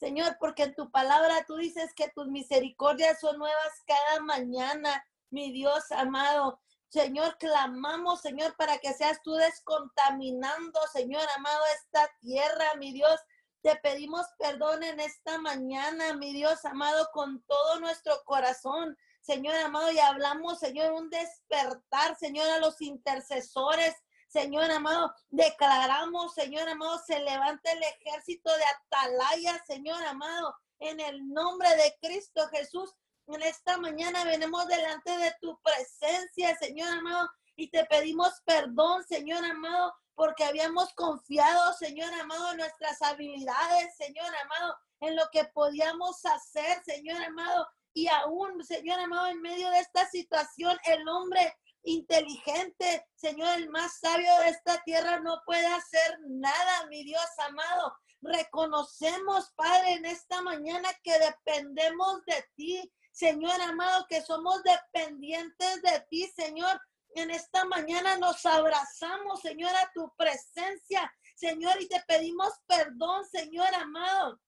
Señor, 0.00 0.38
porque 0.40 0.62
en 0.62 0.74
tu 0.74 0.90
palabra 0.90 1.44
tú 1.46 1.56
dices 1.56 1.92
que 1.92 2.08
tus 2.08 2.26
misericordias 2.26 3.20
son 3.20 3.38
nuevas 3.38 3.82
cada 3.86 4.20
mañana, 4.20 5.06
mi 5.28 5.52
Dios 5.52 5.92
amado. 5.92 6.58
Señor, 6.88 7.36
clamamos, 7.38 8.22
Señor, 8.22 8.56
para 8.56 8.78
que 8.78 8.94
seas 8.94 9.20
tú 9.22 9.34
descontaminando, 9.34 10.80
Señor 10.90 11.22
amado, 11.36 11.60
esta 11.76 12.10
tierra, 12.18 12.74
mi 12.78 12.92
Dios. 12.92 13.20
Te 13.60 13.76
pedimos 13.76 14.26
perdón 14.38 14.82
en 14.82 15.00
esta 15.00 15.36
mañana, 15.36 16.14
mi 16.14 16.32
Dios 16.32 16.64
amado, 16.64 17.10
con 17.12 17.42
todo 17.42 17.78
nuestro 17.80 18.24
corazón. 18.24 18.96
Señor 19.20 19.54
amado, 19.56 19.92
y 19.92 19.98
hablamos, 19.98 20.60
Señor, 20.60 20.92
un 20.92 21.10
despertar, 21.10 22.16
Señor, 22.16 22.48
a 22.48 22.58
los 22.58 22.80
intercesores, 22.80 23.94
Señor 24.30 24.70
amado, 24.70 25.12
declaramos, 25.30 26.34
Señor 26.34 26.68
amado, 26.68 27.00
se 27.04 27.18
levanta 27.18 27.72
el 27.72 27.82
ejército 27.82 28.48
de 28.56 28.64
atalaya, 28.64 29.60
Señor 29.66 30.00
amado, 30.04 30.54
en 30.78 31.00
el 31.00 31.28
nombre 31.28 31.68
de 31.70 31.98
Cristo 32.00 32.46
Jesús. 32.52 32.94
En 33.26 33.42
esta 33.42 33.76
mañana 33.78 34.22
venimos 34.22 34.68
delante 34.68 35.18
de 35.18 35.34
tu 35.40 35.58
presencia, 35.62 36.56
Señor 36.58 36.96
amado, 36.96 37.28
y 37.56 37.70
te 37.70 37.84
pedimos 37.86 38.32
perdón, 38.44 39.02
Señor 39.08 39.44
amado, 39.44 39.92
porque 40.14 40.44
habíamos 40.44 40.94
confiado, 40.94 41.72
Señor 41.72 42.14
amado, 42.14 42.52
en 42.52 42.58
nuestras 42.58 43.02
habilidades, 43.02 43.96
Señor 43.96 44.32
amado, 44.44 44.76
en 45.00 45.16
lo 45.16 45.28
que 45.32 45.44
podíamos 45.46 46.24
hacer, 46.24 46.80
Señor 46.84 47.20
amado. 47.20 47.66
Y 47.94 48.06
aún, 48.06 48.64
Señor 48.64 49.00
amado, 49.00 49.26
en 49.26 49.40
medio 49.40 49.68
de 49.70 49.80
esta 49.80 50.08
situación, 50.08 50.78
el 50.84 51.08
hombre 51.08 51.52
inteligente, 51.82 53.06
Señor, 53.14 53.58
el 53.58 53.70
más 53.70 53.98
sabio 53.98 54.32
de 54.40 54.50
esta 54.50 54.82
tierra 54.82 55.20
no 55.20 55.42
puede 55.44 55.66
hacer 55.66 56.18
nada, 56.28 56.86
mi 56.86 57.04
Dios 57.04 57.26
amado. 57.48 57.94
Reconocemos, 58.22 59.52
Padre, 59.56 59.94
en 59.94 60.04
esta 60.04 60.42
mañana 60.42 60.88
que 61.02 61.18
dependemos 61.18 62.24
de 62.26 62.44
ti, 62.54 62.92
Señor 63.12 63.60
amado, 63.62 64.06
que 64.08 64.22
somos 64.22 64.62
dependientes 64.62 65.82
de 65.82 66.06
ti, 66.10 66.30
Señor. 66.36 66.80
En 67.14 67.30
esta 67.30 67.64
mañana 67.64 68.16
nos 68.18 68.44
abrazamos, 68.46 69.40
Señor, 69.40 69.74
a 69.74 69.90
tu 69.92 70.12
presencia, 70.16 71.12
Señor, 71.34 71.80
y 71.80 71.88
te 71.88 72.00
pedimos 72.06 72.52
perdón, 72.66 73.24
Señor 73.26 73.74
amado. 73.74 74.40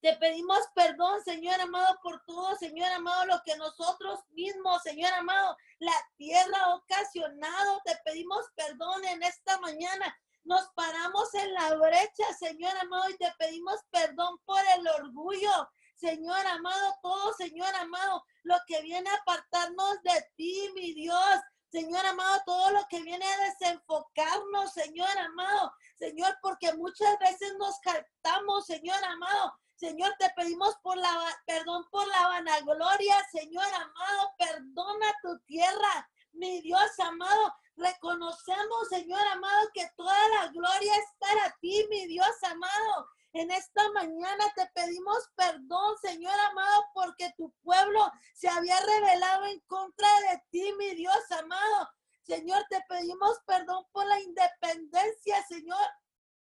Te 0.00 0.14
pedimos 0.16 0.60
perdón, 0.76 1.20
Señor 1.24 1.60
amado, 1.60 1.98
por 2.02 2.24
todo, 2.24 2.54
Señor 2.56 2.90
amado, 2.92 3.26
lo 3.26 3.42
que 3.44 3.56
nosotros 3.56 4.20
mismos, 4.30 4.80
Señor 4.82 5.12
amado, 5.14 5.56
la 5.80 5.94
tierra 6.16 6.56
ha 6.56 6.74
ocasionado. 6.76 7.80
Te 7.84 7.96
pedimos 8.04 8.44
perdón 8.54 9.04
en 9.06 9.22
esta 9.24 9.58
mañana. 9.58 10.16
Nos 10.44 10.68
paramos 10.74 11.34
en 11.34 11.52
la 11.52 11.74
brecha, 11.74 12.32
Señor 12.38 12.76
amado, 12.78 13.10
y 13.10 13.16
te 13.16 13.32
pedimos 13.38 13.80
perdón 13.90 14.38
por 14.44 14.60
el 14.76 14.86
orgullo. 14.86 15.68
Señor 15.96 16.46
amado, 16.46 16.94
todo, 17.02 17.34
Señor 17.34 17.74
amado, 17.74 18.24
lo 18.44 18.54
que 18.68 18.80
viene 18.82 19.10
a 19.10 19.14
apartarnos 19.16 20.00
de 20.04 20.30
ti, 20.36 20.70
mi 20.76 20.94
Dios. 20.94 21.40
Señor 21.72 22.06
amado, 22.06 22.40
todo 22.46 22.70
lo 22.70 22.86
que 22.88 23.02
viene 23.02 23.26
a 23.26 23.50
desenfocarnos, 23.50 24.72
Señor 24.72 25.18
amado. 25.18 25.72
Señor, 25.98 26.38
porque 26.40 26.72
muchas 26.74 27.18
veces 27.18 27.52
nos 27.58 27.78
captamos, 27.80 28.64
Señor 28.64 29.04
amado, 29.04 29.58
Señor, 29.78 30.12
te 30.18 30.28
pedimos 30.30 30.74
por 30.82 30.96
la, 30.96 31.08
perdón 31.46 31.86
por 31.90 32.04
la 32.08 32.26
vanagloria, 32.26 33.24
Señor 33.30 33.64
amado, 33.64 34.34
perdona 34.36 35.06
tu 35.22 35.38
tierra, 35.46 36.10
mi 36.32 36.60
Dios 36.62 36.98
amado. 36.98 37.54
Reconocemos, 37.76 38.88
Señor 38.88 39.24
amado, 39.28 39.68
que 39.72 39.88
toda 39.96 40.28
la 40.30 40.48
gloria 40.48 40.96
es 40.96 41.14
para 41.20 41.56
ti, 41.60 41.86
mi 41.90 42.08
Dios 42.08 42.42
amado. 42.42 43.08
En 43.32 43.52
esta 43.52 43.88
mañana 43.92 44.52
te 44.56 44.66
pedimos 44.74 45.30
perdón, 45.36 45.96
Señor 46.02 46.34
amado, 46.50 46.86
porque 46.92 47.32
tu 47.36 47.52
pueblo 47.62 48.10
se 48.34 48.48
había 48.48 48.80
revelado 48.80 49.44
en 49.44 49.60
contra 49.60 50.08
de 50.28 50.42
ti, 50.50 50.72
mi 50.76 50.96
Dios 50.96 51.30
amado. 51.30 51.88
Señor, 52.24 52.66
te 52.68 52.84
pedimos 52.88 53.38
perdón 53.46 53.86
por 53.92 54.06
la 54.06 54.18
independencia, 54.18 55.40
Señor. 55.46 55.86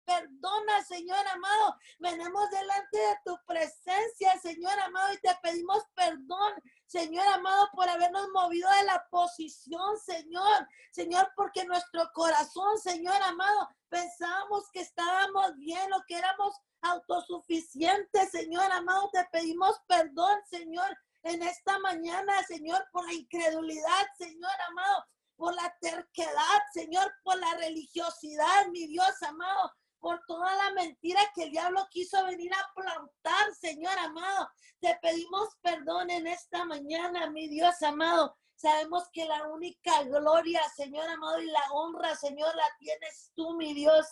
Perdona, 0.05 0.83
Señor 0.83 1.27
amado. 1.27 1.77
Venimos 1.99 2.49
delante 2.49 2.97
de 2.97 3.17
tu 3.25 3.37
presencia, 3.45 4.39
Señor 4.41 4.77
amado, 4.79 5.13
y 5.13 5.17
te 5.19 5.35
pedimos 5.41 5.83
perdón, 5.95 6.53
Señor 6.85 7.27
amado, 7.27 7.69
por 7.73 7.87
habernos 7.89 8.27
movido 8.29 8.69
de 8.79 8.85
la 8.85 9.07
posición, 9.09 9.97
Señor. 9.99 10.67
Señor, 10.91 11.31
porque 11.35 11.65
nuestro 11.65 12.09
corazón, 12.13 12.77
Señor 12.79 13.21
amado, 13.23 13.69
pensábamos 13.89 14.69
que 14.71 14.81
estábamos 14.81 15.55
bien, 15.57 15.89
lo 15.89 16.03
que 16.07 16.17
éramos 16.17 16.55
autosuficientes, 16.81 18.31
Señor 18.31 18.71
amado. 18.71 19.09
Te 19.11 19.25
pedimos 19.31 19.79
perdón, 19.87 20.39
Señor, 20.49 20.97
en 21.23 21.41
esta 21.43 21.79
mañana, 21.79 22.43
Señor, 22.43 22.85
por 22.91 23.05
la 23.05 23.13
incredulidad, 23.13 24.07
Señor 24.17 24.51
amado 24.69 25.05
por 25.35 25.53
la 25.55 25.75
terquedad, 25.81 26.61
Señor, 26.73 27.11
por 27.23 27.37
la 27.37 27.53
religiosidad, 27.55 28.67
mi 28.71 28.87
Dios 28.87 29.21
amado, 29.23 29.73
por 30.03 30.21
toda 30.27 30.53
la 30.57 30.71
mentira 30.73 31.21
que 31.33 31.43
el 31.43 31.51
diablo 31.51 31.87
quiso 31.89 32.25
venir 32.25 32.51
a 32.53 32.73
plantar, 32.75 33.55
Señor 33.55 33.97
amado. 33.99 34.49
Te 34.81 34.99
pedimos 35.01 35.47
perdón 35.61 36.09
en 36.09 36.27
esta 36.27 36.65
mañana, 36.65 37.29
mi 37.29 37.47
Dios 37.47 37.81
amado. 37.81 38.35
Sabemos 38.53 39.05
que 39.13 39.23
la 39.23 39.47
única 39.47 40.03
gloria, 40.03 40.61
Señor 40.75 41.07
amado, 41.07 41.41
y 41.41 41.45
la 41.45 41.63
honra, 41.71 42.17
Señor, 42.17 42.53
la 42.53 42.65
tienes 42.79 43.31
tú, 43.33 43.53
mi 43.53 43.73
Dios. 43.73 44.05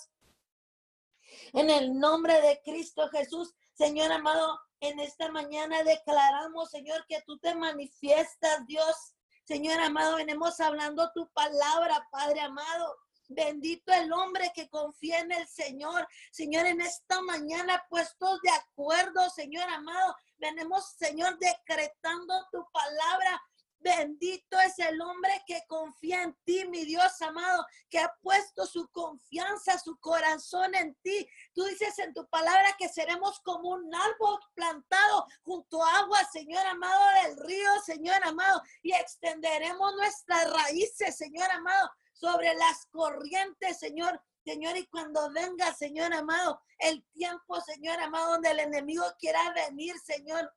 En 1.52 1.70
el 1.70 2.00
nombre 2.00 2.40
de 2.40 2.62
Cristo 2.64 3.10
Jesús, 3.10 3.54
Señor 3.74 4.14
amado, 4.14 4.62
en 4.80 4.98
esta 5.02 5.30
mañana 5.30 5.84
declaramos, 5.84 6.70
Señor, 6.70 7.06
que 7.06 7.22
tú 7.24 7.38
te 7.38 7.54
manifiestas, 7.54 8.66
Dios. 8.66 9.14
Señor 9.44 9.82
amado, 9.82 10.16
venimos 10.16 10.58
hablando 10.62 11.12
tu 11.12 11.30
palabra, 11.34 12.08
Padre 12.10 12.40
amado. 12.40 12.96
Bendito 13.34 13.94
el 13.94 14.12
hombre 14.12 14.52
que 14.54 14.70
confía 14.70 15.20
en 15.20 15.32
el 15.32 15.48
Señor. 15.48 16.08
Señor, 16.32 16.66
en 16.66 16.82
esta 16.82 17.22
mañana 17.22 17.86
puestos 17.90 18.42
de 18.42 18.52
acuerdo, 18.52 19.30
Señor 19.30 19.68
amado, 19.70 20.16
venimos, 20.38 20.96
Señor, 20.98 21.38
decretando 21.40 22.34
tu 22.52 22.66
palabra 22.72 23.42
Bendito 23.84 24.60
es 24.60 24.78
el 24.78 25.02
hombre 25.02 25.44
que 25.48 25.64
confía 25.68 26.22
en 26.22 26.38
ti, 26.44 26.66
mi 26.68 26.86
Dios 26.86 27.20
amado, 27.24 27.66
que 27.90 27.98
ha 27.98 28.16
puesto 28.22 28.68
su 28.68 28.88
confianza, 28.90 29.80
su 29.80 30.00
corazón 30.00 30.76
en 30.76 30.94
ti. 31.02 31.28
Tú 31.56 31.64
dices 31.64 31.98
en 31.98 32.14
tu 32.14 32.28
palabra 32.30 32.76
que 32.78 32.90
seremos 32.90 33.40
como 33.40 33.70
un 33.70 33.94
árbol 33.94 34.40
plantado 34.54 35.26
junto 35.42 35.84
a 35.84 35.98
agua, 35.98 36.24
Señor 36.32 36.64
amado, 36.68 37.02
del 37.24 37.38
río, 37.38 37.70
Señor 37.84 38.24
amado, 38.24 38.62
y 38.84 38.94
extenderemos 38.94 39.96
nuestras 39.96 40.52
raíces, 40.52 41.18
Señor 41.18 41.50
amado, 41.50 41.90
sobre 42.22 42.54
las 42.54 42.86
corrientes, 42.92 43.80
Señor. 43.80 44.22
Señor, 44.46 44.78
y 44.78 44.88
cuando 44.88 45.32
venga, 45.32 45.74
Señor 45.74 46.14
amado, 46.14 46.62
el 46.80 47.04
tiempo, 47.14 47.60
Señor 47.62 48.00
amado, 48.00 48.34
donde 48.34 48.52
el 48.52 48.60
enemigo 48.60 49.04
quiera 49.20 49.54
venir, 49.54 49.96
Señor, 50.00 50.52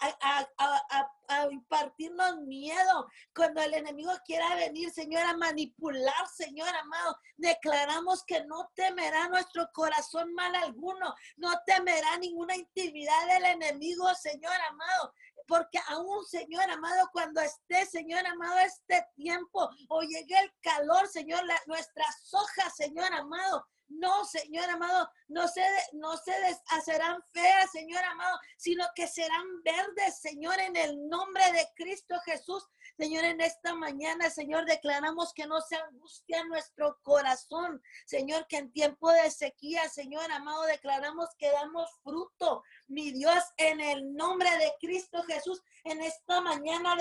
a, 0.00 1.48
impartirnos 1.50 2.38
miedo. 2.38 3.08
Cuando 3.34 3.60
el 3.60 3.74
enemigo 3.74 4.12
quiera 4.24 4.54
venir, 4.54 4.90
Señor, 4.90 5.22
a 5.24 5.36
manipular, 5.36 6.26
Señor 6.34 6.68
amado, 6.68 7.18
declaramos 7.36 8.24
que 8.24 8.44
no 8.44 8.70
temerá 8.74 9.28
nuestro 9.28 9.68
corazón 9.72 10.32
mal 10.34 10.54
alguno, 10.54 11.14
no 11.36 11.52
temerá 11.66 12.16
ninguna 12.18 12.56
intimidad 12.56 13.26
del 13.26 13.44
enemigo, 13.44 14.12
Señor 14.14 14.54
amado 14.68 15.12
porque 15.48 15.80
aún, 15.88 16.24
Señor 16.26 16.70
amado, 16.70 17.08
cuando 17.10 17.40
esté, 17.40 17.86
Señor 17.86 18.24
amado, 18.26 18.58
este 18.58 19.04
tiempo 19.16 19.70
o 19.88 20.02
llegue 20.02 20.38
el 20.38 20.52
calor, 20.60 21.08
Señor, 21.08 21.42
nuestras 21.66 22.28
hojas, 22.32 22.76
Señor 22.76 23.12
amado, 23.14 23.66
no, 23.88 24.24
Señor 24.24 24.68
amado, 24.70 25.10
no 25.28 25.48
se, 25.48 25.62
no 25.92 26.16
se 26.16 26.32
deshacerán 26.40 27.22
feas, 27.32 27.70
Señor 27.70 28.04
amado, 28.04 28.38
sino 28.56 28.84
que 28.94 29.06
serán 29.06 29.62
verdes, 29.62 30.20
Señor, 30.20 30.58
en 30.60 30.76
el 30.76 31.08
nombre 31.08 31.42
de 31.52 31.68
Cristo 31.74 32.14
Jesús. 32.24 32.66
Señor, 32.96 33.24
en 33.24 33.40
esta 33.40 33.74
mañana, 33.74 34.28
Señor, 34.28 34.64
declaramos 34.64 35.32
que 35.32 35.46
no 35.46 35.60
se 35.60 35.76
angustia 35.76 36.44
nuestro 36.44 36.98
corazón. 37.02 37.80
Señor, 38.06 38.46
que 38.48 38.56
en 38.58 38.72
tiempo 38.72 39.10
de 39.10 39.30
sequía, 39.30 39.88
Señor 39.88 40.30
amado, 40.32 40.62
declaramos 40.64 41.28
que 41.38 41.50
damos 41.50 41.90
fruto. 42.02 42.64
Mi 42.88 43.12
Dios, 43.12 43.42
en 43.56 43.80
el 43.80 44.14
nombre 44.14 44.50
de 44.58 44.72
Cristo 44.80 45.22
Jesús, 45.24 45.62
en 45.84 46.00
esta 46.02 46.40
mañana 46.40 46.96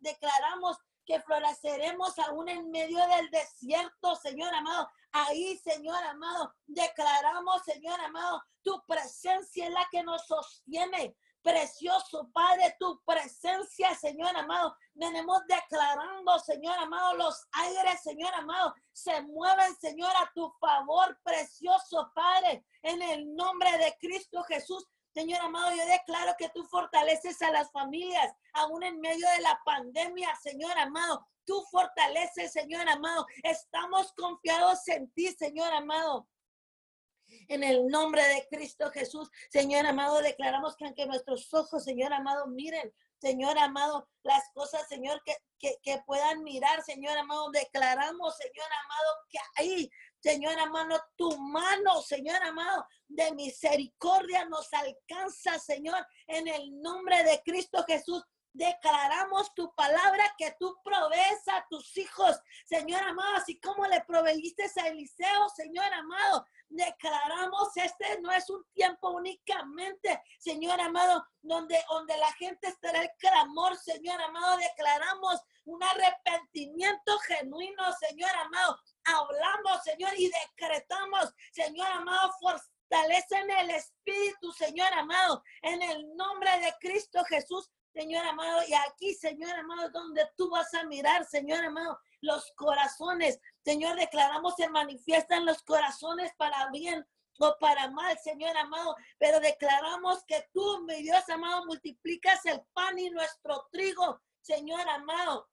declaramos 0.00 0.78
que 1.04 1.20
floreceremos 1.20 2.18
aún 2.18 2.48
en 2.48 2.70
medio 2.70 2.98
del 3.08 3.30
desierto, 3.30 4.16
Señor 4.16 4.54
amado. 4.54 4.88
Ahí, 5.12 5.58
Señor 5.58 6.02
amado, 6.04 6.54
declaramos, 6.66 7.62
Señor 7.64 8.00
amado, 8.00 8.42
tu 8.62 8.82
presencia 8.86 9.66
es 9.66 9.72
la 9.72 9.86
que 9.90 10.02
nos 10.02 10.26
sostiene. 10.26 11.16
Precioso 11.42 12.30
Padre, 12.32 12.76
tu 12.78 13.02
presencia, 13.04 13.94
Señor 13.96 14.36
amado. 14.36 14.76
Venimos 14.94 15.42
declarando, 15.48 16.38
Señor 16.38 16.78
amado, 16.78 17.14
los 17.14 17.46
aires, 17.50 18.00
Señor 18.00 18.32
amado, 18.34 18.74
se 18.92 19.20
mueven, 19.22 19.74
Señor, 19.76 20.12
a 20.16 20.30
tu 20.34 20.48
favor, 20.60 21.18
precioso 21.24 22.12
Padre, 22.14 22.64
en 22.82 23.02
el 23.02 23.34
nombre 23.34 23.76
de 23.78 23.96
Cristo 24.00 24.44
Jesús. 24.44 24.86
Señor 25.14 25.40
amado, 25.42 25.74
yo 25.76 25.86
declaro 25.86 26.34
que 26.38 26.48
tú 26.48 26.64
fortaleces 26.64 27.42
a 27.42 27.50
las 27.50 27.70
familias, 27.70 28.34
aún 28.54 28.82
en 28.82 29.00
medio 29.00 29.28
de 29.36 29.42
la 29.42 29.60
pandemia, 29.64 30.34
Señor 30.36 30.76
amado. 30.78 31.26
Tú 31.44 31.62
fortaleces, 31.70 32.52
Señor 32.52 32.88
amado. 32.88 33.26
Estamos 33.42 34.12
confiados 34.14 34.86
en 34.88 35.10
ti, 35.12 35.28
Señor 35.28 35.72
amado. 35.72 36.28
En 37.48 37.62
el 37.62 37.86
nombre 37.88 38.22
de 38.22 38.46
Cristo 38.50 38.90
Jesús, 38.90 39.30
Señor 39.50 39.86
amado, 39.86 40.20
declaramos 40.20 40.76
que 40.76 40.84
aunque 40.84 41.06
nuestros 41.06 41.52
ojos, 41.54 41.84
Señor 41.84 42.12
amado, 42.12 42.46
miren, 42.46 42.92
Señor 43.18 43.58
amado, 43.58 44.08
las 44.22 44.50
cosas, 44.52 44.88
Señor, 44.88 45.22
que, 45.24 45.36
que, 45.58 45.76
que, 45.82 46.02
puedan 46.06 46.42
mirar, 46.42 46.82
Señor 46.82 47.16
amado. 47.16 47.50
Declaramos, 47.50 48.36
Señor 48.36 48.66
amado, 48.84 49.16
que 49.30 49.38
ahí 49.56 49.90
Señor 50.22 50.56
amado, 50.60 51.02
tu 51.16 51.36
mano, 51.36 52.00
Señor 52.00 52.40
amado, 52.44 52.86
de 53.08 53.32
misericordia 53.32 54.44
nos 54.44 54.72
alcanza, 54.72 55.58
Señor, 55.58 56.06
en 56.28 56.46
el 56.46 56.80
nombre 56.80 57.24
de 57.24 57.42
Cristo 57.44 57.84
Jesús. 57.88 58.22
Declaramos 58.54 59.52
tu 59.54 59.74
palabra 59.74 60.24
que 60.38 60.54
tú 60.60 60.78
provees 60.84 61.48
a 61.48 61.66
tus 61.68 61.96
hijos, 61.96 62.38
Señor 62.66 63.02
amado, 63.02 63.36
así 63.36 63.58
como 63.58 63.86
le 63.86 64.02
proveíste 64.02 64.64
a 64.76 64.88
Eliseo, 64.88 65.48
Señor 65.56 65.92
amado. 65.92 66.46
Declaramos, 66.68 67.76
este 67.76 68.20
no 68.20 68.30
es 68.30 68.48
un 68.48 68.62
tiempo 68.74 69.10
únicamente, 69.10 70.22
Señor 70.38 70.80
amado, 70.80 71.26
donde, 71.40 71.82
donde 71.88 72.16
la 72.18 72.30
gente 72.34 72.68
estará 72.68 73.02
el 73.02 73.10
clamor, 73.18 73.76
Señor 73.76 74.20
amado. 74.20 74.58
Declaramos 74.58 75.40
un 75.64 75.82
arrepentimiento 75.82 77.18
genuino, 77.20 77.82
Señor 77.94 78.30
amado. 78.36 78.78
Hablamos, 79.04 79.82
Señor, 79.84 80.12
y 80.16 80.30
decretamos, 80.30 81.34
Señor 81.52 81.88
amado, 81.88 82.32
fortalece 82.40 83.36
en 83.36 83.50
el 83.50 83.70
Espíritu, 83.70 84.52
Señor 84.52 84.92
amado, 84.92 85.42
en 85.62 85.82
el 85.82 86.16
nombre 86.16 86.50
de 86.60 86.74
Cristo 86.80 87.24
Jesús. 87.24 87.70
Señor 87.92 88.24
amado, 88.24 88.62
y 88.66 88.72
aquí, 88.72 89.14
Señor 89.14 89.52
amado, 89.52 89.90
donde 89.90 90.26
tú 90.34 90.48
vas 90.48 90.72
a 90.72 90.84
mirar, 90.84 91.26
Señor 91.26 91.62
amado, 91.62 92.00
los 92.22 92.50
corazones. 92.56 93.38
Señor, 93.64 93.96
declaramos 93.96 94.54
se 94.56 94.68
manifiestan 94.70 95.44
los 95.44 95.62
corazones 95.62 96.32
para 96.38 96.70
bien 96.70 97.06
o 97.38 97.56
para 97.58 97.90
mal, 97.90 98.18
Señor 98.18 98.56
amado, 98.56 98.96
pero 99.18 99.40
declaramos 99.40 100.24
que 100.24 100.48
tú, 100.52 100.84
mi 100.86 101.02
Dios 101.02 101.28
amado, 101.28 101.66
multiplicas 101.66 102.44
el 102.46 102.62
pan 102.72 102.98
y 102.98 103.10
nuestro 103.10 103.68
trigo, 103.70 104.20
Señor 104.40 104.88
amado. 104.88 105.48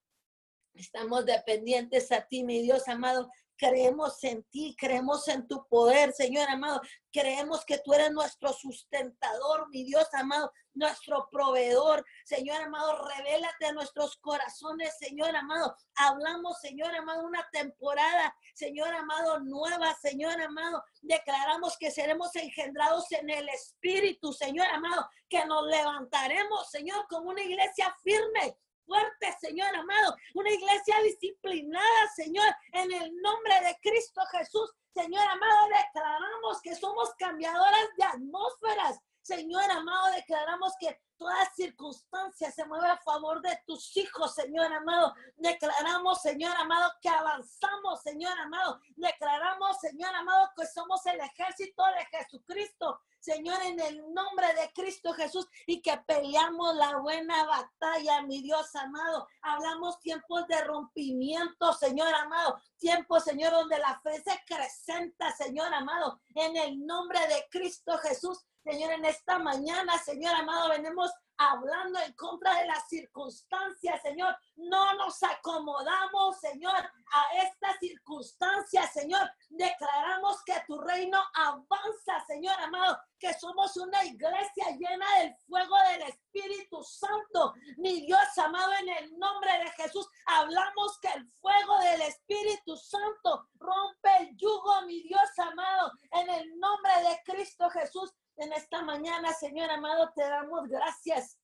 Estamos 0.73 1.25
dependientes 1.25 2.11
a 2.11 2.21
ti, 2.21 2.43
mi 2.43 2.61
Dios 2.61 2.87
amado. 2.87 3.29
Creemos 3.59 4.23
en 4.23 4.43
ti, 4.43 4.73
creemos 4.79 5.27
en 5.27 5.45
tu 5.45 5.67
poder, 5.67 6.13
Señor 6.13 6.47
amado. 6.49 6.81
Creemos 7.11 7.65
que 7.65 7.77
tú 7.79 7.93
eres 7.93 8.09
nuestro 8.13 8.53
sustentador, 8.53 9.67
mi 9.69 9.83
Dios 9.83 10.07
amado, 10.13 10.53
nuestro 10.73 11.27
proveedor. 11.29 12.05
Señor 12.23 12.61
amado, 12.61 13.05
revélate 13.05 13.65
a 13.65 13.73
nuestros 13.73 14.15
corazones, 14.21 14.97
Señor 14.97 15.35
amado. 15.35 15.75
Hablamos, 15.95 16.57
Señor 16.61 16.95
amado, 16.95 17.25
una 17.25 17.45
temporada, 17.51 18.33
Señor 18.53 18.93
amado, 18.93 19.41
nueva, 19.41 19.93
Señor 19.95 20.41
amado. 20.41 20.81
Declaramos 21.01 21.75
que 21.77 21.91
seremos 21.91 22.33
engendrados 22.37 23.11
en 23.11 23.29
el 23.29 23.49
Espíritu, 23.49 24.31
Señor 24.31 24.67
amado, 24.67 25.09
que 25.27 25.45
nos 25.45 25.67
levantaremos, 25.67 26.71
Señor, 26.71 27.05
como 27.09 27.31
una 27.31 27.43
iglesia 27.43 27.93
firme, 28.01 28.57
fuerte, 28.89 29.37
Señor 29.39 29.73
amado. 29.75 30.15
Una 30.33 30.51
iglesia 30.51 30.99
disciplinada, 31.03 32.07
Señor, 32.15 32.49
en 32.73 32.91
el 32.91 33.15
nombre 33.21 33.53
de 33.61 33.77
Cristo 33.81 34.21
Jesús. 34.31 34.73
Señor 34.93 35.21
amado, 35.21 35.67
declaramos 35.67 36.59
que 36.61 36.75
somos 36.75 37.13
cambiadoras 37.19 37.87
de 37.95 38.03
atmósferas. 38.03 38.99
Señor 39.29 39.69
amado, 39.69 40.11
declaramos 40.15 40.73
que 40.79 40.99
toda 41.15 41.53
circunstancia 41.53 42.49
se 42.49 42.65
mueve 42.65 42.87
a 42.87 42.97
favor 42.97 43.43
de 43.43 43.61
tus 43.67 43.95
hijos, 43.95 44.33
Señor 44.33 44.73
amado. 44.73 45.13
Declaramos, 45.35 46.19
Señor 46.19 46.55
amado, 46.57 46.91
que 46.99 47.09
avanzamos, 47.09 48.01
Señor 48.01 48.35
amado. 48.39 48.81
Declaramos, 48.95 49.79
Señor 49.81 50.15
amado, 50.15 50.49
que 50.57 50.65
somos 50.65 51.05
el 51.05 51.19
ejército 51.19 51.83
de 51.85 52.17
Jesucristo. 52.17 53.01
Señor, 53.19 53.61
en 53.61 53.79
el 53.79 54.13
nombre 54.15 54.47
de 54.55 54.71
Cristo 54.73 55.13
Jesús 55.13 55.45
y 55.67 55.79
que 55.79 55.95
peleamos 56.07 56.75
la 56.75 56.97
buena 56.97 57.43
batalla, 57.45 58.23
mi 58.23 58.41
Dios 58.41 58.75
amado. 58.75 59.27
Hablamos 59.43 59.99
tiempos 59.99 60.47
de 60.47 60.63
rompimiento, 60.63 61.71
Señor 61.73 62.11
amado. 62.15 62.59
Tiempos, 62.79 63.25
Señor, 63.25 63.51
donde 63.51 63.77
la 63.77 63.99
fe 64.01 64.23
se 64.23 64.31
acrecenta, 64.31 65.31
Señor 65.35 65.71
amado. 65.71 66.19
En 66.33 66.57
el 66.57 66.83
nombre 66.83 67.19
de 67.27 67.45
Cristo 67.51 67.95
Jesús. 67.99 68.43
Señor, 68.63 68.91
en 68.91 69.05
esta 69.05 69.39
mañana, 69.39 69.97
Señor 69.97 70.35
amado, 70.35 70.69
venimos 70.69 71.11
hablando 71.39 71.97
en 71.99 72.13
contra 72.13 72.53
de 72.59 72.67
las 72.67 72.87
circunstancias, 72.89 74.01
Señor. 74.01 74.35
No 74.57 74.93
nos 74.95 75.23
acomodamos, 75.23 76.37
Señor, 76.39 76.75
a 76.75 77.25
estas 77.41 77.79
circunstancias, 77.79 78.91
Señor. 78.91 79.31
Declaramos 79.49 80.43
que 80.43 80.61
tu 80.67 80.77
reino 80.81 81.17
avanza, 81.33 82.25
Señor 82.27 82.59
amado, 82.59 82.99
que 83.17 83.33
somos 83.33 83.75
una 83.77 84.03
iglesia 84.03 84.65
llena 84.77 85.05
del 85.19 85.35
fuego 85.47 85.75
del 85.91 86.09
Espíritu 86.09 86.83
Santo. 86.83 87.53
Mi 87.77 88.01
Dios 88.01 88.37
amado, 88.37 88.73
en 88.81 88.89
el 88.89 89.17
nombre 89.17 89.51
de 89.59 89.71
Jesús, 89.71 90.07
hablamos 90.25 90.99
que 90.99 91.07
el 91.07 91.25
fuego 91.39 91.79
del 91.79 92.01
Espíritu 92.01 92.75
Santo 92.75 93.47
rompe 93.55 94.09
el 94.19 94.35
yugo, 94.35 94.81
mi 94.85 95.01
Dios 95.03 95.29
amado, 95.37 95.93
en 96.11 96.29
el 96.29 96.59
nombre 96.59 96.91
de 97.01 97.33
Cristo 97.33 97.69
Jesús 97.69 98.13
en 98.39 98.53
esta 98.53 98.81
mañana, 98.81 99.33
Señor 99.33 99.69
amado, 99.69 100.11
te 100.15 100.23
damos 100.23 100.67
gracias. 100.67 101.37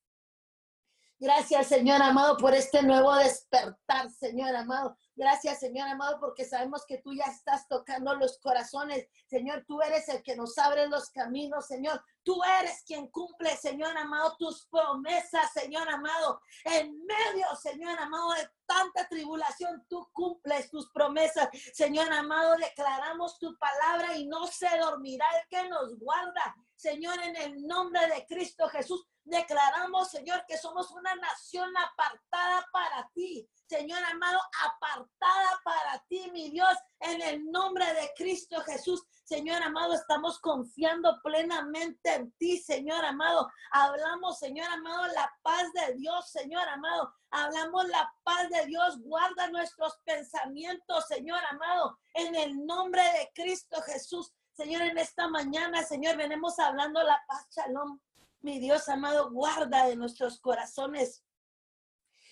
Gracias, 1.18 1.68
Señor 1.68 2.02
amado, 2.02 2.36
por 2.36 2.54
este 2.54 2.82
nuevo 2.82 3.14
despertar, 3.14 4.10
Señor 4.10 4.54
amado. 4.54 4.98
Gracias, 5.14 5.60
Señor 5.60 5.88
amado, 5.88 6.20
porque 6.20 6.44
sabemos 6.44 6.84
que 6.86 6.98
tú 6.98 7.14
ya 7.14 7.24
estás 7.24 7.66
tocando 7.68 8.14
los 8.16 8.38
corazones. 8.38 9.08
Señor, 9.26 9.64
tú 9.66 9.80
eres 9.80 10.06
el 10.10 10.22
que 10.22 10.36
nos 10.36 10.58
abre 10.58 10.86
los 10.88 11.08
caminos, 11.08 11.66
Señor. 11.68 12.04
Tú 12.22 12.38
eres 12.60 12.82
quien 12.86 13.08
cumple, 13.08 13.56
Señor 13.56 13.96
amado, 13.96 14.36
tus 14.38 14.66
promesas, 14.66 15.50
Señor 15.54 15.88
amado. 15.88 16.42
En 16.64 16.94
medio, 17.06 17.46
Señor 17.62 17.98
amado, 17.98 18.32
de 18.32 18.50
tanta 18.66 19.08
tribulación, 19.08 19.86
tú 19.88 20.06
cumples 20.12 20.68
tus 20.70 20.90
promesas. 20.90 21.48
Señor 21.72 22.12
amado, 22.12 22.56
declaramos 22.56 23.38
tu 23.38 23.56
palabra 23.56 24.18
y 24.18 24.26
no 24.26 24.46
se 24.48 24.68
dormirá 24.76 25.24
el 25.40 25.48
que 25.48 25.66
nos 25.70 25.98
guarda. 25.98 26.54
Señor, 26.76 27.18
en 27.22 27.36
el 27.36 27.66
nombre 27.66 28.06
de 28.06 28.26
Cristo 28.26 28.68
Jesús, 28.68 29.06
declaramos, 29.24 30.10
Señor, 30.10 30.44
que 30.46 30.56
somos 30.56 30.90
una 30.90 31.14
nación 31.16 31.70
apartada 31.76 32.66
para 32.72 33.10
ti. 33.14 33.48
Señor 33.66 34.02
amado, 34.04 34.38
apartada 34.64 35.60
para 35.64 35.98
ti, 36.08 36.30
mi 36.32 36.50
Dios, 36.50 36.76
en 37.00 37.20
el 37.20 37.50
nombre 37.50 37.84
de 37.94 38.12
Cristo 38.16 38.60
Jesús. 38.60 39.02
Señor 39.24 39.60
amado, 39.60 39.94
estamos 39.94 40.38
confiando 40.38 41.20
plenamente 41.24 42.14
en 42.14 42.30
ti, 42.32 42.58
Señor 42.58 43.04
amado. 43.04 43.50
Hablamos, 43.72 44.38
Señor 44.38 44.68
amado, 44.70 45.06
la 45.06 45.34
paz 45.42 45.72
de 45.72 45.94
Dios, 45.94 46.30
Señor 46.30 46.68
amado. 46.68 47.12
Hablamos 47.30 47.88
la 47.88 48.14
paz 48.22 48.48
de 48.50 48.66
Dios. 48.66 49.00
Guarda 49.00 49.48
nuestros 49.50 49.98
pensamientos, 50.04 51.08
Señor 51.08 51.40
amado, 51.50 51.98
en 52.14 52.36
el 52.36 52.64
nombre 52.64 53.02
de 53.02 53.32
Cristo 53.34 53.82
Jesús. 53.82 54.32
Señor, 54.56 54.82
en 54.82 54.96
esta 54.96 55.28
mañana, 55.28 55.82
Señor, 55.82 56.16
venimos 56.16 56.58
hablando 56.58 57.02
la 57.02 57.22
paz, 57.28 57.46
shalom. 57.50 58.00
Mi 58.40 58.58
Dios 58.58 58.88
amado, 58.88 59.30
guarda 59.30 59.86
de 59.86 59.96
nuestros 59.96 60.40
corazones 60.40 61.22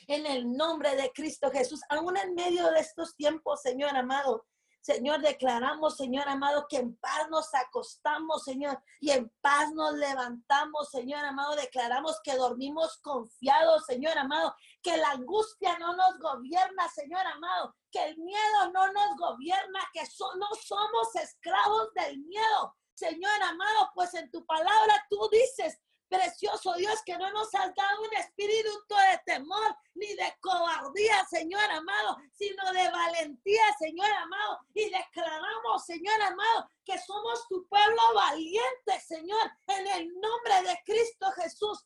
en 0.06 0.24
el 0.24 0.50
nombre 0.50 0.96
de 0.96 1.12
Cristo 1.12 1.50
Jesús, 1.50 1.82
aún 1.90 2.16
en 2.16 2.34
medio 2.34 2.70
de 2.70 2.80
estos 2.80 3.14
tiempos, 3.14 3.60
Señor 3.60 3.94
amado. 3.94 4.46
Señor, 4.84 5.22
declaramos, 5.22 5.96
Señor 5.96 6.28
amado, 6.28 6.66
que 6.68 6.76
en 6.76 6.94
paz 6.96 7.26
nos 7.30 7.54
acostamos, 7.54 8.44
Señor, 8.44 8.82
y 9.00 9.12
en 9.12 9.32
paz 9.40 9.72
nos 9.72 9.94
levantamos, 9.94 10.90
Señor 10.90 11.24
amado. 11.24 11.56
Declaramos 11.56 12.20
que 12.22 12.36
dormimos 12.36 12.98
confiados, 12.98 13.86
Señor 13.86 14.18
amado, 14.18 14.54
que 14.82 14.98
la 14.98 15.12
angustia 15.12 15.78
no 15.78 15.96
nos 15.96 16.18
gobierna, 16.18 16.86
Señor 16.90 17.26
amado, 17.26 17.74
que 17.90 18.04
el 18.08 18.18
miedo 18.18 18.72
no 18.74 18.92
nos 18.92 19.16
gobierna, 19.16 19.80
que 19.94 20.02
no 20.38 20.48
somos 20.62 21.14
esclavos 21.14 21.94
del 21.94 22.18
miedo. 22.18 22.76
Señor 22.92 23.42
amado, 23.42 23.90
pues 23.94 24.12
en 24.12 24.30
tu 24.30 24.44
palabra 24.44 25.06
tú 25.08 25.30
dices 25.32 25.80
Precioso 26.14 26.74
Dios, 26.74 27.02
que 27.04 27.18
no 27.18 27.30
nos 27.32 27.52
has 27.54 27.74
dado 27.74 28.02
un 28.02 28.14
espíritu 28.14 28.70
de 28.88 29.32
temor 29.32 29.76
ni 29.94 30.06
de 30.14 30.36
cobardía, 30.40 31.24
Señor 31.28 31.68
amado, 31.70 32.16
sino 32.32 32.72
de 32.72 32.88
valentía, 32.88 33.62
Señor 33.78 34.10
amado. 34.10 34.60
Y 34.74 34.90
declaramos, 34.90 35.84
Señor 35.84 36.20
amado, 36.22 36.68
que 36.84 36.98
somos 37.00 37.48
tu 37.48 37.66
pueblo 37.66 38.00
valiente, 38.14 39.00
Señor, 39.04 39.50
en 39.66 39.86
el 39.88 40.20
nombre 40.20 40.62
de 40.62 40.78
Cristo 40.84 41.32
Jesús. 41.32 41.84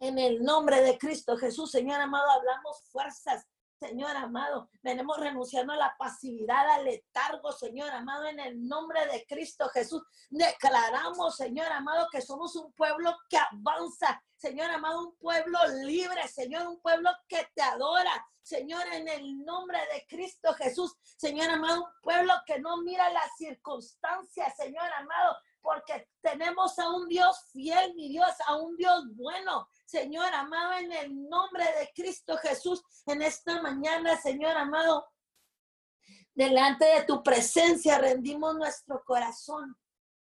En 0.00 0.18
el 0.18 0.42
nombre 0.42 0.82
de 0.82 0.98
Cristo 0.98 1.36
Jesús, 1.38 1.70
Señor 1.70 2.00
amado, 2.00 2.30
hablamos 2.30 2.82
fuerzas 2.92 3.46
Señor 3.80 4.16
amado, 4.16 4.68
venimos 4.82 5.20
renunciando 5.20 5.72
a 5.72 5.76
la 5.76 5.94
pasividad, 5.96 6.68
al 6.68 6.84
letargo, 6.84 7.52
Señor 7.52 7.90
amado, 7.90 8.26
en 8.26 8.40
el 8.40 8.66
nombre 8.66 9.06
de 9.06 9.24
Cristo 9.24 9.68
Jesús. 9.68 10.02
Declaramos, 10.30 11.36
Señor 11.36 11.70
amado, 11.70 12.08
que 12.10 12.20
somos 12.20 12.56
un 12.56 12.72
pueblo 12.72 13.16
que 13.28 13.38
avanza, 13.38 14.20
Señor 14.36 14.70
amado, 14.70 15.08
un 15.08 15.16
pueblo 15.16 15.58
libre, 15.84 16.26
Señor, 16.26 16.66
un 16.66 16.80
pueblo 16.80 17.10
que 17.28 17.48
te 17.54 17.62
adora, 17.62 18.26
Señor, 18.42 18.82
en 18.92 19.06
el 19.06 19.44
nombre 19.44 19.78
de 19.92 20.06
Cristo 20.08 20.54
Jesús, 20.54 20.96
Señor 21.16 21.48
amado, 21.48 21.84
un 21.84 21.90
pueblo 22.02 22.32
que 22.46 22.58
no 22.58 22.78
mira 22.78 23.08
las 23.10 23.36
circunstancias, 23.36 24.56
Señor 24.56 24.90
amado, 24.94 25.36
porque 25.60 26.08
tenemos 26.20 26.78
a 26.80 26.90
un 26.90 27.08
Dios 27.08 27.44
fiel, 27.52 27.94
mi 27.94 28.08
Dios, 28.08 28.32
a 28.46 28.56
un 28.56 28.76
Dios 28.76 29.04
bueno, 29.14 29.68
Señor 29.88 30.34
amado, 30.34 30.74
en 30.74 30.92
el 30.92 31.28
nombre 31.30 31.64
de 31.64 31.90
Cristo 31.94 32.36
Jesús, 32.36 32.84
en 33.06 33.22
esta 33.22 33.62
mañana, 33.62 34.20
Señor 34.20 34.54
amado, 34.54 35.06
delante 36.34 36.84
de 36.84 37.04
tu 37.04 37.22
presencia 37.22 37.96
rendimos 37.96 38.54
nuestro 38.54 39.02
corazón. 39.02 39.74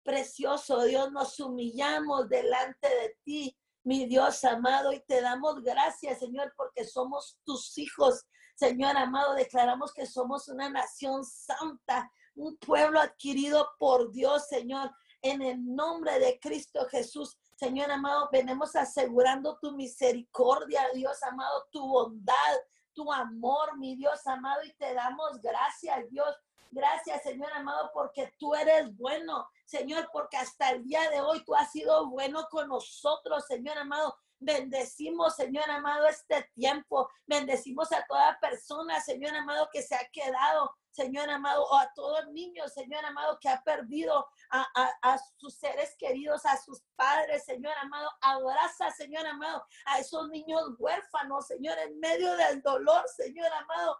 Precioso 0.04 0.84
Dios, 0.86 1.12
nos 1.12 1.38
humillamos 1.42 2.30
delante 2.30 2.88
de 2.88 3.18
ti, 3.26 3.58
mi 3.84 4.06
Dios 4.06 4.42
amado, 4.46 4.94
y 4.94 5.02
te 5.02 5.20
damos 5.20 5.62
gracias, 5.62 6.20
Señor, 6.20 6.54
porque 6.56 6.86
somos 6.86 7.38
tus 7.44 7.78
hijos. 7.78 8.26
Señor 8.56 8.96
amado, 8.96 9.34
declaramos 9.34 9.94
que 9.94 10.06
somos 10.06 10.48
una 10.48 10.70
nación 10.70 11.26
santa, 11.26 12.10
un 12.36 12.56
pueblo 12.56 13.02
adquirido 13.02 13.70
por 13.78 14.14
Dios, 14.14 14.48
Señor, 14.48 14.96
en 15.22 15.42
el 15.42 15.76
nombre 15.76 16.20
de 16.20 16.40
Cristo 16.40 16.88
Jesús. 16.90 17.38
Señor 17.58 17.90
amado, 17.90 18.30
venimos 18.32 18.76
asegurando 18.76 19.58
tu 19.60 19.72
misericordia, 19.72 20.88
Dios 20.94 21.24
amado, 21.24 21.66
tu 21.72 21.88
bondad, 21.88 22.56
tu 22.94 23.12
amor, 23.12 23.76
mi 23.80 23.96
Dios 23.96 24.28
amado, 24.28 24.64
y 24.64 24.72
te 24.74 24.94
damos 24.94 25.42
gracias, 25.42 26.08
Dios. 26.12 26.36
Gracias, 26.70 27.24
Señor 27.24 27.52
amado, 27.54 27.90
porque 27.96 28.32
tú 28.38 28.54
eres 28.54 28.96
bueno, 28.96 29.50
Señor, 29.66 30.08
porque 30.14 30.38
hasta 30.38 30.70
el 30.70 30.84
día 30.84 31.10
de 31.10 31.20
hoy 31.20 31.44
tú 31.46 31.56
has 31.56 31.72
sido 31.72 32.08
bueno 32.10 32.48
con 32.52 32.68
nosotros, 32.68 33.48
Señor 33.48 33.76
amado. 33.80 34.16
Bendecimos, 34.38 35.36
Señor 35.36 35.68
amado, 35.72 36.06
este 36.06 36.48
tiempo. 36.54 37.10
Bendecimos 37.26 37.92
a 37.92 38.06
toda 38.06 38.38
persona, 38.40 39.02
Señor 39.02 39.36
amado, 39.36 39.68
que 39.74 39.82
se 39.82 39.96
ha 39.96 40.08
quedado, 40.12 40.76
Señor 40.98 41.30
amado, 41.30 41.64
o 41.64 41.78
a 41.78 41.94
todo 41.94 42.26
niño, 42.32 42.68
Señor 42.70 43.06
amado, 43.06 43.38
que 43.40 43.48
ha 43.50 43.62
perdido 43.62 44.28
a, 44.50 45.20
sus 45.38 45.54
seres 45.54 45.96
queridos, 45.96 46.44
a 46.44 46.58
sus 46.58 46.82
padres, 46.96 47.46
Señor 47.46 47.78
amado. 47.78 48.10
Abraza, 48.20 48.90
Señor 48.90 49.28
amado, 49.28 49.64
a 49.86 50.00
esos 50.00 50.28
niños 50.30 50.72
huérfanos, 50.80 51.46
Señor, 51.46 51.78
en 51.78 52.00
medio 52.00 52.36
del 52.36 52.64
dolor, 52.64 53.08
Señor 53.16 53.54
amado. 53.54 54.00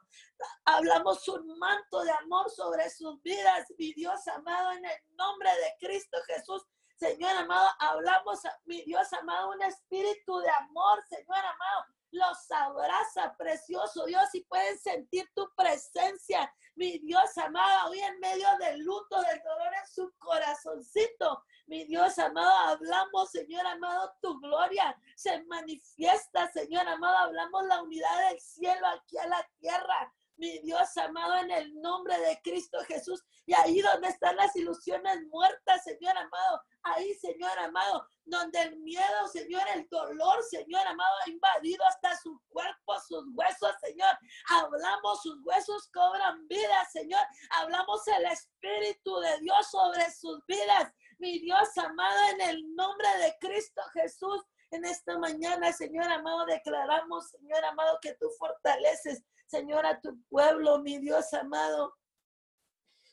Hablamos 0.66 1.28
un 1.28 1.60
manto 1.60 2.04
de 2.04 2.10
amor 2.14 2.50
sobre 2.50 2.90
sus 2.90 3.22
vidas, 3.22 3.72
mi 3.78 3.94
Dios 3.94 4.28
amado, 4.30 4.72
en 4.72 4.84
el 4.84 4.98
nombre 5.16 5.52
de 5.52 5.88
Cristo 5.88 6.18
Jesús. 6.26 6.66
Señor 6.96 7.30
amado, 7.38 7.70
hablamos, 7.78 8.40
mi 8.66 8.82
Dios 8.82 9.14
amado, 9.14 9.52
un 9.52 9.62
espíritu 9.62 10.40
de 10.40 10.50
amor, 10.50 11.00
Señor 11.08 11.46
amado. 11.46 11.86
Los 12.10 12.50
abraza, 12.50 13.36
precioso 13.38 14.06
Dios, 14.06 14.34
y 14.34 14.44
pueden 14.46 14.80
sentir 14.80 15.30
tu 15.36 15.48
presencia, 15.56 16.52
mi 16.78 17.00
Dios 17.00 17.36
amado, 17.38 17.90
hoy 17.90 18.00
en 18.00 18.20
medio 18.20 18.48
del 18.60 18.82
luto, 18.82 19.20
del 19.22 19.42
dolor 19.42 19.74
en 19.74 19.88
su 19.88 20.14
corazoncito. 20.20 21.44
Mi 21.66 21.84
Dios 21.86 22.18
amado, 22.20 22.52
hablamos, 22.70 23.32
Señor 23.32 23.66
amado, 23.66 24.14
tu 24.22 24.40
gloria 24.40 24.96
se 25.16 25.44
manifiesta, 25.46 26.50
Señor 26.52 26.88
amado, 26.88 27.18
hablamos 27.18 27.66
la 27.66 27.82
unidad 27.82 28.30
del 28.30 28.40
cielo 28.40 28.88
aquí 28.88 29.18
a 29.18 29.28
la 29.28 29.50
tierra 29.60 30.14
mi 30.38 30.60
Dios 30.60 30.96
amado, 30.98 31.36
en 31.38 31.52
el 31.52 31.82
nombre 31.82 32.18
de 32.20 32.40
Cristo 32.44 32.78
Jesús. 32.88 33.24
Y 33.46 33.54
ahí 33.54 33.82
donde 33.82 34.10
están 34.10 34.36
las 34.36 34.56
ilusiones 34.56 35.24
muertas, 35.30 35.84
Señor 35.84 36.18
amado, 36.18 36.62
ahí, 36.84 37.14
Señor 37.16 37.58
amado, 37.60 38.08
donde 38.26 38.62
el 38.62 38.78
miedo, 38.80 39.28
Señor, 39.32 39.64
el 39.74 39.88
dolor, 39.90 40.44
Señor 40.44 40.86
amado, 40.88 41.16
ha 41.26 41.30
invadido 41.30 41.86
hasta 41.86 42.16
su 42.18 42.42
cuerpo, 42.50 43.00
sus 43.08 43.26
huesos, 43.34 43.74
Señor. 43.82 44.18
Hablamos, 44.50 45.22
sus 45.22 45.38
huesos 45.44 45.90
cobran 45.94 46.48
vida, 46.48 46.86
Señor. 46.92 47.26
Hablamos 47.52 48.08
el 48.08 48.26
Espíritu 48.26 49.20
de 49.20 49.40
Dios 49.40 49.70
sobre 49.70 50.12
sus 50.12 50.46
vidas. 50.46 50.94
Mi 51.20 51.40
Dios 51.40 51.76
amado, 51.78 52.20
en 52.34 52.42
el 52.42 52.76
nombre 52.76 53.08
de 53.20 53.36
Cristo 53.40 53.82
Jesús. 53.94 54.44
En 54.70 54.84
esta 54.84 55.18
mañana, 55.18 55.72
Señor 55.72 56.12
amado, 56.12 56.46
declaramos, 56.46 57.30
Señor 57.30 57.64
amado, 57.64 57.98
que 58.02 58.14
tú 58.16 58.30
fortaleces 58.38 59.24
Señor, 59.48 59.86
a 59.86 60.00
tu 60.02 60.22
pueblo, 60.30 60.80
mi 60.80 61.00
Dios 61.00 61.34
amado. 61.34 61.94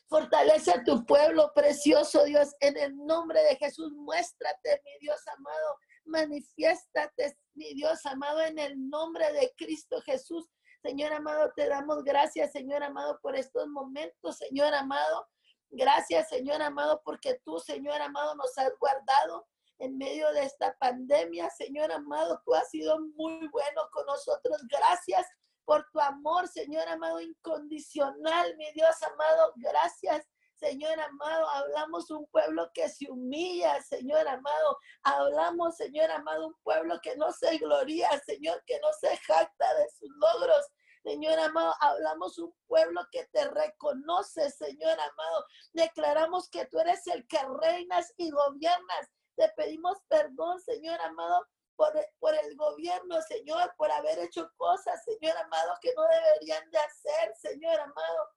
Fortalece 0.07 0.71
a 0.71 0.83
tu 0.83 1.05
pueblo, 1.05 1.51
precioso 1.55 2.25
Dios, 2.25 2.53
en 2.59 2.77
el 2.77 2.95
nombre 2.95 3.41
de 3.43 3.55
Jesús. 3.55 3.91
Muéstrate, 3.93 4.81
mi 4.83 4.91
Dios 4.99 5.19
amado. 5.35 5.77
Manifiéstate, 6.05 7.37
mi 7.55 7.73
Dios 7.73 8.05
amado, 8.05 8.41
en 8.41 8.59
el 8.59 8.89
nombre 8.89 9.31
de 9.33 9.51
Cristo 9.57 10.01
Jesús. 10.01 10.45
Señor 10.83 11.13
amado, 11.13 11.51
te 11.55 11.67
damos 11.67 12.03
gracias, 12.03 12.51
Señor 12.51 12.83
amado, 12.83 13.17
por 13.21 13.35
estos 13.35 13.67
momentos, 13.69 14.37
Señor 14.37 14.73
amado. 14.75 15.27
Gracias, 15.71 16.29
Señor 16.29 16.61
amado, 16.61 17.01
porque 17.03 17.39
tú, 17.43 17.59
Señor 17.59 17.99
amado, 18.01 18.35
nos 18.35 18.55
has 18.57 18.71
guardado 18.77 19.47
en 19.79 19.97
medio 19.97 20.31
de 20.33 20.43
esta 20.43 20.77
pandemia. 20.79 21.49
Señor 21.49 21.91
amado, 21.91 22.39
tú 22.45 22.53
has 22.53 22.69
sido 22.69 22.99
muy 23.15 23.47
bueno 23.47 23.81
con 23.91 24.05
nosotros. 24.05 24.61
Gracias 24.69 25.25
por 25.65 25.89
tu 25.91 25.99
amor, 25.99 26.47
Señor 26.47 26.87
amado, 26.87 27.19
incondicional, 27.19 28.55
mi 28.57 28.71
Dios 28.71 28.95
amado. 29.03 29.53
Gracias. 29.55 30.25
Señor 30.55 30.97
amado, 30.99 31.49
hablamos 31.49 32.09
un 32.11 32.25
pueblo 32.27 32.71
que 32.73 32.87
se 32.87 33.11
humilla, 33.11 33.81
Señor 33.81 34.25
amado. 34.25 34.77
Hablamos, 35.03 35.75
Señor 35.75 36.09
amado, 36.11 36.47
un 36.47 36.55
pueblo 36.63 36.97
que 37.01 37.17
no 37.17 37.31
se 37.33 37.57
gloria, 37.57 38.09
Señor, 38.25 38.63
que 38.65 38.79
no 38.79 38.87
se 38.93 39.17
jacta 39.17 39.73
de 39.75 39.89
sus 39.89 40.09
logros. 40.15 40.65
Señor 41.03 41.37
amado, 41.39 41.75
hablamos 41.81 42.39
un 42.39 42.53
pueblo 42.67 43.01
que 43.11 43.25
te 43.33 43.45
reconoce, 43.49 44.49
Señor 44.49 44.93
amado. 44.93 45.45
Declaramos 45.73 46.49
que 46.49 46.65
tú 46.67 46.79
eres 46.79 47.05
el 47.07 47.27
que 47.27 47.37
reinas 47.61 48.13
y 48.17 48.31
gobiernas. 48.31 49.09
Te 49.35 49.49
pedimos 49.57 49.97
perdón, 50.07 50.59
Señor 50.61 50.99
amado, 51.01 51.45
por, 51.75 52.35
el 52.35 52.55
gobierno, 52.55 53.21
Señor, 53.21 53.73
por 53.77 53.91
haber 53.91 54.19
hecho 54.19 54.51
cosas, 54.55 55.03
Señor 55.03 55.35
amado, 55.37 55.73
que 55.81 55.93
no 55.95 56.03
deberían 56.03 56.69
de 56.71 56.77
hacer, 56.77 57.35
Señor 57.35 57.79
amado. 57.79 58.29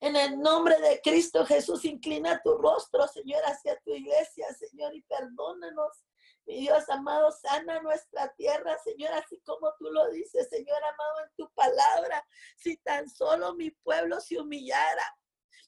En 0.00 0.16
el 0.16 0.38
nombre 0.38 0.78
de 0.80 1.00
Cristo 1.00 1.46
Jesús, 1.46 1.84
inclina 1.84 2.40
tu 2.42 2.58
rostro, 2.58 3.06
Señor, 3.08 3.42
hacia 3.46 3.78
tu 3.80 3.92
iglesia, 3.92 4.46
Señor, 4.54 4.94
y 4.94 5.02
perdónanos. 5.02 6.04
Mi 6.46 6.60
Dios 6.60 6.88
amado, 6.90 7.32
sana 7.32 7.80
nuestra 7.80 8.28
tierra, 8.34 8.76
Señor, 8.84 9.12
así 9.14 9.40
como 9.46 9.72
tú 9.78 9.90
lo 9.90 10.10
dices, 10.10 10.48
Señor 10.50 10.76
amado, 10.76 11.20
en 11.24 11.34
tu 11.36 11.50
palabra. 11.54 12.26
Si 12.56 12.76
tan 12.78 13.08
solo 13.08 13.54
mi 13.54 13.70
pueblo 13.70 14.20
se 14.20 14.38
humillara, 14.38 15.16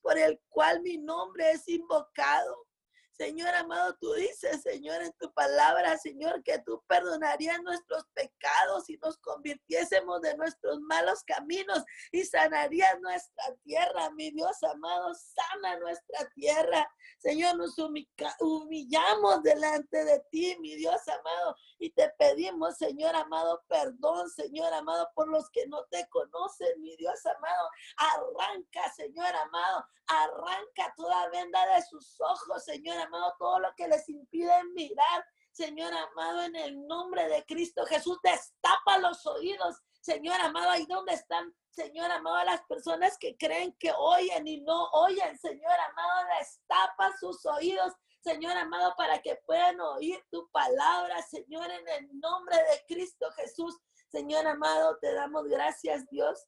por 0.03 0.19
el 0.19 0.41
cual 0.51 0.83
mi 0.83 0.99
nombre 0.99 1.53
es 1.53 1.67
invocado, 1.69 2.66
Señor 3.17 3.55
amado, 3.55 3.97
tú 3.99 4.13
dices, 4.13 4.63
Señor, 4.63 5.03
en 5.03 5.13
tu 5.15 5.33
palabra, 5.33 5.97
Señor, 5.97 6.43
que 6.43 6.59
tú 6.59 6.83
perdonarías 6.87 7.63
nuestros 7.63 8.05
pecados 8.13 8.91
y 8.91 8.99
nos 8.99 9.17
convirtiésemos 9.19 10.21
de 10.21 10.37
nuestros 10.37 10.81
malos 10.81 11.23
caminos 11.25 11.83
y 12.13 12.25
sanarías 12.25 13.01
nuestra 13.01 13.55
tierra, 13.65 14.11
mi 14.11 14.31
Dios 14.33 14.63
amado, 14.63 15.15
sana 15.15 15.79
nuestra 15.79 16.29
tierra. 16.35 16.91
Señor, 17.19 17.57
nos 17.57 17.77
humillamos 18.41 19.43
delante 19.43 20.05
de 20.05 20.21
ti, 20.31 20.57
mi 20.61 20.77
Dios 20.77 21.01
amado, 21.09 21.57
y 21.79 21.91
te 21.91 22.11
pedimos, 22.19 22.77
Señor 22.77 23.15
amado, 23.17 23.65
perdón, 23.67 24.29
Señor 24.29 24.73
amado, 24.75 25.11
por 25.15 25.29
los 25.29 25.49
que 25.51 25.67
no 25.69 25.85
te 25.87 26.07
conocen, 26.09 26.81
mi 26.83 26.97
Dios 26.97 27.25
amado. 27.25 27.71
Arranca, 27.97 28.93
Señor 28.95 29.35
amado, 29.35 29.87
arranca 30.07 30.93
toda 30.97 31.29
venda 31.31 31.75
de 31.75 31.83
sus 31.83 32.21
ojos, 32.21 32.65
Señor 32.65 32.99
amado, 33.07 33.35
todo 33.39 33.61
lo 33.61 33.75
que 33.77 33.89
les 33.89 34.09
impide 34.09 34.53
mirar. 34.75 35.25
Señor 35.53 35.93
amado, 35.93 36.43
en 36.43 36.55
el 36.57 36.87
nombre 36.87 37.29
de 37.29 37.45
Cristo 37.47 37.87
Jesús, 37.87 38.19
destapa 38.23 38.99
los 38.99 39.25
oídos. 39.27 39.77
Señor 40.01 40.41
amado, 40.41 40.71
ahí 40.71 40.87
donde 40.87 41.15
están, 41.15 41.53
Señor 41.71 42.11
amado, 42.13 42.45
las 42.45 42.63
personas 42.67 43.17
que 43.19 43.37
creen 43.37 43.77
que 43.79 43.93
oyen 43.93 44.47
y 44.47 44.61
no 44.61 44.89
oyen, 44.93 45.37
Señor 45.39 45.73
amado, 45.91 46.29
destapa 46.39 47.17
sus 47.19 47.45
oídos, 47.47 47.93
Señor 48.23 48.57
amado, 48.57 48.95
para 48.97 49.21
que 49.21 49.37
puedan 49.47 49.81
oír 49.81 50.23
tu 50.31 50.49
palabra, 50.51 51.23
Señor, 51.23 51.71
en 51.71 51.89
el 51.89 52.21
nombre 52.21 52.57
de 52.57 52.85
Cristo 52.87 53.31
Jesús. 53.33 53.77
Señor 54.09 54.47
amado, 54.47 54.99
te 55.01 55.13
damos 55.13 55.45
gracias, 55.49 56.07
Dios. 56.09 56.47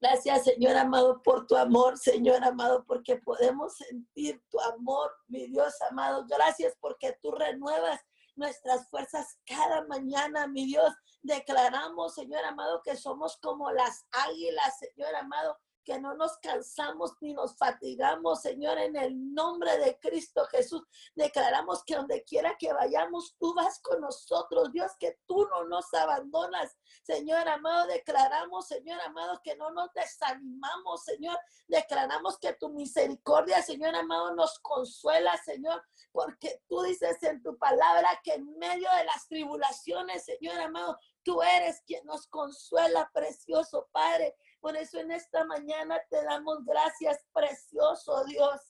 Gracias, 0.00 0.44
Señor 0.44 0.76
amado, 0.78 1.20
por 1.22 1.46
tu 1.46 1.56
amor, 1.56 1.98
Señor 1.98 2.42
amado, 2.42 2.84
porque 2.86 3.16
podemos 3.16 3.76
sentir 3.76 4.42
tu 4.50 4.58
amor, 4.60 5.12
mi 5.28 5.46
Dios 5.48 5.74
amado. 5.90 6.24
Gracias 6.26 6.74
porque 6.80 7.18
tú 7.22 7.32
renuevas 7.32 8.00
nuestras 8.34 8.88
fuerzas 8.88 9.38
cada 9.44 9.84
mañana, 9.86 10.46
mi 10.46 10.64
Dios. 10.64 10.94
Declaramos, 11.20 12.14
Señor 12.14 12.42
amado, 12.46 12.80
que 12.82 12.96
somos 12.96 13.36
como 13.42 13.70
las 13.72 14.06
águilas, 14.10 14.78
Señor 14.78 15.14
amado, 15.16 15.58
que 15.84 15.98
no 16.00 16.14
nos 16.14 16.38
cansamos 16.38 17.14
ni 17.20 17.34
nos 17.34 17.56
fatigamos, 17.56 18.40
Señor, 18.40 18.78
en 18.78 18.96
el 18.96 19.34
nombre 19.34 19.78
de 19.78 19.98
Cristo 19.98 20.44
Jesús. 20.46 20.82
Declaramos 21.14 21.84
que 21.84 21.96
donde 21.96 22.24
quiera 22.24 22.56
que 22.58 22.72
vayamos, 22.72 23.36
tú 23.38 23.54
vas 23.54 23.80
con 23.80 24.00
nosotros, 24.00 24.72
Dios, 24.72 24.92
que 24.98 25.18
tú 25.26 25.46
no 25.48 25.64
nos 25.64 25.92
abandonas. 25.94 26.76
Señor 27.02 27.48
amado, 27.48 27.86
declaramos, 27.86 28.66
Señor 28.66 29.00
amado, 29.00 29.40
que 29.42 29.56
no 29.56 29.70
nos 29.70 29.92
desanimamos, 29.92 31.04
Señor. 31.04 31.38
Declaramos 31.68 32.38
que 32.38 32.52
tu 32.54 32.70
misericordia, 32.70 33.62
Señor 33.62 33.94
amado, 33.94 34.34
nos 34.34 34.58
consuela, 34.60 35.36
Señor, 35.38 35.82
porque 36.12 36.62
tú 36.68 36.82
dices 36.82 37.22
en 37.22 37.42
tu 37.42 37.56
palabra 37.58 38.20
que 38.22 38.34
en 38.34 38.58
medio 38.58 38.88
de 38.96 39.04
las 39.04 39.26
tribulaciones, 39.28 40.24
Señor 40.24 40.58
amado, 40.60 40.98
tú 41.22 41.42
eres 41.42 41.82
quien 41.86 42.04
nos 42.06 42.26
consuela, 42.26 43.10
precioso 43.12 43.88
Padre. 43.92 44.36
Por 44.60 44.76
eso 44.76 44.98
en 44.98 45.10
esta 45.10 45.44
mañana 45.44 46.00
te 46.10 46.22
damos 46.22 46.64
gracias, 46.64 47.24
precioso 47.32 48.24
Dios. 48.24 48.60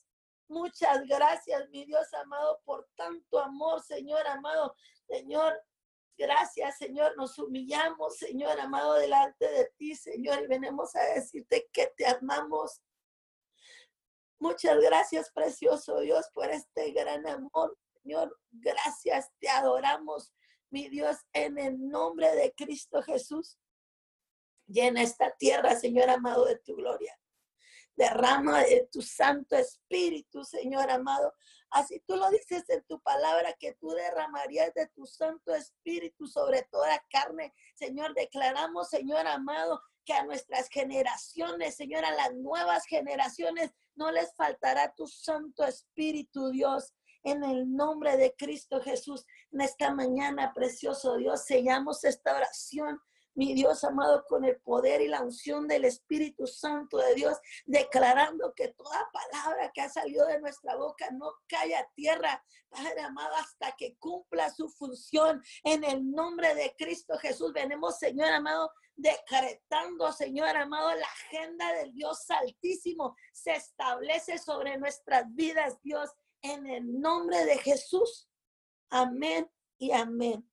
Muchas 0.47 1.05
gracias, 1.07 1.69
mi 1.69 1.85
Dios 1.85 2.13
amado, 2.13 2.61
por 2.65 2.87
tanto 2.95 3.39
amor, 3.39 3.81
Señor 3.81 4.25
amado. 4.27 4.75
Señor, 5.07 5.61
gracias, 6.17 6.77
Señor. 6.77 7.15
Nos 7.17 7.37
humillamos, 7.39 8.17
Señor 8.17 8.59
amado, 8.59 8.93
delante 8.95 9.49
de 9.49 9.71
ti, 9.77 9.95
Señor, 9.95 10.41
y 10.41 10.47
venimos 10.47 10.95
a 10.95 11.03
decirte 11.13 11.69
que 11.71 11.87
te 11.95 12.07
amamos. 12.07 12.81
Muchas 14.39 14.79
gracias, 14.79 15.31
precioso 15.31 15.99
Dios, 15.99 16.25
por 16.33 16.49
este 16.49 16.91
gran 16.91 17.27
amor, 17.27 17.77
Señor. 18.01 18.37
Gracias, 18.49 19.29
te 19.39 19.49
adoramos, 19.49 20.33
mi 20.69 20.89
Dios, 20.89 21.17
en 21.33 21.57
el 21.59 21.89
nombre 21.89 22.33
de 22.35 22.53
Cristo 22.53 23.01
Jesús. 23.03 23.60
Llena 24.71 25.01
esta 25.01 25.35
tierra, 25.37 25.75
Señor 25.75 26.09
amado, 26.09 26.45
de 26.45 26.57
tu 26.59 26.75
gloria. 26.75 27.17
Derrama 27.95 28.63
de 28.63 28.87
tu 28.89 29.01
Santo 29.01 29.55
Espíritu, 29.57 30.45
Señor 30.45 30.89
amado. 30.89 31.33
Así 31.69 32.01
tú 32.07 32.15
lo 32.15 32.29
dices 32.29 32.69
en 32.69 32.83
tu 32.85 33.01
palabra, 33.01 33.53
que 33.59 33.73
tú 33.73 33.89
derramarías 33.89 34.73
de 34.73 34.87
tu 34.87 35.05
Santo 35.05 35.53
Espíritu 35.53 36.25
sobre 36.25 36.63
toda 36.71 37.03
carne. 37.09 37.53
Señor, 37.75 38.13
declaramos, 38.13 38.89
Señor 38.89 39.27
amado, 39.27 39.81
que 40.05 40.13
a 40.13 40.23
nuestras 40.23 40.69
generaciones, 40.69 41.75
Señor, 41.75 42.05
a 42.05 42.15
las 42.15 42.33
nuevas 42.33 42.85
generaciones, 42.85 43.71
no 43.95 44.09
les 44.11 44.33
faltará 44.35 44.93
tu 44.95 45.05
Santo 45.05 45.65
Espíritu, 45.65 46.49
Dios. 46.49 46.93
En 47.23 47.43
el 47.43 47.75
nombre 47.75 48.17
de 48.17 48.33
Cristo 48.35 48.81
Jesús, 48.81 49.25
en 49.51 49.61
esta 49.61 49.93
mañana, 49.93 50.53
precioso 50.53 51.17
Dios, 51.17 51.45
sellamos 51.45 52.03
esta 52.03 52.35
oración 52.35 52.99
mi 53.33 53.53
Dios 53.53 53.83
amado, 53.83 54.25
con 54.27 54.43
el 54.43 54.59
poder 54.61 55.01
y 55.01 55.07
la 55.07 55.21
unción 55.21 55.67
del 55.67 55.85
Espíritu 55.85 56.47
Santo 56.47 56.97
de 56.97 57.15
Dios, 57.15 57.37
declarando 57.65 58.53
que 58.53 58.69
toda 58.69 59.09
palabra 59.11 59.71
que 59.73 59.81
ha 59.81 59.89
salido 59.89 60.25
de 60.27 60.39
nuestra 60.39 60.75
boca 60.75 61.09
no 61.11 61.33
cae 61.47 61.75
a 61.75 61.87
tierra, 61.95 62.43
Padre 62.69 63.01
amado, 63.01 63.35
hasta 63.35 63.73
que 63.77 63.97
cumpla 63.97 64.49
su 64.49 64.69
función. 64.69 65.41
En 65.63 65.83
el 65.83 66.09
nombre 66.09 66.55
de 66.55 66.73
Cristo 66.77 67.17
Jesús, 67.17 67.51
venimos, 67.51 67.99
Señor 67.99 68.29
amado, 68.29 68.71
decretando, 68.95 70.11
Señor 70.11 70.55
amado, 70.55 70.93
la 70.95 71.07
agenda 71.07 71.73
del 71.73 71.93
Dios 71.93 72.29
Altísimo 72.29 73.15
se 73.33 73.51
establece 73.53 74.37
sobre 74.37 74.77
nuestras 74.77 75.25
vidas, 75.33 75.81
Dios, 75.81 76.09
en 76.41 76.65
el 76.67 76.99
nombre 76.99 77.45
de 77.45 77.57
Jesús. 77.57 78.29
Amén 78.89 79.49
y 79.77 79.91
amén. 79.91 80.50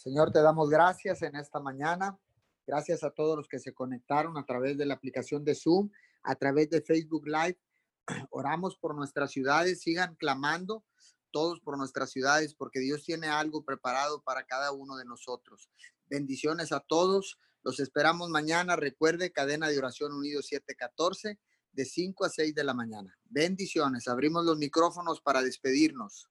Señor, 0.00 0.32
te 0.32 0.40
damos 0.40 0.70
gracias 0.70 1.20
en 1.20 1.36
esta 1.36 1.60
mañana. 1.60 2.18
Gracias 2.66 3.04
a 3.04 3.10
todos 3.10 3.36
los 3.36 3.46
que 3.46 3.58
se 3.58 3.74
conectaron 3.74 4.38
a 4.38 4.46
través 4.46 4.78
de 4.78 4.86
la 4.86 4.94
aplicación 4.94 5.44
de 5.44 5.54
Zoom, 5.54 5.90
a 6.22 6.36
través 6.36 6.70
de 6.70 6.80
Facebook 6.80 7.26
Live. 7.26 7.60
Oramos 8.30 8.78
por 8.78 8.94
nuestras 8.94 9.30
ciudades, 9.30 9.82
sigan 9.82 10.14
clamando 10.14 10.86
todos 11.30 11.60
por 11.60 11.76
nuestras 11.76 12.10
ciudades, 12.12 12.54
porque 12.54 12.80
Dios 12.80 13.04
tiene 13.04 13.26
algo 13.26 13.62
preparado 13.62 14.22
para 14.22 14.46
cada 14.46 14.72
uno 14.72 14.96
de 14.96 15.04
nosotros. 15.04 15.68
Bendiciones 16.06 16.72
a 16.72 16.80
todos. 16.80 17.38
Los 17.62 17.78
esperamos 17.78 18.30
mañana. 18.30 18.76
Recuerde, 18.76 19.32
cadena 19.32 19.68
de 19.68 19.76
oración 19.76 20.14
unido 20.14 20.40
714, 20.40 21.38
de 21.72 21.84
5 21.84 22.24
a 22.24 22.30
6 22.30 22.54
de 22.54 22.64
la 22.64 22.72
mañana. 22.72 23.18
Bendiciones. 23.24 24.08
Abrimos 24.08 24.46
los 24.46 24.56
micrófonos 24.56 25.20
para 25.20 25.42
despedirnos. 25.42 26.30